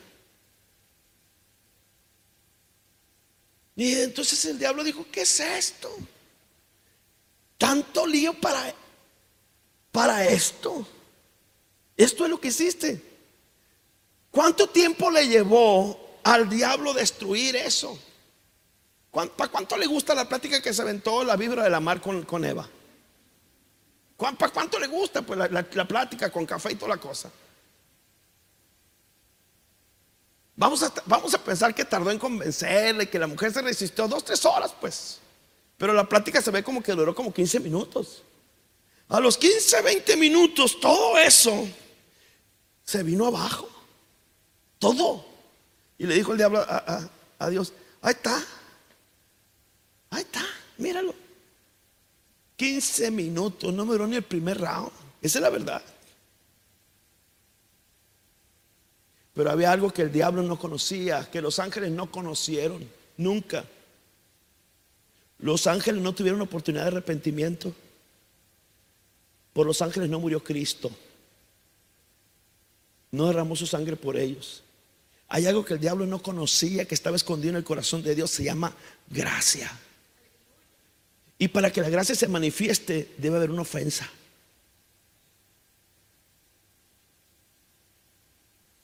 Y 3.74 3.93
entonces 3.93 4.43
el 4.43 4.59
diablo 4.59 4.84
dijo, 4.84 5.05
¿qué 5.09 5.22
es 5.22 5.39
esto? 5.39 5.89
Tanto 7.57 8.05
lío 8.05 8.34
para 8.34 8.76
para 9.93 10.28
esto. 10.28 10.86
Esto 11.95 12.26
es 12.26 12.30
lo 12.30 12.41
que 12.41 12.49
hiciste. 12.49 13.01
¿Cuánto 14.30 14.68
tiempo 14.68 15.09
le 15.09 15.26
llevó 15.26 16.20
al 16.22 16.49
diablo 16.49 16.93
destruir 16.93 17.55
eso? 17.55 17.97
¿Para 19.26 19.51
cuánto 19.51 19.78
le 19.78 19.88
gusta 19.88 20.13
la 20.13 20.30
plática 20.30 20.61
que 20.61 20.74
se 20.74 20.82
aventó 20.82 21.24
la 21.24 21.36
vibra 21.36 21.63
de 21.63 21.70
la 21.70 21.80
mar 21.80 21.99
con, 21.99 22.24
con 22.24 22.45
Eva? 22.45 22.70
¿Para 24.18 24.49
cuánto 24.49 24.80
le 24.80 24.88
gusta 24.88 25.22
pues, 25.22 25.39
la, 25.51 25.88
plática 25.88 26.30
con 26.30 26.45
café 26.45 26.74
y 26.74 26.76
toda 26.76 26.95
la 26.95 27.01
cosa? 27.01 27.32
Vamos 30.55 30.84
a, 30.84 30.93
vamos 31.05 31.34
a 31.34 31.43
pensar 31.43 31.74
que 31.74 31.86
tardó 31.86 32.11
en 32.11 32.20
convencerle, 32.20 33.09
que 33.09 33.20
la 33.20 33.28
mujer 33.28 33.51
se 33.51 33.61
resistió 33.61 34.07
dos, 34.07 34.24
tres 34.24 34.43
horas, 34.45 34.74
pues. 34.80 35.20
Pero 35.78 35.93
la 35.93 36.07
plática 36.07 36.41
se 36.41 36.51
ve 36.51 36.63
como 36.63 36.82
que 36.82 36.91
duró 36.93 37.13
como 37.13 37.34
15 37.34 37.59
minutos. 37.59 38.24
A 39.09 39.20
los 39.20 39.38
15, 39.38 39.82
20 39.82 40.18
minutos, 40.18 40.80
todo 40.80 41.18
eso 41.18 41.68
se 42.84 43.03
vino 43.03 43.28
abajo. 43.28 43.70
Todo. 44.80 45.26
Y 45.97 46.05
le 46.05 46.15
dijo 46.15 46.32
el 46.32 46.38
diablo 46.38 46.65
a, 46.68 47.49
Dios, 47.49 47.74
ahí 48.01 48.13
está. 48.13 48.43
Ahí 50.10 50.22
está, 50.22 50.45
míralo. 50.78 51.14
15 52.55 53.12
minutos, 53.12 53.74
no 53.74 53.86
me 53.86 53.93
duró 53.93 54.08
ni 54.08 54.16
el 54.16 54.24
primer 54.24 54.60
round. 54.60 54.91
Esa 55.22 55.39
es 55.39 55.41
la 55.41 55.49
verdad. 55.49 55.82
Pero 59.34 59.51
había 59.51 59.72
algo 59.72 59.93
que 59.93 60.01
el 60.01 60.12
diablo 60.12 60.41
no 60.41 60.58
conocía, 60.58 61.30
que 61.30 61.41
los 61.41 61.60
ángeles 61.60 61.91
no 61.91 62.10
conocieron, 62.10 62.89
nunca. 63.18 63.66
Los 65.38 65.68
ángeles 65.68 66.01
no 66.01 66.14
tuvieron 66.14 66.41
oportunidad 66.41 66.86
de 66.86 66.88
arrepentimiento. 66.88 67.74
Por 69.53 69.68
los 69.68 69.82
ángeles 69.84 70.10
no 70.10 70.20
murió 70.20 70.43
Cristo. 70.43 70.89
No 73.12 73.28
derramó 73.28 73.55
su 73.55 73.68
sangre 73.68 73.95
por 73.95 74.18
ellos. 74.18 74.64
Hay 75.28 75.45
algo 75.45 75.64
que 75.64 75.76
el 75.76 75.80
diablo 75.80 76.08
no 76.08 76.22
conocía, 76.22 76.86
que 76.86 76.95
estaba 76.95 77.16
escondido 77.16 77.51
en 77.51 77.58
el 77.58 77.64
corazón 77.64 78.01
de 78.01 78.16
Dios, 78.16 78.32
se 78.32 78.43
llama 78.43 78.74
gracia. 79.08 79.72
Y 81.39 81.47
para 81.49 81.71
que 81.71 81.81
la 81.81 81.89
gracia 81.89 82.15
se 82.15 82.27
manifieste 82.27 83.13
debe 83.17 83.38
haber 83.38 83.51
una 83.51 83.61
ofensa. 83.61 84.09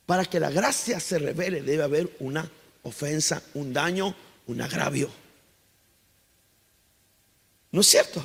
Para 0.06 0.26
que 0.26 0.40
la 0.40 0.52
gracia 0.52 1.00
se 1.00 1.18
revele 1.18 1.64
debe 1.64 1.84
haber 1.84 2.16
una 2.20 2.50
ofensa, 2.84 3.42
un 3.54 3.74
daño, 3.74 4.16
un 4.48 4.62
agravio. 4.62 5.10
¿No 7.72 7.82
es 7.82 7.88
cierto? 7.88 8.24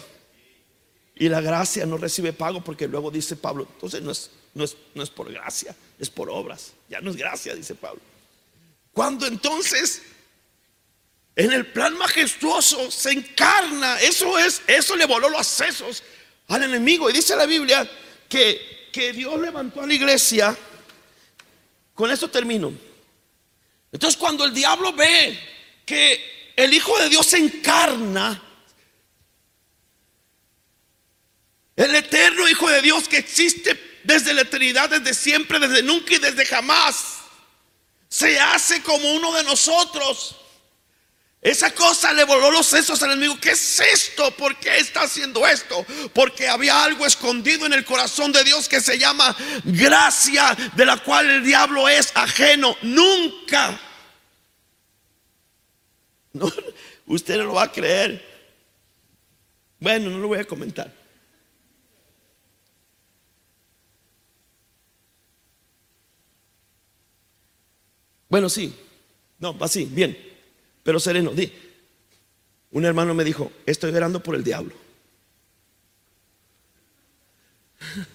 Y 1.14 1.28
la 1.28 1.40
gracia 1.40 1.86
no 1.86 1.96
recibe 1.96 2.32
pago 2.32 2.62
porque 2.62 2.86
luego 2.86 3.10
dice 3.10 3.34
Pablo, 3.36 3.66
entonces 3.74 4.02
no 4.02 4.10
es, 4.10 4.30
no 4.54 4.64
es, 4.64 4.76
no 4.94 5.02
es 5.02 5.10
por 5.10 5.32
gracia, 5.32 5.74
es 5.98 6.10
por 6.10 6.28
obras. 6.28 6.72
Ya 6.88 7.00
no 7.00 7.10
es 7.10 7.16
gracia, 7.16 7.54
dice 7.54 7.74
Pablo. 7.74 8.00
Cuando 8.92 9.26
entonces 9.26 10.02
en 11.38 11.52
el 11.52 11.66
plan 11.66 11.96
majestuoso 11.96 12.90
se 12.90 13.12
encarna, 13.12 14.00
eso 14.00 14.36
es, 14.40 14.60
eso 14.66 14.96
le 14.96 15.06
voló 15.06 15.28
los 15.28 15.46
sesos 15.46 16.02
al 16.48 16.64
enemigo. 16.64 17.08
Y 17.08 17.12
dice 17.12 17.36
la 17.36 17.46
Biblia 17.46 17.88
que, 18.28 18.88
que 18.92 19.12
Dios 19.12 19.40
levantó 19.40 19.82
a 19.82 19.86
la 19.86 19.94
iglesia. 19.94 20.56
Con 21.94 22.10
esto 22.10 22.28
termino. 22.28 22.72
Entonces 23.92 24.18
cuando 24.18 24.44
el 24.44 24.52
diablo 24.52 24.92
ve 24.92 25.38
que 25.86 26.52
el 26.56 26.74
Hijo 26.74 26.98
de 26.98 27.08
Dios 27.08 27.24
se 27.26 27.38
encarna, 27.38 28.42
El 31.76 31.94
eterno 31.94 32.48
Hijo 32.48 32.68
de 32.68 32.82
Dios 32.82 33.08
que 33.08 33.18
existe 33.18 34.00
desde 34.02 34.34
la 34.34 34.40
eternidad, 34.40 34.90
desde 34.90 35.14
siempre, 35.14 35.60
desde 35.60 35.84
nunca 35.84 36.12
y 36.12 36.18
desde 36.18 36.44
jamás. 36.44 37.18
Se 38.08 38.40
hace 38.40 38.82
como 38.82 39.12
uno 39.12 39.32
de 39.34 39.44
nosotros. 39.44 40.34
Esa 41.40 41.72
cosa 41.72 42.12
le 42.12 42.24
voló 42.24 42.50
los 42.50 42.66
sesos 42.66 43.00
al 43.02 43.12
enemigo. 43.12 43.38
¿Qué 43.40 43.52
es 43.52 43.80
esto? 43.80 44.30
¿Por 44.32 44.56
qué 44.58 44.78
está 44.78 45.02
haciendo 45.02 45.46
esto? 45.46 45.86
Porque 46.12 46.48
había 46.48 46.82
algo 46.82 47.06
escondido 47.06 47.64
en 47.64 47.72
el 47.72 47.84
corazón 47.84 48.32
de 48.32 48.42
Dios 48.42 48.68
que 48.68 48.80
se 48.80 48.98
llama 48.98 49.36
gracia, 49.64 50.56
de 50.74 50.84
la 50.84 50.96
cual 50.96 51.30
el 51.30 51.44
diablo 51.44 51.88
es 51.88 52.10
ajeno. 52.14 52.76
Nunca 52.82 53.80
No, 56.32 56.52
usted 57.06 57.36
no 57.38 57.44
lo 57.44 57.54
va 57.54 57.64
a 57.64 57.72
creer. 57.72 58.24
Bueno, 59.80 60.10
no 60.10 60.18
lo 60.18 60.28
voy 60.28 60.40
a 60.40 60.44
comentar. 60.44 60.92
Bueno, 68.28 68.48
sí. 68.48 68.74
No, 69.38 69.56
así, 69.60 69.84
bien. 69.84 70.27
Pero 70.88 70.98
sereno, 70.98 71.32
di. 71.32 71.52
Un 72.70 72.86
hermano 72.86 73.12
me 73.12 73.22
dijo, 73.22 73.52
estoy 73.66 73.94
orando 73.94 74.22
por 74.22 74.34
el 74.34 74.42
diablo. 74.42 74.74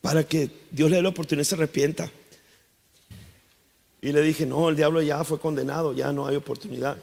Para 0.00 0.22
que 0.22 0.48
Dios 0.70 0.88
le 0.88 0.98
dé 0.98 1.02
la 1.02 1.08
oportunidad 1.08 1.42
y 1.42 1.46
se 1.46 1.56
arrepienta. 1.56 2.08
Y 4.00 4.12
le 4.12 4.22
dije, 4.22 4.46
no, 4.46 4.68
el 4.68 4.76
diablo 4.76 5.02
ya 5.02 5.24
fue 5.24 5.40
condenado, 5.40 5.94
ya 5.94 6.12
no 6.12 6.28
hay 6.28 6.36
oportunidad. 6.36 6.96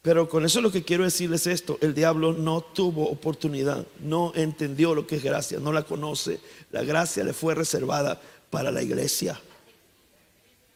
Pero 0.00 0.30
con 0.30 0.46
eso 0.46 0.62
lo 0.62 0.72
que 0.72 0.84
quiero 0.84 1.04
decirles 1.04 1.46
esto, 1.46 1.76
el 1.82 1.92
diablo 1.92 2.32
no 2.32 2.62
tuvo 2.62 3.10
oportunidad, 3.10 3.86
no 4.00 4.32
entendió 4.34 4.94
lo 4.94 5.06
que 5.06 5.16
es 5.16 5.22
gracia, 5.22 5.58
no 5.60 5.72
la 5.72 5.82
conoce. 5.82 6.40
La 6.70 6.84
gracia 6.84 7.22
le 7.22 7.34
fue 7.34 7.54
reservada 7.54 8.18
para 8.48 8.70
la 8.70 8.82
iglesia. 8.82 9.38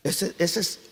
Ese, 0.04 0.34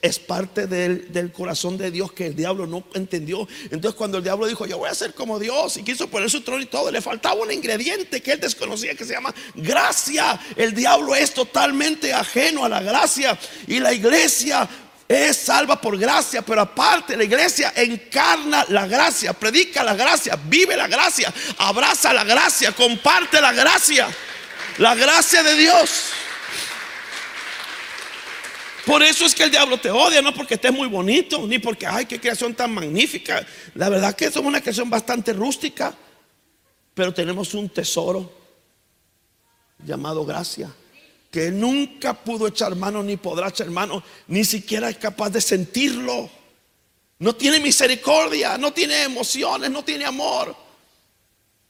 es, 0.02 0.18
parte 0.20 0.68
del, 0.68 1.32
corazón 1.32 1.76
de 1.76 1.90
Dios 1.90 2.12
que 2.12 2.26
el 2.26 2.36
diablo 2.36 2.68
no 2.68 2.84
entendió. 2.94 3.48
Entonces 3.64 3.94
cuando 3.94 4.18
el 4.18 4.22
diablo 4.24 4.46
dijo, 4.46 4.66
yo 4.66 4.78
voy 4.78 4.88
a 4.88 4.94
ser 4.94 5.14
como 5.14 5.40
Dios 5.40 5.76
y 5.78 5.82
quiso 5.82 6.08
poner 6.08 6.30
su 6.30 6.42
trono 6.42 6.62
y 6.62 6.66
todo, 6.66 6.92
le 6.92 7.02
faltaba 7.02 7.42
un 7.42 7.50
ingrediente 7.50 8.20
que 8.20 8.32
él 8.32 8.40
desconocía 8.40 8.94
que 8.94 9.04
se 9.04 9.14
llama 9.14 9.34
gracia. 9.56 10.38
El 10.54 10.76
diablo 10.76 11.16
es 11.16 11.34
totalmente 11.34 12.14
ajeno 12.14 12.64
a 12.64 12.68
la 12.68 12.82
gracia 12.82 13.36
y 13.66 13.80
la 13.80 13.92
iglesia 13.92 14.68
es 15.08 15.36
salva 15.38 15.80
por 15.80 15.98
gracia, 15.98 16.42
pero 16.42 16.60
aparte 16.60 17.16
la 17.16 17.24
iglesia 17.24 17.72
encarna 17.74 18.64
la 18.68 18.86
gracia, 18.86 19.32
predica 19.32 19.82
la 19.82 19.94
gracia, 19.94 20.38
vive 20.44 20.76
la 20.76 20.86
gracia, 20.86 21.34
abraza 21.58 22.12
la 22.12 22.22
gracia, 22.22 22.70
comparte 22.70 23.40
la 23.40 23.52
gracia, 23.52 24.08
la 24.78 24.94
gracia 24.94 25.42
de 25.42 25.56
Dios. 25.56 26.12
Por 28.90 29.04
eso 29.04 29.24
es 29.24 29.36
que 29.36 29.44
el 29.44 29.52
diablo 29.52 29.78
te 29.78 29.88
odia, 29.88 30.20
no 30.20 30.34
porque 30.34 30.54
estés 30.54 30.72
muy 30.72 30.88
bonito, 30.88 31.46
ni 31.46 31.60
porque, 31.60 31.86
ay, 31.86 32.06
qué 32.06 32.18
creación 32.18 32.56
tan 32.56 32.74
magnífica. 32.74 33.46
La 33.76 33.88
verdad 33.88 34.16
que 34.16 34.32
somos 34.32 34.48
una 34.48 34.60
creación 34.60 34.90
bastante 34.90 35.32
rústica, 35.32 35.94
pero 36.92 37.14
tenemos 37.14 37.54
un 37.54 37.68
tesoro 37.68 38.28
llamado 39.84 40.24
gracia, 40.24 40.74
que 41.30 41.52
nunca 41.52 42.14
pudo 42.14 42.48
echar 42.48 42.74
mano, 42.74 43.00
ni 43.00 43.16
podrá 43.16 43.50
echar 43.50 43.70
mano, 43.70 44.02
ni 44.26 44.44
siquiera 44.44 44.90
es 44.90 44.96
capaz 44.96 45.30
de 45.30 45.40
sentirlo. 45.40 46.28
No 47.20 47.36
tiene 47.36 47.60
misericordia, 47.60 48.58
no 48.58 48.72
tiene 48.72 49.04
emociones, 49.04 49.70
no 49.70 49.84
tiene 49.84 50.04
amor. 50.04 50.56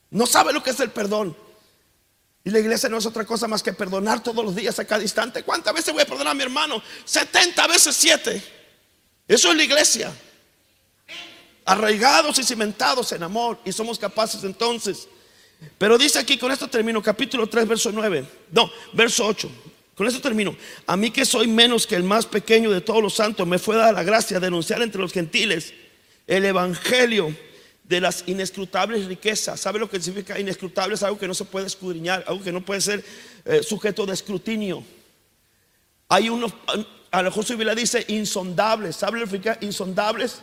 No 0.09 0.25
sabe 0.25 0.55
lo 0.55 0.63
que 0.63 0.71
es 0.71 0.81
el 0.81 0.91
perdón. 0.91 1.37
Y 2.45 2.51
la 2.51 2.59
iglesia 2.59 2.89
no 2.89 2.99
es 2.99 3.07
otra 3.07 3.25
cosa 3.25 3.47
más 3.47 3.63
que 3.63 3.73
perdonar 3.73 4.23
todos 4.23 4.45
los 4.45 4.57
días 4.57 4.79
a 4.79 4.85
cada 4.85 5.03
instante. 5.03 5.43
¿Cuántas 5.43 5.75
veces 5.75 5.93
voy 5.93 6.03
a 6.03 6.07
perdonar 6.07 6.29
a 6.29 6.35
mi 6.35 6.43
hermano? 6.43 6.83
70 7.05 7.67
veces 7.67 7.95
7. 7.97 8.43
Eso 9.29 9.51
es 9.51 9.57
la 9.57 9.65
iglesia. 9.65 10.13
Arraigados 11.67 12.39
y 12.39 12.45
cimentados 12.45 13.13
en 13.13 13.23
amor. 13.23 13.59
Y 13.65 13.73
somos 13.73 13.99
capaces 13.99 14.43
entonces. 14.45 15.07
Pero 15.77 15.99
dice 15.99 16.19
aquí, 16.19 16.39
con 16.39 16.51
esto 16.51 16.69
termino, 16.69 17.03
capítulo 17.03 17.47
3, 17.47 17.69
verso 17.69 17.93
9. 17.93 18.25
No, 18.53 18.71
verso 18.95 19.27
8. 19.27 19.51
Con 19.95 20.07
esto 20.07 20.23
termino. 20.23 20.57
A 20.87 20.97
mí 20.97 21.11
que 21.11 21.27
soy 21.27 21.47
menos 21.47 21.87
que 21.87 21.95
el 21.95 22.05
más 22.05 22.25
pequeño 22.25 22.71
de 22.71 22.81
todos 22.81 23.03
los 23.03 23.15
santos, 23.15 23.47
me 23.47 23.59
fue 23.59 23.77
dada 23.77 23.93
la 23.93 24.03
gracia 24.03 24.41
de 24.41 24.47
anunciar 24.47 24.81
entre 24.81 25.01
los 25.01 25.13
gentiles 25.13 25.75
el 26.27 26.45
evangelio 26.45 27.37
de 27.91 28.01
las 28.01 28.23
inescrutables 28.29 29.07
riquezas. 29.07 29.59
¿Sabe 29.59 29.81
lo 29.81 29.91
que 29.91 30.01
significa 30.01 30.39
inescrutable? 30.39 30.95
Es 30.95 31.03
algo 31.03 31.19
que 31.19 31.27
no 31.27 31.35
se 31.35 31.45
puede 31.45 31.67
escudriñar, 31.67 32.25
algo 32.29 32.43
que 32.43 32.53
no 32.53 32.65
puede 32.65 32.81
ser 32.81 33.05
eh, 33.45 33.65
sujeto 33.65 34.07
de 34.07 34.15
escrutinio. 34.15 34.85
Hay 36.09 36.29
unos, 36.29 36.55
a 37.11 37.23
lo 37.23 37.31
mejor 37.31 37.45
su 37.45 37.57
Biblia 37.57 37.75
dice 37.75 38.05
insondables. 38.07 38.95
¿Sabe 38.95 39.19
lo 39.19 39.25
que 39.25 39.33
significa 39.33 39.59
insondables? 39.61 40.37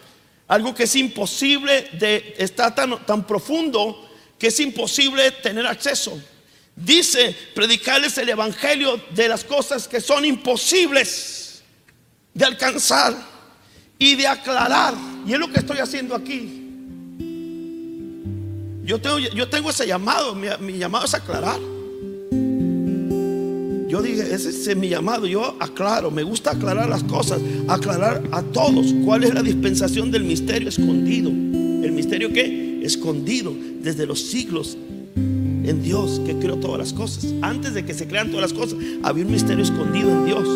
Algo 0.49 0.75
que 0.75 0.83
es 0.83 0.95
imposible 0.97 1.89
de 1.93 2.35
estar 2.37 2.75
tan, 2.75 3.05
tan 3.05 3.25
profundo 3.25 4.09
que 4.37 4.47
es 4.47 4.59
imposible 4.59 5.31
tener 5.31 5.65
acceso. 5.65 6.21
Dice 6.75 7.33
predicarles 7.55 8.17
el 8.17 8.27
evangelio 8.27 9.01
de 9.11 9.29
las 9.29 9.45
cosas 9.45 9.87
que 9.87 10.01
son 10.01 10.25
imposibles 10.25 11.63
de 12.33 12.43
alcanzar 12.43 13.15
y 13.97 14.15
de 14.15 14.27
aclarar. 14.27 14.95
Y 15.25 15.31
es 15.31 15.39
lo 15.39 15.49
que 15.49 15.59
estoy 15.59 15.77
haciendo 15.77 16.13
aquí. 16.13 16.66
Yo 18.87 19.01
tengo, 19.01 19.19
yo 19.19 19.49
tengo 19.49 19.69
ese 19.69 19.85
llamado, 19.85 20.33
mi, 20.33 20.77
llamado 20.77 21.03
es 21.03 21.13
aclarar. 21.13 21.59
Yo 23.89 24.01
dije, 24.01 24.33
ese 24.33 24.49
es 24.49 24.77
mi 24.77 24.87
llamado, 24.87 25.27
yo 25.27 25.57
aclaro, 25.59 26.09
me 26.09 26.23
gusta 26.23 26.51
aclarar 26.51 26.87
las 26.87 27.03
cosas, 27.03 27.41
aclarar 27.67 28.23
a 28.31 28.41
todos 28.41 28.95
cuál 29.03 29.25
es 29.25 29.33
la 29.33 29.43
dispensación 29.43 30.09
del 30.09 30.23
misterio 30.23 30.69
escondido. 30.69 31.29
¿El 31.29 31.91
misterio 31.91 32.31
qué? 32.31 32.79
Escondido 32.81 33.53
desde 33.81 34.05
los 34.05 34.21
siglos 34.21 34.77
en 35.17 35.83
Dios 35.83 36.21
que 36.25 36.37
creó 36.37 36.55
todas 36.55 36.79
las 36.79 36.93
cosas. 36.93 37.33
Antes 37.41 37.73
de 37.73 37.83
que 37.83 37.93
se 37.93 38.07
crean 38.07 38.31
todas 38.31 38.49
las 38.49 38.57
cosas, 38.57 38.79
había 39.03 39.25
un 39.25 39.33
misterio 39.33 39.65
escondido 39.65 40.11
en 40.11 40.25
Dios. 40.25 40.47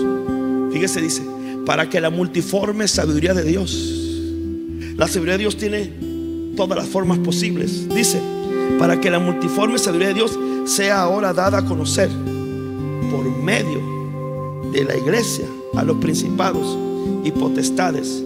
Fíjese, 0.72 1.02
dice, 1.02 1.22
para 1.66 1.90
que 1.90 2.00
la 2.00 2.10
multiforme 2.10 2.88
sabiduría 2.88 3.34
de 3.34 3.44
Dios, 3.44 3.74
la 4.96 5.08
sabiduría 5.08 5.34
de 5.34 5.40
Dios 5.40 5.58
tiene 5.58 6.11
todas 6.68 6.78
las 6.78 6.90
formas 6.90 7.18
posibles. 7.18 7.90
Dice, 7.90 8.22
para 8.78 9.02
que 9.02 9.10
la 9.10 9.18
multiforme 9.18 9.80
sabiduría 9.80 10.10
de 10.10 10.14
Dios 10.14 10.38
sea 10.66 11.02
ahora 11.02 11.34
dada 11.34 11.58
a 11.58 11.66
conocer 11.66 12.08
por 13.10 13.26
medio 13.44 13.82
de 14.72 14.84
la 14.84 14.96
iglesia 14.96 15.46
a 15.76 15.84
los 15.84 15.98
principados 15.98 16.78
y 17.24 17.32
potestades 17.32 18.24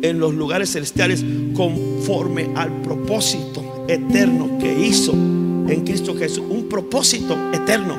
en 0.00 0.18
los 0.18 0.32
lugares 0.32 0.72
celestiales 0.72 1.22
conforme 1.54 2.50
al 2.56 2.80
propósito 2.80 3.84
eterno 3.86 4.48
que 4.58 4.86
hizo 4.86 5.12
en 5.12 5.82
Cristo 5.84 6.16
Jesús. 6.16 6.44
Un 6.48 6.70
propósito 6.70 7.36
eterno. 7.52 7.98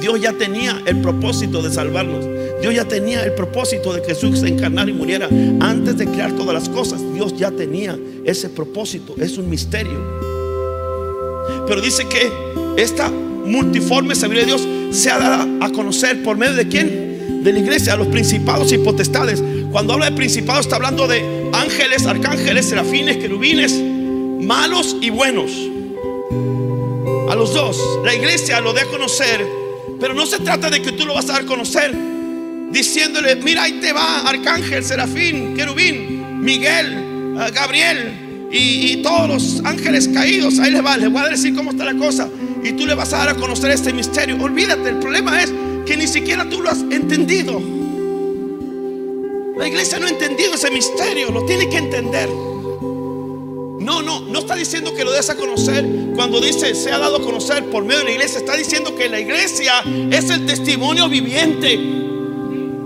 Dios 0.00 0.20
ya 0.20 0.32
tenía 0.32 0.82
el 0.86 1.00
propósito 1.00 1.62
de 1.62 1.70
salvarnos. 1.70 2.24
Dios 2.64 2.76
ya 2.76 2.86
tenía 2.86 3.22
el 3.22 3.34
propósito 3.34 3.92
de 3.92 4.00
que 4.00 4.14
Jesús 4.14 4.38
se 4.38 4.48
encarnara 4.48 4.88
y 4.88 4.94
muriera. 4.94 5.28
Antes 5.60 5.98
de 5.98 6.06
crear 6.06 6.32
todas 6.32 6.54
las 6.54 6.70
cosas, 6.70 6.98
Dios 7.12 7.36
ya 7.36 7.50
tenía 7.50 7.98
ese 8.24 8.48
propósito. 8.48 9.14
Es 9.18 9.36
un 9.36 9.50
misterio. 9.50 10.00
Pero 11.68 11.82
dice 11.82 12.06
que 12.08 12.32
esta 12.82 13.10
multiforme 13.10 14.14
sabiduría 14.14 14.44
de 14.44 14.46
Dios 14.46 14.96
se 14.98 15.10
ha 15.10 15.18
dado 15.18 15.62
a 15.62 15.70
conocer 15.72 16.22
por 16.22 16.38
medio 16.38 16.54
de 16.54 16.66
quién? 16.66 17.44
De 17.44 17.52
la 17.52 17.58
iglesia, 17.58 17.92
a 17.92 17.96
los 17.96 18.06
principados 18.06 18.72
y 18.72 18.78
potestades. 18.78 19.42
Cuando 19.70 19.92
habla 19.92 20.08
de 20.08 20.16
principados 20.16 20.62
está 20.62 20.76
hablando 20.76 21.06
de 21.06 21.50
ángeles, 21.52 22.06
arcángeles, 22.06 22.64
serafines, 22.64 23.18
querubines, 23.18 23.78
malos 24.40 24.96
y 25.02 25.10
buenos. 25.10 25.50
A 27.28 27.34
los 27.34 27.52
dos, 27.52 27.78
la 28.06 28.14
iglesia 28.14 28.62
lo 28.62 28.72
da 28.72 28.84
a 28.84 28.86
conocer, 28.86 29.46
pero 30.00 30.14
no 30.14 30.24
se 30.24 30.38
trata 30.38 30.70
de 30.70 30.80
que 30.80 30.92
tú 30.92 31.04
lo 31.04 31.12
vas 31.12 31.28
a 31.28 31.34
dar 31.34 31.42
a 31.42 31.46
conocer 31.46 32.13
diciéndole, 32.74 33.36
mira, 33.36 33.62
ahí 33.62 33.74
te 33.74 33.92
va 33.92 34.28
Arcángel, 34.28 34.84
Serafín, 34.84 35.54
Querubín, 35.54 36.42
Miguel, 36.42 37.36
ah, 37.38 37.48
Gabriel 37.54 38.48
y, 38.50 38.96
todos 38.96 39.28
los 39.28 39.64
ángeles 39.64 40.08
caídos. 40.08 40.58
Ahí 40.58 40.72
les 40.72 40.84
va, 40.84 40.96
les 40.96 41.10
voy 41.10 41.22
a 41.22 41.28
decir 41.28 41.54
cómo 41.54 41.70
está 41.70 41.84
la 41.84 41.94
cosa. 41.94 42.28
Y 42.62 42.72
tú 42.72 42.86
le 42.86 42.94
vas 42.94 43.12
a 43.12 43.18
dar 43.18 43.28
a 43.30 43.34
conocer 43.34 43.70
este 43.70 43.92
misterio. 43.92 44.36
Olvídate, 44.42 44.88
el 44.88 44.98
problema 44.98 45.40
es 45.42 45.52
que 45.86 45.96
ni 45.96 46.06
siquiera 46.08 46.48
tú 46.48 46.62
lo 46.62 46.70
has 46.70 46.80
entendido. 46.80 47.62
La 49.56 49.68
iglesia 49.68 50.00
no 50.00 50.06
ha 50.06 50.10
entendido 50.10 50.54
ese 50.54 50.70
misterio, 50.70 51.30
lo 51.30 51.44
tiene 51.46 51.68
que 51.68 51.78
entender. 51.78 52.28
No, 52.28 54.02
no, 54.02 54.20
no 54.20 54.38
está 54.40 54.56
diciendo 54.56 54.94
que 54.94 55.04
lo 55.04 55.12
des 55.12 55.30
a 55.30 55.36
conocer. 55.36 55.86
Cuando 56.16 56.40
dice 56.40 56.74
se 56.74 56.90
ha 56.90 56.98
dado 56.98 57.18
a 57.18 57.22
conocer 57.22 57.64
por 57.66 57.84
medio 57.84 58.00
de 58.00 58.04
la 58.06 58.12
iglesia, 58.12 58.38
está 58.38 58.56
diciendo 58.56 58.96
que 58.96 59.08
la 59.08 59.20
iglesia 59.20 59.74
es 60.10 60.30
el 60.30 60.46
testimonio 60.46 61.08
viviente 61.08 62.04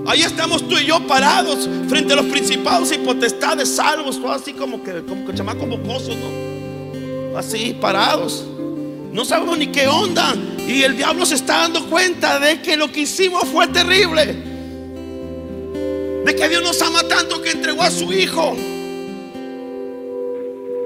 Ahí 0.08 0.22
estamos 0.22 0.66
tú 0.66 0.78
y 0.78 0.86
yo 0.86 1.06
parados 1.06 1.68
frente 1.86 2.14
a 2.14 2.16
los 2.16 2.24
principados 2.24 2.90
y 2.92 2.96
potestades, 2.96 3.68
salvos, 3.68 4.18
todo 4.18 4.32
así 4.32 4.54
como 4.54 4.82
que, 4.82 5.02
como 5.02 5.26
que 5.26 5.34
¿no? 5.34 7.36
Así, 7.36 7.76
parados. 7.78 8.42
No 9.12 9.26
sabemos 9.26 9.58
ni 9.58 9.66
qué 9.66 9.86
onda. 9.86 10.34
Y 10.66 10.82
el 10.82 10.96
diablo 10.96 11.26
se 11.26 11.34
está 11.34 11.58
dando 11.58 11.90
cuenta 11.90 12.40
de 12.40 12.62
que 12.62 12.78
lo 12.78 12.90
que 12.90 13.00
hicimos 13.00 13.44
fue 13.52 13.68
terrible. 13.68 14.34
De 16.24 16.34
que 16.34 16.48
Dios 16.48 16.62
nos 16.62 16.80
ama 16.80 17.02
tanto 17.02 17.42
que 17.42 17.50
entregó 17.50 17.82
a 17.82 17.90
su 17.90 18.10
Hijo. 18.10 18.56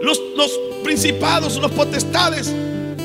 Los, 0.03 0.21
los 0.37 0.51
principados, 0.83 1.59
los 1.59 1.71
potestades, 1.71 2.53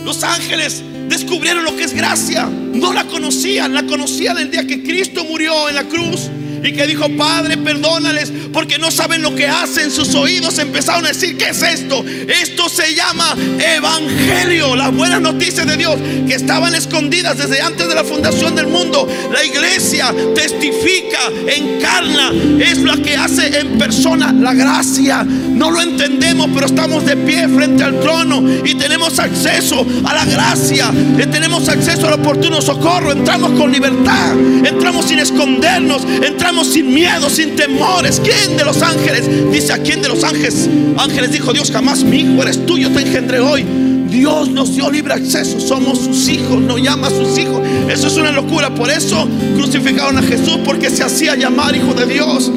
los 0.03 0.23
ángeles 0.23 0.81
descubrieron 1.07 1.63
lo 1.63 1.75
que 1.75 1.83
es 1.83 1.93
gracia. 1.93 2.45
No 2.45 2.93
la 2.93 3.05
conocían, 3.05 3.73
la 3.73 3.83
conocían 3.83 4.37
el 4.37 4.51
día 4.51 4.65
que 4.65 4.83
Cristo 4.83 5.23
murió 5.23 5.69
en 5.69 5.75
la 5.75 5.83
cruz 5.83 6.29
y 6.67 6.73
que 6.73 6.85
dijo, 6.85 7.07
Padre, 7.17 7.57
perdónales 7.57 8.31
porque 8.51 8.77
no 8.77 8.91
saben 8.91 9.21
lo 9.21 9.33
que 9.35 9.47
hacen. 9.47 9.91
Sus 9.91 10.13
oídos 10.15 10.57
empezaron 10.59 11.05
a 11.05 11.09
decir, 11.09 11.37
¿qué 11.37 11.49
es 11.49 11.61
esto? 11.61 12.03
Esto 12.27 12.69
se 12.69 12.93
llama 12.93 13.35
Evangelio, 13.59 14.75
las 14.75 14.93
buenas 14.93 15.21
noticias 15.21 15.65
de 15.65 15.77
Dios 15.77 15.95
que 16.27 16.33
estaban 16.33 16.75
escondidas 16.75 17.37
desde 17.37 17.61
antes 17.61 17.87
de 17.87 17.95
la 17.95 18.03
fundación 18.03 18.55
del 18.55 18.67
mundo. 18.67 19.07
La 19.31 19.43
iglesia 19.45 20.13
testifica, 20.35 21.19
encarna, 21.47 22.31
es 22.59 22.79
la 22.79 22.97
que 22.97 23.15
hace 23.15 23.59
en 23.59 23.77
persona 23.77 24.33
la 24.33 24.53
gracia. 24.53 25.23
No 25.23 25.71
lo 25.71 25.81
entendemos, 25.81 26.49
pero 26.53 26.65
estamos 26.65 27.05
de 27.05 27.15
pie 27.15 27.47
frente 27.47 27.83
al 27.83 27.99
trono 27.99 28.43
y 28.65 28.75
tenemos 28.75 29.19
acceso 29.19 29.85
a 30.03 30.13
la 30.13 30.25
gracia, 30.25 30.91
tenemos 31.31 31.69
acceso 31.69 32.07
al 32.07 32.13
oportuno 32.13 32.61
socorro, 32.61 33.11
entramos 33.11 33.51
con 33.51 33.71
libertad, 33.71 34.33
entramos 34.63 35.05
sin 35.05 35.19
escondernos, 35.19 36.03
entramos 36.23 36.56
sin 36.63 36.93
miedo, 36.93 37.29
sin 37.29 37.55
temores. 37.55 38.21
¿Quién 38.23 38.57
de 38.57 38.63
los 38.63 38.81
ángeles? 38.81 39.51
Dice 39.51 39.73
a 39.73 39.77
quién 39.77 40.01
de 40.01 40.09
los 40.09 40.23
ángeles. 40.23 40.69
Ángeles 40.97 41.31
dijo 41.31 41.53
Dios, 41.53 41.71
jamás 41.71 42.03
mi 42.03 42.21
hijo 42.21 42.41
eres 42.41 42.65
tuyo, 42.65 42.91
te 42.91 43.01
engendré 43.01 43.39
hoy. 43.39 43.65
Dios 44.09 44.49
nos 44.49 44.73
dio 44.73 44.89
libre 44.89 45.13
acceso, 45.13 45.59
somos 45.59 45.99
sus 45.99 46.29
hijos, 46.29 46.61
nos 46.61 46.81
llama 46.81 47.07
a 47.07 47.09
sus 47.09 47.37
hijos. 47.37 47.61
Eso 47.89 48.07
es 48.07 48.15
una 48.15 48.31
locura, 48.31 48.73
por 48.73 48.89
eso 48.89 49.27
crucificaron 49.55 50.17
a 50.17 50.21
Jesús, 50.21 50.59
porque 50.63 50.89
se 50.89 51.03
hacía 51.03 51.35
llamar 51.35 51.75
hijo 51.75 51.93
de 51.93 52.05
Dios. 52.05 52.51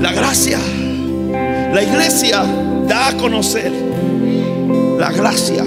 La 0.00 0.12
gracia, 0.12 0.58
la 1.72 1.82
iglesia 1.82 2.44
da 2.88 3.08
a 3.08 3.16
conocer 3.16 3.72
la 4.98 5.10
gracia. 5.12 5.64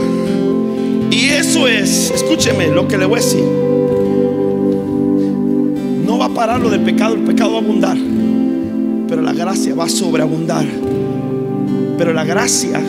Y 1.12 1.30
eso 1.30 1.68
es, 1.68 2.12
escúcheme 2.12 2.68
lo 2.68 2.88
que 2.88 2.98
le 2.98 3.06
voy 3.06 3.20
a 3.20 3.24
decir. 3.24 3.69
No 6.40 6.46
va 6.46 6.54
a 6.54 6.56
parar 6.56 6.64
lo 6.64 6.70
del 6.70 6.80
pecado, 6.84 7.16
el 7.16 7.24
pecado 7.24 7.52
va 7.52 7.58
a 7.58 7.62
abundar. 7.62 7.98
Pero 9.10 9.22
la 9.22 9.34
gracia 9.34 9.76
va 9.76 9.84
a 9.84 9.90
sobreabundar. 9.90 10.66
Pero 11.98 12.14
la 12.14 12.24
gracia 12.24 12.80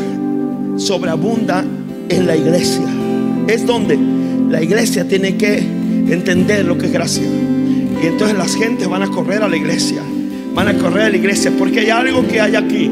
sobreabunda 0.76 1.64
en 2.08 2.26
la 2.28 2.36
iglesia. 2.36 2.86
Es 3.48 3.66
donde 3.66 3.98
la 4.48 4.62
iglesia 4.62 5.08
tiene 5.08 5.36
que 5.36 5.58
entender 5.58 6.64
lo 6.64 6.78
que 6.78 6.86
es 6.86 6.92
gracia. 6.92 7.24
Y 8.00 8.06
entonces 8.06 8.38
las 8.38 8.54
gentes 8.54 8.88
van 8.88 9.02
a 9.02 9.08
correr 9.08 9.42
a 9.42 9.48
la 9.48 9.56
iglesia. 9.56 10.00
Van 10.54 10.68
a 10.68 10.74
correr 10.74 11.06
a 11.06 11.10
la 11.10 11.16
iglesia 11.16 11.50
porque 11.58 11.80
hay 11.80 11.90
algo 11.90 12.24
que 12.28 12.40
hay 12.40 12.54
aquí 12.54 12.88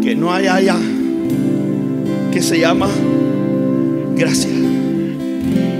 que 0.00 0.14
no 0.14 0.32
hay 0.32 0.46
allá. 0.46 0.76
Que 2.30 2.40
se 2.40 2.60
llama 2.60 2.86
gracia. 4.14 4.52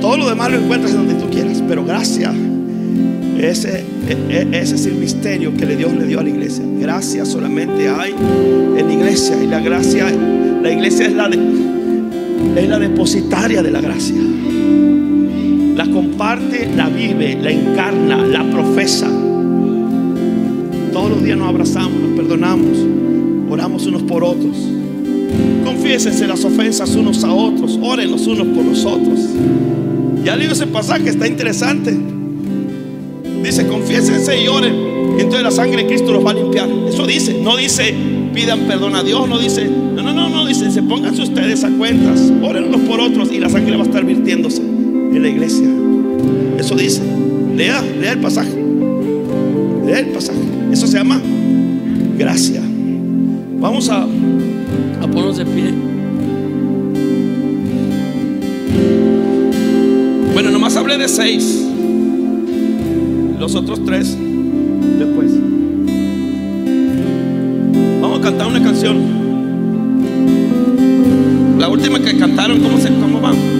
Todo 0.01 0.17
lo 0.17 0.29
demás 0.29 0.51
lo 0.51 0.59
encuentras 0.59 0.95
en 0.95 1.07
donde 1.07 1.15
tú 1.15 1.31
quieras. 1.31 1.63
Pero 1.69 1.85
gracia. 1.85 2.35
Ese, 3.39 3.85
e, 4.09 4.17
e, 4.29 4.61
ese 4.61 4.75
es 4.75 4.87
el 4.87 4.95
misterio 4.95 5.55
que 5.55 5.67
Dios 5.67 5.93
le 5.95 6.07
dio 6.07 6.21
a 6.21 6.23
la 6.23 6.29
iglesia. 6.29 6.65
Gracia 6.79 7.25
solamente 7.25 7.89
hay 7.89 8.13
en 8.13 8.87
la 8.87 8.93
iglesia. 8.93 9.43
Y 9.43 9.47
la 9.47 9.61
gracia 9.61 10.11
la 10.63 10.71
iglesia 10.71 11.07
es 11.07 11.15
la, 11.15 11.29
es 11.29 12.69
la 12.69 12.79
depositaria 12.79 13.63
de 13.63 13.71
la 13.71 13.81
gracia. 13.81 14.21
La 15.75 15.87
comparte, 15.87 16.69
la 16.77 16.91
vive, 16.91 17.39
la 17.41 17.51
encarna, 17.51 18.19
la 18.19 18.45
profesa. 18.51 19.09
Todos 20.93 21.11
los 21.11 21.23
días 21.23 21.39
nos 21.39 21.49
abrazamos, 21.49 21.99
nos 21.99 22.11
perdonamos, 22.11 22.77
oramos 23.49 23.87
unos 23.87 24.03
por 24.03 24.23
otros. 24.23 24.55
Confiésense 25.65 26.27
las 26.27 26.45
ofensas 26.45 26.95
unos 26.95 27.25
a 27.25 27.33
otros, 27.33 27.79
oren 27.83 28.11
los 28.11 28.27
unos 28.27 28.47
por 28.49 28.65
los 28.65 28.85
otros. 28.85 29.21
Ya 30.23 30.37
leí 30.37 30.47
ese 30.51 30.67
pasaje, 30.67 31.09
está 31.09 31.27
interesante. 31.27 31.97
Confiésense 33.91 34.41
y 34.41 34.47
oren. 34.47 34.75
Entonces 35.19 35.43
la 35.43 35.51
sangre 35.51 35.83
de 35.83 35.89
Cristo 35.89 36.13
los 36.13 36.25
va 36.25 36.31
a 36.31 36.35
limpiar. 36.35 36.69
Eso 36.89 37.07
dice, 37.07 37.35
no 37.43 37.57
dice 37.57 37.93
pidan 38.33 38.61
perdón 38.61 38.95
a 38.95 39.03
Dios, 39.03 39.29
no 39.29 39.37
dice, 39.41 39.69
no, 39.69 40.01
no, 40.01 40.13
no, 40.13 40.29
no, 40.29 40.47
dice, 40.47 40.71
se 40.71 40.81
pónganse 40.81 41.23
ustedes 41.23 41.65
a 41.65 41.71
cuentas, 41.71 42.33
oren 42.41 42.69
unos 42.69 42.83
por 42.83 43.01
otros 43.01 43.33
y 43.33 43.41
la 43.41 43.49
sangre 43.49 43.75
va 43.77 43.83
a 43.83 43.87
estar 43.87 44.05
virtiéndose 44.05 44.63
en 44.63 45.21
la 45.21 45.29
iglesia. 45.29 45.67
Eso 46.57 46.77
dice, 46.77 47.03
lea, 47.57 47.83
lea 48.01 48.13
el 48.13 48.21
pasaje, 48.21 48.53
lea 49.85 49.99
el 49.99 50.11
pasaje. 50.11 50.39
Eso 50.71 50.87
se 50.87 50.99
llama 50.99 51.21
gracia. 52.17 52.63
Vamos 53.59 53.89
a, 53.89 54.05
a 54.05 55.07
ponernos 55.09 55.37
de 55.39 55.47
pie. 55.47 55.75
Bueno, 60.33 60.51
nomás 60.53 60.77
hablé 60.77 60.97
de 60.97 61.09
seis. 61.09 61.70
Los 63.41 63.55
otros 63.55 63.83
tres 63.87 64.17
después 64.99 65.33
cantar 68.21 68.47
una 68.49 68.63
canción. 68.63 68.99
La 71.59 71.69
última 71.69 71.99
que 72.01 72.19
cantaron, 72.19 72.61
¿cómo, 72.61 72.79
se, 72.79 72.89
cómo 72.89 73.21
van? 73.21 73.60